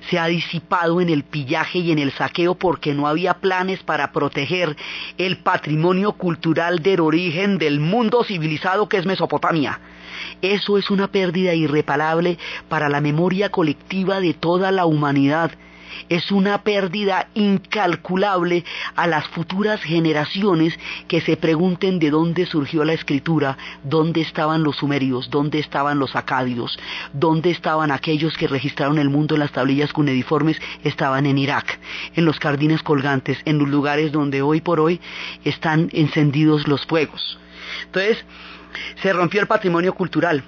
se 0.09 0.19
ha 0.19 0.27
disipado 0.27 1.01
en 1.01 1.09
el 1.09 1.23
pillaje 1.23 1.79
y 1.79 1.91
en 1.91 1.99
el 1.99 2.11
saqueo 2.11 2.55
porque 2.55 2.93
no 2.93 3.07
había 3.07 3.35
planes 3.35 3.81
para 3.83 4.11
proteger 4.11 4.75
el 5.17 5.37
patrimonio 5.37 6.13
cultural 6.13 6.79
del 6.79 6.99
origen 6.99 7.57
del 7.57 7.79
mundo 7.79 8.23
civilizado 8.23 8.87
que 8.89 8.97
es 8.97 9.05
Mesopotamia. 9.05 9.79
Eso 10.41 10.77
es 10.77 10.89
una 10.89 11.07
pérdida 11.07 11.53
irreparable 11.53 12.37
para 12.69 12.89
la 12.89 13.01
memoria 13.01 13.49
colectiva 13.49 14.19
de 14.19 14.33
toda 14.33 14.71
la 14.71 14.85
humanidad. 14.85 15.51
Es 16.09 16.31
una 16.31 16.63
pérdida 16.63 17.27
incalculable 17.33 18.63
a 18.95 19.07
las 19.07 19.27
futuras 19.27 19.81
generaciones 19.81 20.77
que 21.07 21.21
se 21.21 21.37
pregunten 21.37 21.99
de 21.99 22.09
dónde 22.09 22.45
surgió 22.45 22.83
la 22.83 22.93
escritura, 22.93 23.57
dónde 23.83 24.21
estaban 24.21 24.63
los 24.63 24.77
sumerios, 24.77 25.29
dónde 25.29 25.59
estaban 25.59 25.99
los 25.99 26.15
acádidos, 26.15 26.77
dónde 27.13 27.51
estaban 27.51 27.91
aquellos 27.91 28.37
que 28.37 28.47
registraron 28.47 28.99
el 28.99 29.09
mundo 29.09 29.35
en 29.35 29.41
las 29.41 29.51
tablillas 29.51 29.93
cuneiformes, 29.93 30.61
estaban 30.83 31.25
en 31.25 31.37
Irak, 31.37 31.79
en 32.15 32.25
los 32.25 32.39
jardines 32.39 32.83
colgantes, 32.83 33.39
en 33.45 33.57
los 33.57 33.69
lugares 33.69 34.11
donde 34.11 34.41
hoy 34.41 34.61
por 34.61 34.79
hoy 34.79 34.99
están 35.43 35.89
encendidos 35.91 36.67
los 36.67 36.85
fuegos. 36.85 37.37
Entonces, 37.85 38.23
se 39.01 39.13
rompió 39.13 39.41
el 39.41 39.47
patrimonio 39.47 39.93
cultural. 39.93 40.43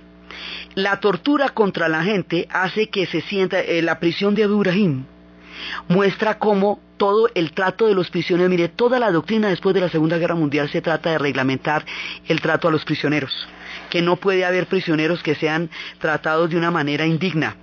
La 0.76 1.00
tortura 1.00 1.50
contra 1.50 1.88
la 1.88 2.04
gente 2.04 2.48
hace 2.50 2.90
que 2.90 3.06
se 3.06 3.22
sienta, 3.22 3.60
eh, 3.60 3.82
la 3.82 4.00
prisión 4.00 4.34
de 4.34 4.44
Abu 4.44 4.64
muestra 5.88 6.40
cómo 6.40 6.80
todo 6.98 7.30
el 7.36 7.52
trato 7.52 7.88
de 7.88 7.94
los 7.94 8.10
prisioneros, 8.10 8.50
mire, 8.50 8.70
toda 8.70 9.00
la 9.00 9.12
doctrina 9.12 9.50
después 9.50 9.76
de 9.76 9.82
la 9.82 9.90
Segunda 9.90 10.18
Guerra 10.18 10.36
Mundial 10.36 10.70
se 10.70 10.82
trata 10.82 11.12
de 11.12 11.18
reglamentar 11.18 11.86
el 12.28 12.42
trato 12.42 12.68
a 12.68 12.72
los 12.72 12.86
prisioneros, 12.86 13.32
que 13.90 14.02
no 14.02 14.16
puede 14.16 14.46
haber 14.46 14.68
prisioneros 14.68 15.22
que 15.22 15.36
sean 15.36 15.70
tratados 16.00 16.50
de 16.50 16.58
una 16.58 16.72
manera 16.72 17.06
indigna 17.06 17.58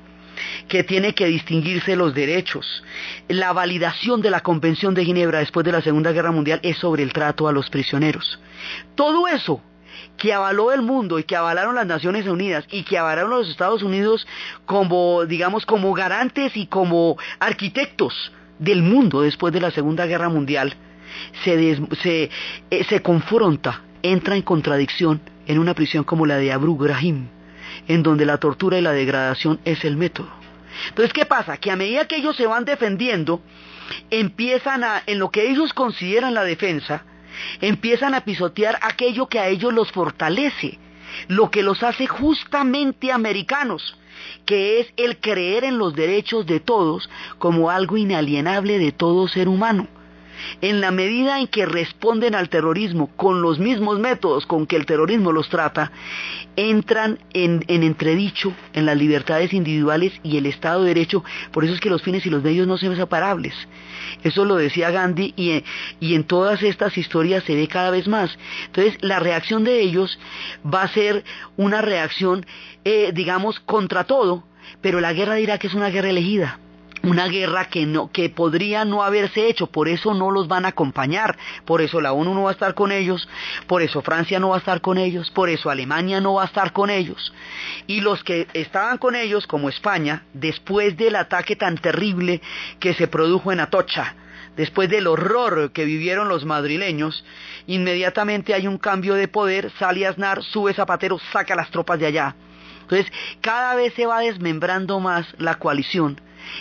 que 0.69 0.85
tiene 0.85 1.13
que 1.15 1.27
distinguirse 1.27 1.97
los 1.97 2.15
derechos. 2.15 2.83
La 3.29 3.53
validación 3.53 4.23
de 4.23 4.31
la 4.31 4.41
Convención 4.41 4.95
de 4.95 5.05
Ginebra 5.05 5.41
después 5.41 5.65
de 5.67 5.73
la 5.73 5.83
Segunda 5.83 6.13
Guerra 6.13 6.31
Mundial 6.31 6.61
es 6.63 6.79
sobre 6.79 7.03
el 7.03 7.13
trato 7.13 7.47
a 7.47 7.53
los 7.53 7.69
prisioneros. 7.69 8.41
Todo 8.95 9.29
eso 9.29 9.61
que 10.17 10.33
avaló 10.33 10.73
el 10.73 10.83
mundo 10.83 11.19
y 11.19 11.25
que 11.25 11.37
avalaron 11.37 11.75
las 11.75 11.87
Naciones 11.87 12.27
Unidas 12.27 12.65
y 12.71 12.83
que 12.83 12.99
avalaron 12.99 13.31
los 13.31 13.49
Estados 13.49 13.83
Unidos 13.83 14.27
como, 14.67 15.25
digamos, 15.27 15.67
como 15.67 15.93
garantes 15.93 16.57
y 16.57 16.67
como 16.67 17.17
arquitectos 17.39 18.33
del 18.59 18.83
mundo 18.83 19.23
después 19.23 19.53
de 19.53 19.61
la 19.61 19.71
Segunda 19.71 20.07
Guerra 20.07 20.29
Mundial, 20.29 20.75
se, 21.45 21.79
eh, 22.05 22.85
se 22.89 23.03
confronta, 23.03 23.83
entra 24.03 24.37
en 24.37 24.43
contradicción 24.43 25.21
en 25.47 25.59
una 25.59 25.75
prisión 25.75 26.05
como 26.05 26.27
la 26.27 26.37
de 26.37 26.53
Abu 26.53 26.77
Ghraib, 26.77 27.27
en 27.89 28.03
donde 28.03 28.27
la 28.27 28.39
tortura 28.39 28.79
y 28.79 28.83
la 28.83 28.93
degradación 28.93 29.59
es 29.65 29.85
el 29.85 29.97
método. 29.97 30.29
Entonces, 30.89 31.13
¿qué 31.13 31.27
pasa? 31.27 31.57
Que 31.57 31.71
a 31.71 31.77
medida 31.77 32.07
que 32.07 32.17
ellos 32.17 32.37
se 32.37 32.47
van 32.47 32.65
defendiendo, 32.65 33.43
empiezan 34.11 34.85
a, 34.85 35.03
en 35.07 35.19
lo 35.19 35.31
que 35.31 35.51
ellos 35.51 35.73
consideran 35.73 36.35
la 36.35 36.45
defensa, 36.45 37.05
empiezan 37.61 38.15
a 38.15 38.25
pisotear 38.25 38.79
aquello 38.83 39.27
que 39.27 39.39
a 39.39 39.49
ellos 39.49 39.73
los 39.73 39.91
fortalece, 39.93 40.79
lo 41.29 41.51
que 41.51 41.63
los 41.63 41.83
hace 41.83 42.07
justamente 42.07 43.13
americanos, 43.13 43.97
que 44.47 44.81
es 44.81 44.93
el 44.97 45.19
creer 45.19 45.65
en 45.65 45.79
los 45.79 45.95
derechos 45.95 46.47
de 46.47 46.61
todos 46.61 47.09
como 47.39 47.71
algo 47.71 47.97
inalienable 47.97 48.79
de 48.79 48.93
todo 48.93 49.29
ser 49.29 49.49
humano 49.49 49.89
en 50.61 50.81
la 50.81 50.91
medida 50.91 51.39
en 51.39 51.47
que 51.47 51.67
responden 51.67 52.35
al 52.35 52.49
terrorismo 52.49 53.11
con 53.17 53.43
los 53.43 53.59
mismos 53.59 53.99
métodos 53.99 54.47
con 54.47 54.67
que 54.67 54.77
el 54.77 54.87
terrorismo 54.87 55.33
los 55.33 55.49
trata, 55.49 55.93
entran 56.57 57.19
en, 57.33 57.65
entredicho 57.69 58.53
en 58.73 58.87
las 58.87 58.97
libertades 58.97 59.53
individuales 59.53 60.13
y 60.23 60.37
el 60.37 60.47
Estado 60.47 60.83
de 60.83 60.89
Derecho. 60.89 61.25
Por 61.53 61.65
eso 61.65 61.75
es 61.75 61.81
que 61.81 61.91
los 61.91 62.03
fines 62.03 62.27
y 62.27 62.31
los 62.31 62.43
medios 62.43 62.67
no 62.67 62.79
son 62.79 62.97
separables. 62.97 63.55
Eso 64.23 64.45
lo 64.45 64.57
decía 64.57 64.91
Gandhi 64.91 65.35
y, 65.37 66.15
en 66.15 66.25
todas 66.25 66.63
estas 66.63 66.97
historias 66.99 67.45
se 67.45 67.55
ve 67.55 67.69
cada 67.69 67.91
vez 67.91 68.09
más. 68.09 68.37
Entonces, 68.67 68.97
la 69.01 69.19
reacción 69.19 69.65
de 69.65 69.81
ellos 69.81 70.19
va 70.63 70.83
a 70.83 70.89
ser 70.89 71.25
una 71.57 71.81
reacción, 71.81 72.45
eh, 72.85 73.13
digamos, 73.15 73.61
contra 73.61 74.05
todo, 74.05 74.45
pero 74.81 75.01
la 75.01 75.13
guerra 75.13 75.35
dirá 75.35 75.59
que 75.59 75.67
es 75.67 75.75
una 75.75 75.91
guerra 75.91 76.11
elegida 76.11 76.59
una 77.03 77.29
guerra 77.29 77.67
que 77.67 77.87
no 77.87 78.11
que 78.11 78.29
podría 78.29 78.85
no 78.85 79.03
haberse 79.03 79.49
hecho, 79.49 79.67
por 79.67 79.89
eso 79.89 80.15
no 80.15 80.31
los 80.31 80.49
van 80.49 80.65
a 80.65 80.69
acompañar, 80.69 81.37
por 81.65 81.81
eso 81.81 82.01
la 82.01 82.13
ONU 82.13 82.35
no 82.35 82.43
va 82.43 82.51
a 82.51 82.53
estar 82.53 82.75
con 82.75 82.93
ellos, 82.93 83.29
por 83.67 83.83
eso 83.83 84.03
Francia 84.03 84.39
no 84.39 84.51
va 84.51 84.57
a 84.57 84.59
estar 84.59 84.81
con 84.81 84.99
ellos, 84.99 85.31
por 85.31 85.49
eso 85.49 85.71
Alemania 85.71 86.21
no 86.21 86.35
va 86.35 86.43
a 86.43 86.47
estar 86.47 86.73
con 86.73 86.91
ellos. 86.91 87.33
Y 87.87 88.01
los 88.01 88.23
que 88.25 88.47
estaban 88.53 88.99
con 88.99 89.17
ellos, 89.17 89.47
como 89.47 89.69
España, 89.69 90.25
después 90.35 90.97
del 90.97 91.17
ataque 91.17 91.57
tan 91.57 91.79
terrible 91.79 92.41
que 92.79 92.95
se 92.95 93.09
produjo 93.09 93.53
en 93.53 93.61
Atocha, 93.61 94.15
después 94.57 94.91
del 94.91 95.07
horror 95.07 95.73
que 95.73 95.85
vivieron 95.85 96.29
los 96.29 96.45
madrileños, 96.45 97.25
inmediatamente 97.67 98.55
hay 98.55 98.67
un 98.67 98.79
cambio 98.79 99.15
de 99.15 99.29
poder, 99.29 99.73
sale 99.79 100.07
Aznar, 100.07 100.43
sube 100.43 100.75
Zapatero, 100.75 101.19
saca 101.33 101.55
las 101.55 101.71
tropas 101.71 101.99
de 101.99 102.07
allá. 102.07 102.35
Entonces, 102.83 103.11
cada 103.41 103.77
vez 103.77 103.95
se 103.95 104.07
va 104.07 104.21
desmembrando 104.21 104.99
más 104.99 105.27
la 105.39 105.55
coalición 105.55 106.21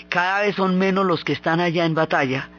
cada 0.09 0.41
vez 0.41 0.55
son 0.55 0.77
menos 0.77 1.05
los 1.05 1.23
que 1.23 1.33
están 1.33 1.59
allá 1.59 1.85
en 1.85 1.95
batalla. 1.95 2.49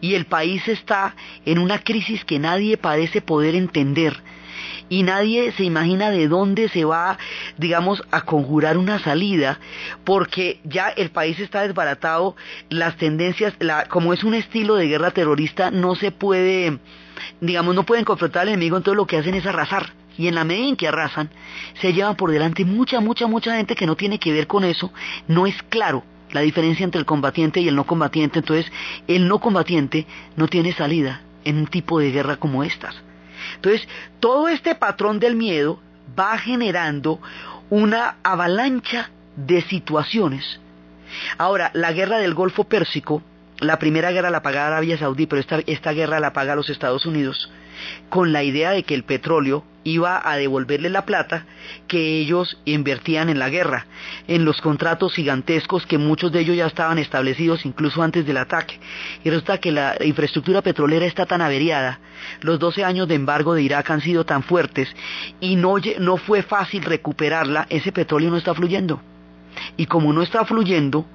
Y 0.00 0.14
el 0.14 0.26
país 0.26 0.66
está 0.68 1.14
en 1.44 1.58
una 1.58 1.78
crisis 1.82 2.24
que 2.24 2.38
nadie 2.38 2.76
parece 2.76 3.20
poder 3.20 3.54
entender. 3.54 4.22
Y 4.88 5.04
nadie 5.04 5.52
se 5.52 5.62
imagina 5.62 6.10
de 6.10 6.26
dónde 6.26 6.68
se 6.68 6.84
va, 6.84 7.16
digamos, 7.56 8.02
a 8.10 8.22
conjurar 8.22 8.76
una 8.76 8.98
salida, 8.98 9.60
porque 10.04 10.60
ya 10.64 10.88
el 10.88 11.10
país 11.10 11.38
está 11.38 11.62
desbaratado, 11.62 12.34
las 12.68 12.96
tendencias, 12.96 13.54
como 13.88 14.12
es 14.12 14.24
un 14.24 14.34
estilo 14.34 14.74
de 14.74 14.88
guerra 14.88 15.12
terrorista, 15.12 15.70
no 15.70 15.94
se 15.94 16.10
puede, 16.10 16.78
digamos, 17.40 17.74
no 17.76 17.84
pueden 17.84 18.04
confrontar 18.04 18.42
al 18.42 18.48
enemigo, 18.48 18.76
entonces 18.76 18.96
lo 18.96 19.06
que 19.06 19.18
hacen 19.18 19.34
es 19.34 19.46
arrasar. 19.46 19.92
Y 20.18 20.26
en 20.26 20.34
la 20.34 20.44
medida 20.44 20.68
en 20.68 20.76
que 20.76 20.88
arrasan, 20.88 21.30
se 21.80 21.92
llevan 21.92 22.16
por 22.16 22.32
delante 22.32 22.64
mucha, 22.64 23.00
mucha, 23.00 23.28
mucha 23.28 23.56
gente 23.56 23.76
que 23.76 23.86
no 23.86 23.96
tiene 23.96 24.18
que 24.18 24.32
ver 24.32 24.48
con 24.48 24.64
eso, 24.64 24.92
no 25.28 25.46
es 25.46 25.54
claro 25.68 26.02
la 26.32 26.40
diferencia 26.40 26.84
entre 26.84 26.98
el 26.98 27.06
combatiente 27.06 27.60
y 27.60 27.68
el 27.68 27.76
no 27.76 27.84
combatiente. 27.84 28.40
Entonces, 28.40 28.70
el 29.06 29.28
no 29.28 29.38
combatiente 29.38 30.06
no 30.36 30.48
tiene 30.48 30.72
salida 30.72 31.22
en 31.44 31.58
un 31.58 31.66
tipo 31.66 31.98
de 31.98 32.10
guerra 32.10 32.36
como 32.36 32.64
estas. 32.64 32.94
Entonces, 33.56 33.88
todo 34.20 34.48
este 34.48 34.74
patrón 34.74 35.18
del 35.18 35.36
miedo 35.36 35.80
va 36.18 36.38
generando 36.38 37.20
una 37.70 38.16
avalancha 38.22 39.10
de 39.36 39.62
situaciones. 39.62 40.60
Ahora, 41.38 41.70
la 41.74 41.92
guerra 41.92 42.18
del 42.18 42.34
Golfo 42.34 42.64
Pérsico, 42.64 43.22
la 43.60 43.78
primera 43.78 44.10
guerra 44.10 44.30
la 44.30 44.42
paga 44.42 44.66
Arabia 44.66 44.98
Saudí, 44.98 45.26
pero 45.26 45.40
esta, 45.40 45.60
esta 45.66 45.92
guerra 45.92 46.20
la 46.20 46.32
paga 46.32 46.56
los 46.56 46.70
Estados 46.70 47.06
Unidos, 47.06 47.50
con 48.08 48.32
la 48.32 48.42
idea 48.42 48.70
de 48.70 48.82
que 48.82 48.94
el 48.94 49.04
petróleo 49.04 49.64
iba 49.84 50.20
a 50.22 50.36
devolverle 50.36 50.90
la 50.90 51.06
plata 51.06 51.46
que 51.88 52.18
ellos 52.18 52.58
invertían 52.64 53.28
en 53.28 53.38
la 53.38 53.48
guerra, 53.48 53.86
en 54.28 54.44
los 54.44 54.60
contratos 54.60 55.14
gigantescos 55.14 55.86
que 55.86 55.98
muchos 55.98 56.32
de 56.32 56.40
ellos 56.40 56.56
ya 56.56 56.66
estaban 56.66 56.98
establecidos 56.98 57.64
incluso 57.64 58.02
antes 58.02 58.26
del 58.26 58.36
ataque. 58.36 58.78
Y 59.24 59.30
resulta 59.30 59.58
que 59.58 59.72
la 59.72 59.96
infraestructura 60.04 60.62
petrolera 60.62 61.06
está 61.06 61.26
tan 61.26 61.40
averiada, 61.40 62.00
los 62.40 62.58
12 62.58 62.84
años 62.84 63.08
de 63.08 63.14
embargo 63.14 63.54
de 63.54 63.62
Irak 63.62 63.90
han 63.90 64.00
sido 64.00 64.24
tan 64.24 64.42
fuertes 64.42 64.88
y 65.40 65.56
no, 65.56 65.76
no 65.98 66.16
fue 66.16 66.42
fácil 66.42 66.82
recuperarla, 66.82 67.66
ese 67.70 67.92
petróleo 67.92 68.30
no 68.30 68.36
está 68.36 68.54
fluyendo. 68.54 69.02
Y 69.80 69.86
como 69.86 70.12
no 70.12 70.22
está 70.22 70.44
fluyendo, 70.44 71.06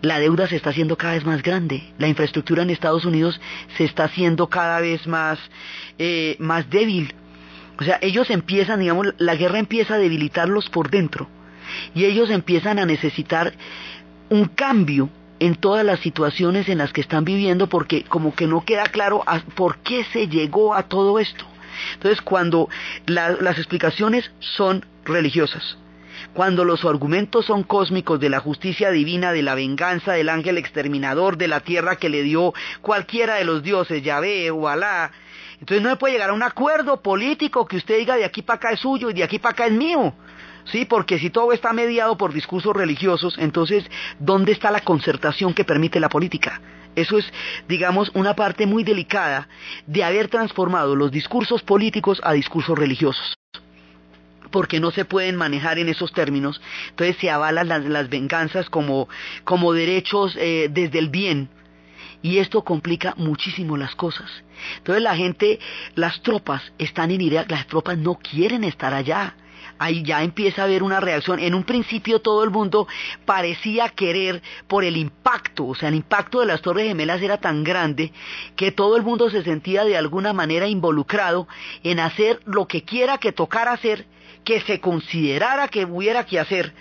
la 0.00 0.20
deuda 0.20 0.46
se 0.46 0.54
está 0.54 0.70
haciendo 0.70 0.96
cada 0.96 1.14
vez 1.14 1.24
más 1.24 1.42
grande. 1.42 1.82
La 1.98 2.06
infraestructura 2.06 2.62
en 2.62 2.70
Estados 2.70 3.04
Unidos 3.04 3.40
se 3.76 3.84
está 3.84 4.04
haciendo 4.04 4.48
cada 4.48 4.80
vez 4.80 5.06
más, 5.08 5.40
eh, 5.98 6.36
más 6.38 6.70
débil 6.70 7.14
o 7.82 7.84
sea, 7.84 7.98
ellos 8.00 8.30
empiezan, 8.30 8.78
digamos, 8.78 9.08
la 9.18 9.34
guerra 9.34 9.58
empieza 9.58 9.94
a 9.94 9.98
debilitarlos 9.98 10.68
por 10.68 10.88
dentro 10.88 11.26
y 11.96 12.04
ellos 12.04 12.30
empiezan 12.30 12.78
a 12.78 12.86
necesitar 12.86 13.54
un 14.28 14.44
cambio 14.44 15.08
en 15.40 15.56
todas 15.56 15.84
las 15.84 15.98
situaciones 15.98 16.68
en 16.68 16.78
las 16.78 16.92
que 16.92 17.00
están 17.00 17.24
viviendo 17.24 17.66
porque 17.66 18.04
como 18.04 18.36
que 18.36 18.46
no 18.46 18.64
queda 18.64 18.84
claro 18.84 19.24
por 19.56 19.78
qué 19.78 20.04
se 20.12 20.28
llegó 20.28 20.74
a 20.74 20.84
todo 20.84 21.18
esto. 21.18 21.44
Entonces, 21.94 22.20
cuando 22.22 22.68
las 23.06 23.58
explicaciones 23.58 24.30
son 24.38 24.84
religiosas, 25.04 25.76
cuando 26.34 26.64
los 26.64 26.84
argumentos 26.84 27.46
son 27.46 27.62
cósmicos 27.62 28.18
de 28.18 28.30
la 28.30 28.40
justicia 28.40 28.90
divina, 28.90 29.32
de 29.32 29.42
la 29.42 29.54
venganza 29.54 30.12
del 30.12 30.28
ángel 30.28 30.58
exterminador, 30.58 31.36
de 31.36 31.48
la 31.48 31.60
tierra 31.60 31.96
que 31.96 32.08
le 32.08 32.22
dio 32.22 32.54
cualquiera 32.80 33.34
de 33.34 33.44
los 33.44 33.62
dioses, 33.62 34.02
Yahvé 34.02 34.50
o 34.50 34.68
Alá, 34.68 35.12
entonces 35.60 35.82
no 35.82 35.90
se 35.90 35.96
puede 35.96 36.14
llegar 36.14 36.30
a 36.30 36.34
un 36.34 36.42
acuerdo 36.42 37.02
político 37.02 37.66
que 37.66 37.76
usted 37.76 37.98
diga 37.98 38.16
de 38.16 38.24
aquí 38.24 38.42
para 38.42 38.56
acá 38.56 38.70
es 38.72 38.80
suyo 38.80 39.10
y 39.10 39.14
de 39.14 39.22
aquí 39.22 39.38
para 39.38 39.52
acá 39.52 39.66
es 39.66 39.72
mío. 39.72 40.14
Sí, 40.64 40.84
porque 40.84 41.18
si 41.18 41.30
todo 41.30 41.52
está 41.52 41.72
mediado 41.72 42.16
por 42.16 42.32
discursos 42.32 42.74
religiosos, 42.74 43.36
entonces, 43.38 43.84
¿dónde 44.18 44.52
está 44.52 44.70
la 44.70 44.80
concertación 44.80 45.54
que 45.54 45.64
permite 45.64 46.00
la 46.00 46.08
política? 46.08 46.60
Eso 46.94 47.18
es, 47.18 47.26
digamos, 47.68 48.10
una 48.14 48.34
parte 48.34 48.66
muy 48.66 48.84
delicada 48.84 49.48
de 49.86 50.04
haber 50.04 50.28
transformado 50.28 50.94
los 50.94 51.10
discursos 51.10 51.62
políticos 51.62 52.20
a 52.24 52.32
discursos 52.32 52.78
religiosos 52.78 53.36
porque 54.52 54.78
no 54.78 54.92
se 54.92 55.04
pueden 55.04 55.34
manejar 55.34 55.80
en 55.80 55.88
esos 55.88 56.12
términos. 56.12 56.60
Entonces 56.90 57.16
se 57.20 57.30
avalan 57.30 57.68
las, 57.68 58.08
venganzas 58.08 58.70
como, 58.70 59.08
como 59.42 59.72
derechos 59.72 60.36
eh, 60.38 60.68
desde 60.70 61.00
el 61.00 61.08
bien, 61.08 61.48
y 62.22 62.38
esto 62.38 62.62
complica 62.62 63.14
muchísimo 63.16 63.76
las 63.76 63.94
cosas. 63.96 64.30
Entonces 64.78 65.02
la 65.02 65.16
gente, 65.16 65.58
las 65.96 66.22
tropas 66.22 66.62
están 66.78 67.10
en 67.10 67.20
Irak, 67.20 67.50
las 67.50 67.66
tropas 67.66 67.98
no 67.98 68.14
quieren 68.14 68.64
estar 68.64 68.94
allá. 68.94 69.34
Ahí 69.78 70.04
ya 70.04 70.22
empieza 70.22 70.62
a 70.62 70.64
haber 70.66 70.84
una 70.84 71.00
reacción. 71.00 71.40
En 71.40 71.54
un 71.54 71.64
principio 71.64 72.20
todo 72.20 72.44
el 72.44 72.50
mundo 72.50 72.86
parecía 73.24 73.88
querer 73.88 74.40
por 74.68 74.84
el 74.84 74.96
impacto, 74.96 75.66
o 75.66 75.74
sea, 75.74 75.88
el 75.88 75.96
impacto 75.96 76.38
de 76.40 76.46
las 76.46 76.62
Torres 76.62 76.86
Gemelas 76.86 77.20
era 77.20 77.38
tan 77.38 77.64
grande 77.64 78.12
que 78.54 78.70
todo 78.70 78.96
el 78.96 79.02
mundo 79.02 79.28
se 79.28 79.42
sentía 79.42 79.84
de 79.84 79.96
alguna 79.96 80.32
manera 80.32 80.68
involucrado 80.68 81.48
en 81.82 81.98
hacer 81.98 82.40
lo 82.44 82.68
que 82.68 82.84
quiera 82.84 83.18
que 83.18 83.32
tocara 83.32 83.72
hacer, 83.72 84.06
que 84.44 84.60
se 84.60 84.80
considerara 84.80 85.68
que 85.68 85.84
hubiera 85.84 86.24
que 86.24 86.38
hacer 86.38 86.72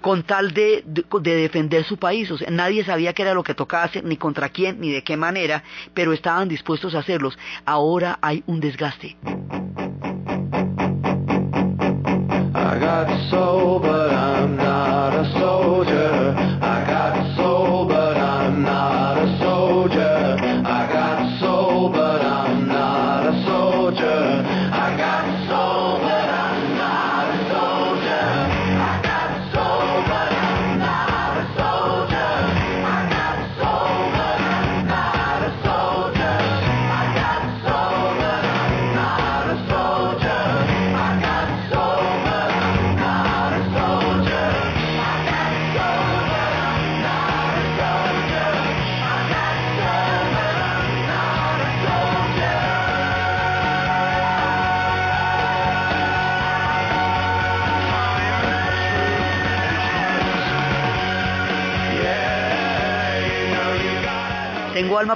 con 0.00 0.22
tal 0.22 0.52
de, 0.52 0.84
defender 1.22 1.84
su 1.84 1.96
país. 1.96 2.30
Nadie 2.50 2.84
sabía 2.84 3.12
qué 3.12 3.22
era 3.22 3.34
lo 3.34 3.42
que 3.42 3.54
tocaba 3.54 3.84
hacer, 3.84 4.04
ni 4.04 4.16
contra 4.16 4.48
quién, 4.48 4.80
ni 4.80 4.90
de 4.90 5.02
qué 5.02 5.16
manera, 5.16 5.62
pero 5.94 6.12
estaban 6.12 6.48
dispuestos 6.48 6.94
a 6.94 7.00
hacerlos. 7.00 7.38
Ahora 7.64 8.18
hay 8.20 8.42
un 8.46 8.60
desgaste. 8.60 9.16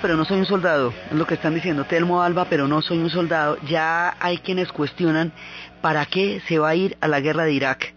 Pero 0.03 0.17
no 0.17 0.27
soy 0.27 0.39
un 0.41 0.47
soldado, 0.47 0.93
es 1.11 1.17
lo 1.17 1.27
que 1.27 1.35
están 1.35 1.55
diciendo. 1.55 1.85
Tengo 1.85 2.21
alma 2.21 2.45
pero 2.45 2.69
no 2.69 2.83
soy 2.83 2.99
un 2.99 3.09
soldado. 3.09 3.57
Ya 3.67 4.15
hay 4.21 4.37
quienes 4.37 4.71
cuestionan 4.71 5.33
para 5.81 6.05
qué 6.05 6.43
se 6.47 6.59
va 6.59 6.69
a 6.69 6.75
ir 6.75 6.99
a 7.01 7.09
la 7.09 7.21
guerra 7.21 7.45
de 7.45 7.53
Irak. 7.53 7.95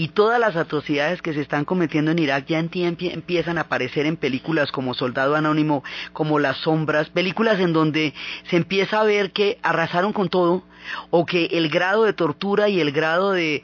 Y 0.00 0.08
todas 0.08 0.40
las 0.40 0.56
atrocidades 0.56 1.20
que 1.20 1.34
se 1.34 1.42
están 1.42 1.66
cometiendo 1.66 2.10
en 2.10 2.18
Irak 2.18 2.46
ya 2.46 2.58
empiezan 2.58 3.58
a 3.58 3.60
aparecer 3.60 4.06
en 4.06 4.16
películas 4.16 4.72
como 4.72 4.94
Soldado 4.94 5.36
Anónimo, 5.36 5.84
como 6.14 6.38
Las 6.38 6.56
Sombras, 6.56 7.10
películas 7.10 7.60
en 7.60 7.74
donde 7.74 8.14
se 8.48 8.56
empieza 8.56 8.98
a 8.98 9.04
ver 9.04 9.30
que 9.32 9.58
arrasaron 9.62 10.14
con 10.14 10.30
todo, 10.30 10.64
o 11.10 11.26
que 11.26 11.46
el 11.52 11.68
grado 11.68 12.04
de 12.04 12.12
tortura 12.12 12.68
y 12.68 12.80
el 12.80 12.92
grado 12.92 13.32
de, 13.32 13.62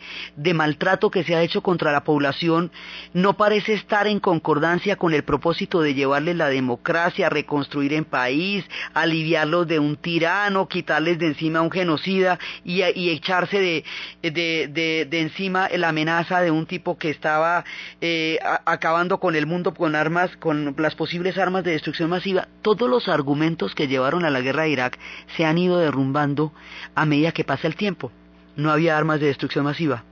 maltrato 0.54 1.10
que 1.10 1.24
se 1.24 1.34
ha 1.34 1.42
hecho 1.42 1.62
contra 1.62 1.92
la 1.92 2.04
población 2.04 2.70
no 3.12 3.36
parece 3.36 3.74
estar 3.74 4.06
en 4.06 4.20
concordancia 4.20 4.96
con 4.96 5.12
el 5.12 5.24
propósito 5.24 5.80
de 5.80 5.94
llevarles 5.94 6.36
la 6.36 6.48
democracia, 6.48 7.28
reconstruir 7.28 7.92
en 7.92 8.04
país, 8.04 8.64
aliviarlos 8.94 9.66
de 9.66 9.78
un 9.78 9.96
tirano, 9.96 10.68
quitarles 10.68 11.18
de 11.18 11.26
encima 11.26 11.60
un 11.60 11.70
genocida 11.70 12.38
y, 12.64 12.82
echarse 12.82 13.58
de, 13.58 13.84
de, 14.22 15.06
de, 15.08 15.20
encima 15.20 15.68
la 15.76 15.88
amenaza 15.88 16.25
de 16.34 16.50
un 16.50 16.66
tipo 16.66 16.98
que 16.98 17.10
estaba 17.10 17.64
eh, 18.00 18.38
acabando 18.64 19.18
con 19.18 19.36
el 19.36 19.46
mundo 19.46 19.72
con 19.74 19.94
armas, 19.94 20.36
con 20.36 20.74
las 20.78 20.94
posibles 20.94 21.38
armas 21.38 21.64
de 21.64 21.72
destrucción 21.72 22.10
masiva. 22.10 22.48
Todos 22.62 22.90
los 22.90 23.08
argumentos 23.08 23.74
que 23.74 23.86
llevaron 23.86 24.24
a 24.24 24.30
la 24.30 24.40
guerra 24.40 24.64
de 24.64 24.70
Irak 24.70 24.98
se 25.36 25.44
han 25.44 25.58
ido 25.58 25.78
derrumbando 25.78 26.52
a 26.94 27.06
medida 27.06 27.32
que 27.32 27.44
pasa 27.44 27.68
el 27.68 27.76
tiempo. 27.76 28.10
No 28.56 28.72
había 28.72 28.98
armas 28.98 29.20
de 29.20 29.26
destrucción 29.26 29.64
masiva. 29.64 30.04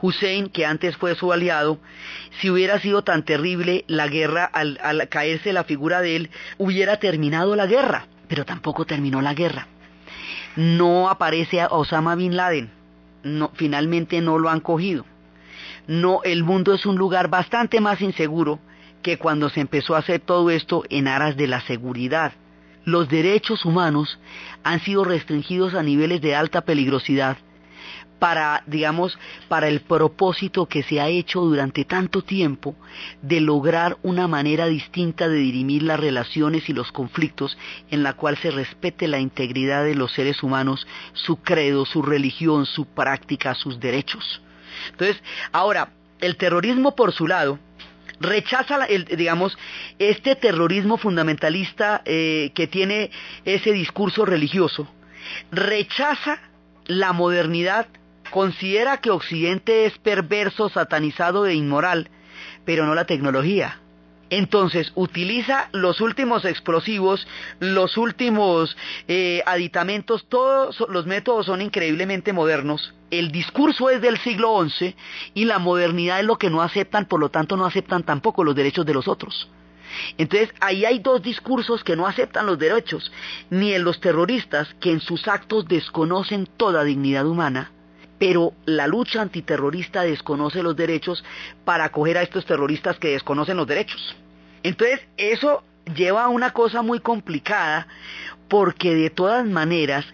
Hussein, 0.00 0.48
que 0.48 0.66
antes 0.66 0.96
fue 0.96 1.14
su 1.14 1.32
aliado, 1.32 1.78
si 2.40 2.50
hubiera 2.50 2.80
sido 2.80 3.04
tan 3.04 3.22
terrible 3.22 3.84
la 3.86 4.08
guerra 4.08 4.44
al, 4.44 5.08
caerse 5.08 5.52
la 5.52 5.62
figura 5.62 6.00
de 6.00 6.16
él, 6.16 6.30
hubiera 6.58 6.96
terminado 6.96 7.54
la 7.54 7.66
guerra, 7.66 8.06
pero 8.26 8.44
tampoco 8.44 8.84
terminó 8.84 9.22
la 9.22 9.34
guerra. 9.34 9.68
No 10.56 11.08
aparece 11.08 11.64
Osama 11.70 12.16
Bin 12.16 12.36
Laden, 12.36 12.70
no, 13.22 13.52
finalmente 13.54 14.20
no 14.20 14.38
lo 14.38 14.50
han 14.50 14.60
cogido. 14.60 15.06
No, 15.86 16.20
el 16.24 16.44
mundo 16.44 16.74
es 16.74 16.86
un 16.86 16.96
lugar 16.96 17.28
bastante 17.28 17.80
más 17.80 18.00
inseguro 18.00 18.60
que 19.02 19.18
cuando 19.18 19.48
se 19.50 19.60
empezó 19.60 19.94
a 19.94 19.98
hacer 19.98 20.20
todo 20.20 20.50
esto 20.50 20.84
en 20.88 21.08
aras 21.08 21.36
de 21.36 21.48
la 21.48 21.60
seguridad 21.62 22.32
los 22.84 23.08
derechos 23.08 23.64
humanos 23.64 24.18
han 24.64 24.80
sido 24.80 25.04
restringidos 25.04 25.74
a 25.74 25.82
niveles 25.82 26.20
de 26.20 26.34
alta 26.34 26.62
peligrosidad 26.62 27.36
para, 28.18 28.62
digamos, 28.66 29.18
para 29.48 29.66
el 29.66 29.80
propósito 29.80 30.66
que 30.66 30.84
se 30.84 31.00
ha 31.00 31.08
hecho 31.08 31.40
durante 31.40 31.84
tanto 31.84 32.22
tiempo 32.22 32.76
de 33.20 33.40
lograr 33.40 33.96
una 34.02 34.28
manera 34.28 34.66
distinta 34.66 35.28
de 35.28 35.38
dirimir 35.38 35.82
las 35.82 35.98
relaciones 35.98 36.68
y 36.68 36.72
los 36.72 36.92
conflictos 36.92 37.58
en 37.90 38.04
la 38.04 38.12
cual 38.12 38.36
se 38.38 38.52
respete 38.52 39.08
la 39.08 39.18
integridad 39.18 39.82
de 39.82 39.96
los 39.96 40.12
seres 40.12 40.44
humanos, 40.44 40.86
su 41.14 41.42
credo, 41.42 41.84
su 41.84 42.00
religión, 42.00 42.64
su 42.64 42.86
práctica, 42.86 43.56
sus 43.56 43.80
derechos. 43.80 44.40
Entonces, 44.90 45.22
ahora, 45.52 45.90
el 46.20 46.36
terrorismo 46.36 46.94
por 46.94 47.12
su 47.12 47.26
lado, 47.26 47.58
rechaza, 48.20 48.86
digamos, 48.86 49.58
este 49.98 50.36
terrorismo 50.36 50.96
fundamentalista 50.96 52.02
eh, 52.04 52.52
que 52.54 52.66
tiene 52.66 53.10
ese 53.44 53.72
discurso 53.72 54.24
religioso, 54.24 54.88
rechaza 55.50 56.40
la 56.86 57.12
modernidad, 57.12 57.86
considera 58.30 58.98
que 58.98 59.10
Occidente 59.10 59.86
es 59.86 59.98
perverso, 59.98 60.68
satanizado 60.68 61.46
e 61.46 61.54
inmoral, 61.54 62.08
pero 62.64 62.86
no 62.86 62.94
la 62.94 63.04
tecnología. 63.04 63.81
Entonces 64.32 64.92
utiliza 64.94 65.68
los 65.72 66.00
últimos 66.00 66.46
explosivos, 66.46 67.28
los 67.60 67.98
últimos 67.98 68.74
eh, 69.06 69.42
aditamentos, 69.44 70.24
todos 70.26 70.82
los 70.88 71.04
métodos 71.04 71.44
son 71.44 71.60
increíblemente 71.60 72.32
modernos. 72.32 72.94
El 73.10 73.30
discurso 73.30 73.90
es 73.90 74.00
del 74.00 74.16
siglo 74.16 74.66
XI 74.66 74.96
y 75.34 75.44
la 75.44 75.58
modernidad 75.58 76.20
es 76.20 76.24
lo 76.24 76.38
que 76.38 76.48
no 76.48 76.62
aceptan, 76.62 77.04
por 77.04 77.20
lo 77.20 77.28
tanto 77.28 77.58
no 77.58 77.66
aceptan 77.66 78.04
tampoco 78.04 78.42
los 78.42 78.56
derechos 78.56 78.86
de 78.86 78.94
los 78.94 79.06
otros. 79.06 79.50
Entonces 80.16 80.48
ahí 80.60 80.86
hay 80.86 81.00
dos 81.00 81.20
discursos 81.20 81.84
que 81.84 81.94
no 81.94 82.06
aceptan 82.06 82.46
los 82.46 82.58
derechos, 82.58 83.12
ni 83.50 83.74
en 83.74 83.84
los 83.84 84.00
terroristas 84.00 84.74
que 84.80 84.92
en 84.92 85.00
sus 85.00 85.28
actos 85.28 85.68
desconocen 85.68 86.48
toda 86.56 86.84
dignidad 86.84 87.26
humana, 87.26 87.70
pero 88.18 88.52
la 88.64 88.86
lucha 88.86 89.20
antiterrorista 89.20 90.02
desconoce 90.02 90.62
los 90.62 90.76
derechos 90.76 91.24
para 91.64 91.84
acoger 91.84 92.18
a 92.18 92.22
estos 92.22 92.46
terroristas 92.46 92.98
que 92.98 93.08
desconocen 93.08 93.56
los 93.56 93.66
derechos. 93.66 94.16
Entonces, 94.62 95.00
eso 95.16 95.64
lleva 95.96 96.24
a 96.24 96.28
una 96.28 96.52
cosa 96.52 96.82
muy 96.82 97.00
complicada 97.00 97.88
porque 98.48 98.94
de 98.94 99.10
todas 99.10 99.46
maneras 99.46 100.04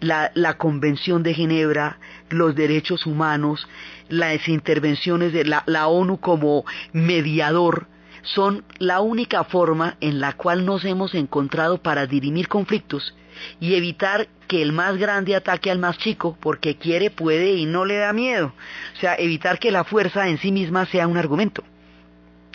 la, 0.00 0.54
Convención 0.58 1.22
de 1.22 1.34
Ginebra, 1.34 1.98
los 2.28 2.54
derechos 2.54 3.06
humanos, 3.06 3.66
las 4.08 4.48
intervenciones 4.48 5.32
de 5.32 5.44
la, 5.44 5.88
ONU 5.88 6.20
como 6.20 6.64
mediador, 6.92 7.86
son 8.22 8.64
la 8.78 9.00
única 9.00 9.44
forma 9.44 9.96
en 10.00 10.20
la 10.20 10.34
cual 10.34 10.64
nos 10.64 10.84
hemos 10.84 11.14
encontrado 11.14 11.78
para 11.78 12.06
dirimir 12.06 12.48
conflictos 12.48 13.14
y 13.60 13.74
evitar 13.74 14.28
que 14.46 14.62
el 14.62 14.72
más 14.72 14.96
grande 14.96 15.36
ataque 15.36 15.70
al 15.70 15.78
más 15.78 15.98
chico 15.98 16.36
porque 16.40 16.76
quiere, 16.76 17.10
puede 17.10 17.54
y 17.54 17.66
no 17.66 17.84
le 17.84 17.96
da 17.96 18.12
miedo. 18.12 18.54
O 18.96 19.00
sea, 19.00 19.14
evitar 19.16 19.58
que 19.58 19.70
la 19.70 19.84
fuerza 19.84 20.28
en 20.28 20.38
sí 20.38 20.52
misma 20.52 20.86
sea 20.86 21.06
un 21.06 21.16
argumento. 21.16 21.62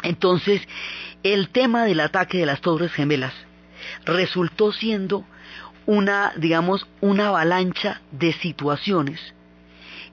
Entonces, 0.03 0.61
el 1.23 1.49
tema 1.49 1.85
del 1.85 1.99
ataque 1.99 2.39
de 2.39 2.45
las 2.45 2.61
Torres 2.61 2.91
Gemelas 2.91 3.33
resultó 4.05 4.71
siendo 4.71 5.25
una, 5.85 6.33
digamos, 6.37 6.87
una 7.01 7.29
avalancha 7.29 8.01
de 8.11 8.33
situaciones 8.33 9.19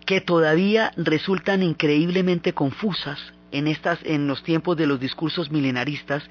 que 0.07 0.21
todavía 0.21 0.93
resultan 0.97 1.63
increíblemente 1.63 2.53
confusas 2.53 3.19
en 3.53 3.67
estas 3.67 3.99
en 4.05 4.27
los 4.27 4.43
tiempos 4.43 4.77
de 4.77 4.87
los 4.87 5.01
discursos 5.01 5.51
milenaristas 5.51 6.23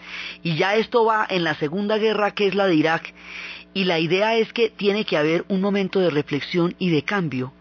y 0.42 0.56
ya 0.56 0.76
esto 0.76 1.06
va 1.06 1.26
en 1.30 1.44
la 1.44 1.56
Segunda 1.56 1.98
Guerra 1.98 2.32
que 2.32 2.48
es 2.48 2.56
la 2.56 2.68
de 2.68 2.76
Irak 2.76 3.14
y 3.74 3.84
la 3.86 4.00
idea 4.00 4.36
es 4.36 4.52
que 4.54 4.70
tiene 4.70 5.06
que 5.06 5.18
haber 5.18 5.46
un 5.48 5.62
momento 5.62 6.00
de 6.00 6.10
reflexión 6.10 6.76
y 6.80 6.90
de 6.90 7.04
cambio 7.04 7.54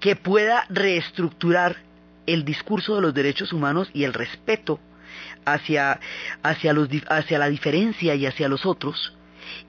que 0.00 0.16
pueda 0.16 0.64
reestructurar 0.68 1.76
el 2.26 2.44
discurso 2.44 2.94
de 2.94 3.00
los 3.00 3.14
derechos 3.14 3.52
humanos 3.52 3.90
y 3.92 4.04
el 4.04 4.12
respeto 4.12 4.78
hacia, 5.44 5.98
hacia, 6.42 6.74
hacia 7.08 7.38
la 7.38 7.48
diferencia 7.48 8.14
y 8.14 8.26
hacia 8.26 8.48
los 8.48 8.66
otros, 8.66 9.14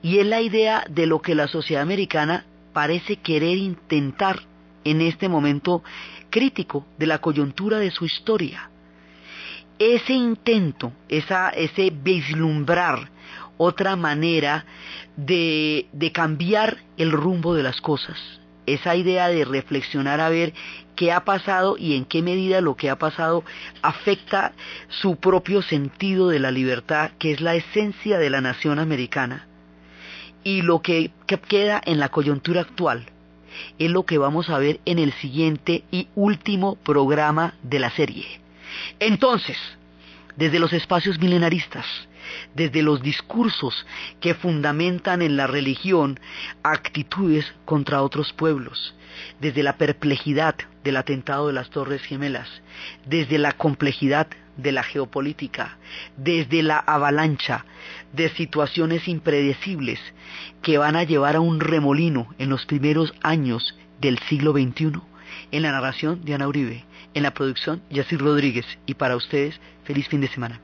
y 0.02 0.18
es 0.18 0.26
la 0.26 0.40
idea 0.40 0.84
de 0.88 1.06
lo 1.06 1.22
que 1.22 1.34
la 1.34 1.48
sociedad 1.48 1.82
americana 1.82 2.44
parece 2.72 3.16
querer 3.16 3.56
intentar 3.56 4.40
en 4.84 5.00
este 5.00 5.28
momento 5.28 5.82
crítico 6.28 6.86
de 6.98 7.06
la 7.06 7.18
coyuntura 7.18 7.78
de 7.78 7.90
su 7.90 8.04
historia. 8.04 8.70
Ese 9.78 10.12
intento, 10.12 10.92
ese 11.08 11.90
vislumbrar 11.90 13.10
otra 13.62 13.94
manera 13.94 14.64
de, 15.16 15.86
de 15.92 16.12
cambiar 16.12 16.78
el 16.96 17.12
rumbo 17.12 17.54
de 17.54 17.62
las 17.62 17.82
cosas, 17.82 18.16
esa 18.64 18.96
idea 18.96 19.28
de 19.28 19.44
reflexionar 19.44 20.18
a 20.18 20.30
ver 20.30 20.54
qué 20.96 21.12
ha 21.12 21.26
pasado 21.26 21.76
y 21.76 21.94
en 21.94 22.06
qué 22.06 22.22
medida 22.22 22.62
lo 22.62 22.74
que 22.74 22.88
ha 22.88 22.96
pasado 22.96 23.44
afecta 23.82 24.52
su 24.88 25.16
propio 25.16 25.60
sentido 25.60 26.30
de 26.30 26.38
la 26.38 26.50
libertad, 26.50 27.10
que 27.18 27.32
es 27.32 27.42
la 27.42 27.54
esencia 27.54 28.18
de 28.18 28.30
la 28.30 28.40
nación 28.40 28.78
americana. 28.78 29.46
Y 30.42 30.62
lo 30.62 30.80
que, 30.80 31.10
queda 31.46 31.82
en 31.84 31.98
la 31.98 32.08
coyuntura 32.08 32.62
actual 32.62 33.04
es 33.78 33.90
lo 33.90 34.06
que 34.06 34.16
vamos 34.16 34.48
a 34.48 34.58
ver 34.58 34.80
en 34.86 34.98
el 34.98 35.12
siguiente 35.12 35.84
y 35.90 36.08
último 36.14 36.76
programa 36.76 37.56
de 37.62 37.78
la 37.78 37.90
serie. 37.90 38.40
Entonces, 39.00 39.58
desde 40.36 40.58
los 40.58 40.72
espacios 40.72 41.18
milenaristas, 41.18 41.84
desde 42.54 42.82
los 42.82 43.02
discursos 43.02 43.86
que 44.20 44.34
fundamentan 44.34 45.22
en 45.22 45.36
la 45.36 45.46
religión 45.46 46.18
actitudes 46.62 47.52
contra 47.64 48.02
otros 48.02 48.32
pueblos, 48.32 48.94
desde 49.40 49.62
la 49.62 49.76
perplejidad 49.76 50.54
del 50.84 50.96
atentado 50.96 51.48
de 51.48 51.52
las 51.52 51.70
Torres 51.70 52.02
Gemelas, 52.02 52.48
desde 53.06 53.38
la 53.38 53.52
complejidad 53.52 54.28
de 54.56 54.72
la 54.72 54.82
geopolítica, 54.82 55.78
desde 56.16 56.62
la 56.62 56.78
avalancha 56.78 57.64
de 58.12 58.28
situaciones 58.30 59.08
impredecibles 59.08 60.00
que 60.62 60.78
van 60.78 60.96
a 60.96 61.04
llevar 61.04 61.36
a 61.36 61.40
un 61.40 61.60
remolino 61.60 62.34
en 62.38 62.50
los 62.50 62.66
primeros 62.66 63.14
años 63.22 63.76
del 64.00 64.18
siglo 64.28 64.52
XXI. 64.52 65.00
En 65.52 65.62
la 65.62 65.72
narración, 65.72 66.24
Diana 66.24 66.48
Uribe. 66.48 66.84
En 67.14 67.22
la 67.22 67.34
producción, 67.34 67.82
Yacir 67.90 68.20
Rodríguez. 68.20 68.66
Y 68.86 68.94
para 68.94 69.16
ustedes, 69.16 69.60
feliz 69.84 70.08
fin 70.08 70.20
de 70.20 70.28
semana. 70.28 70.60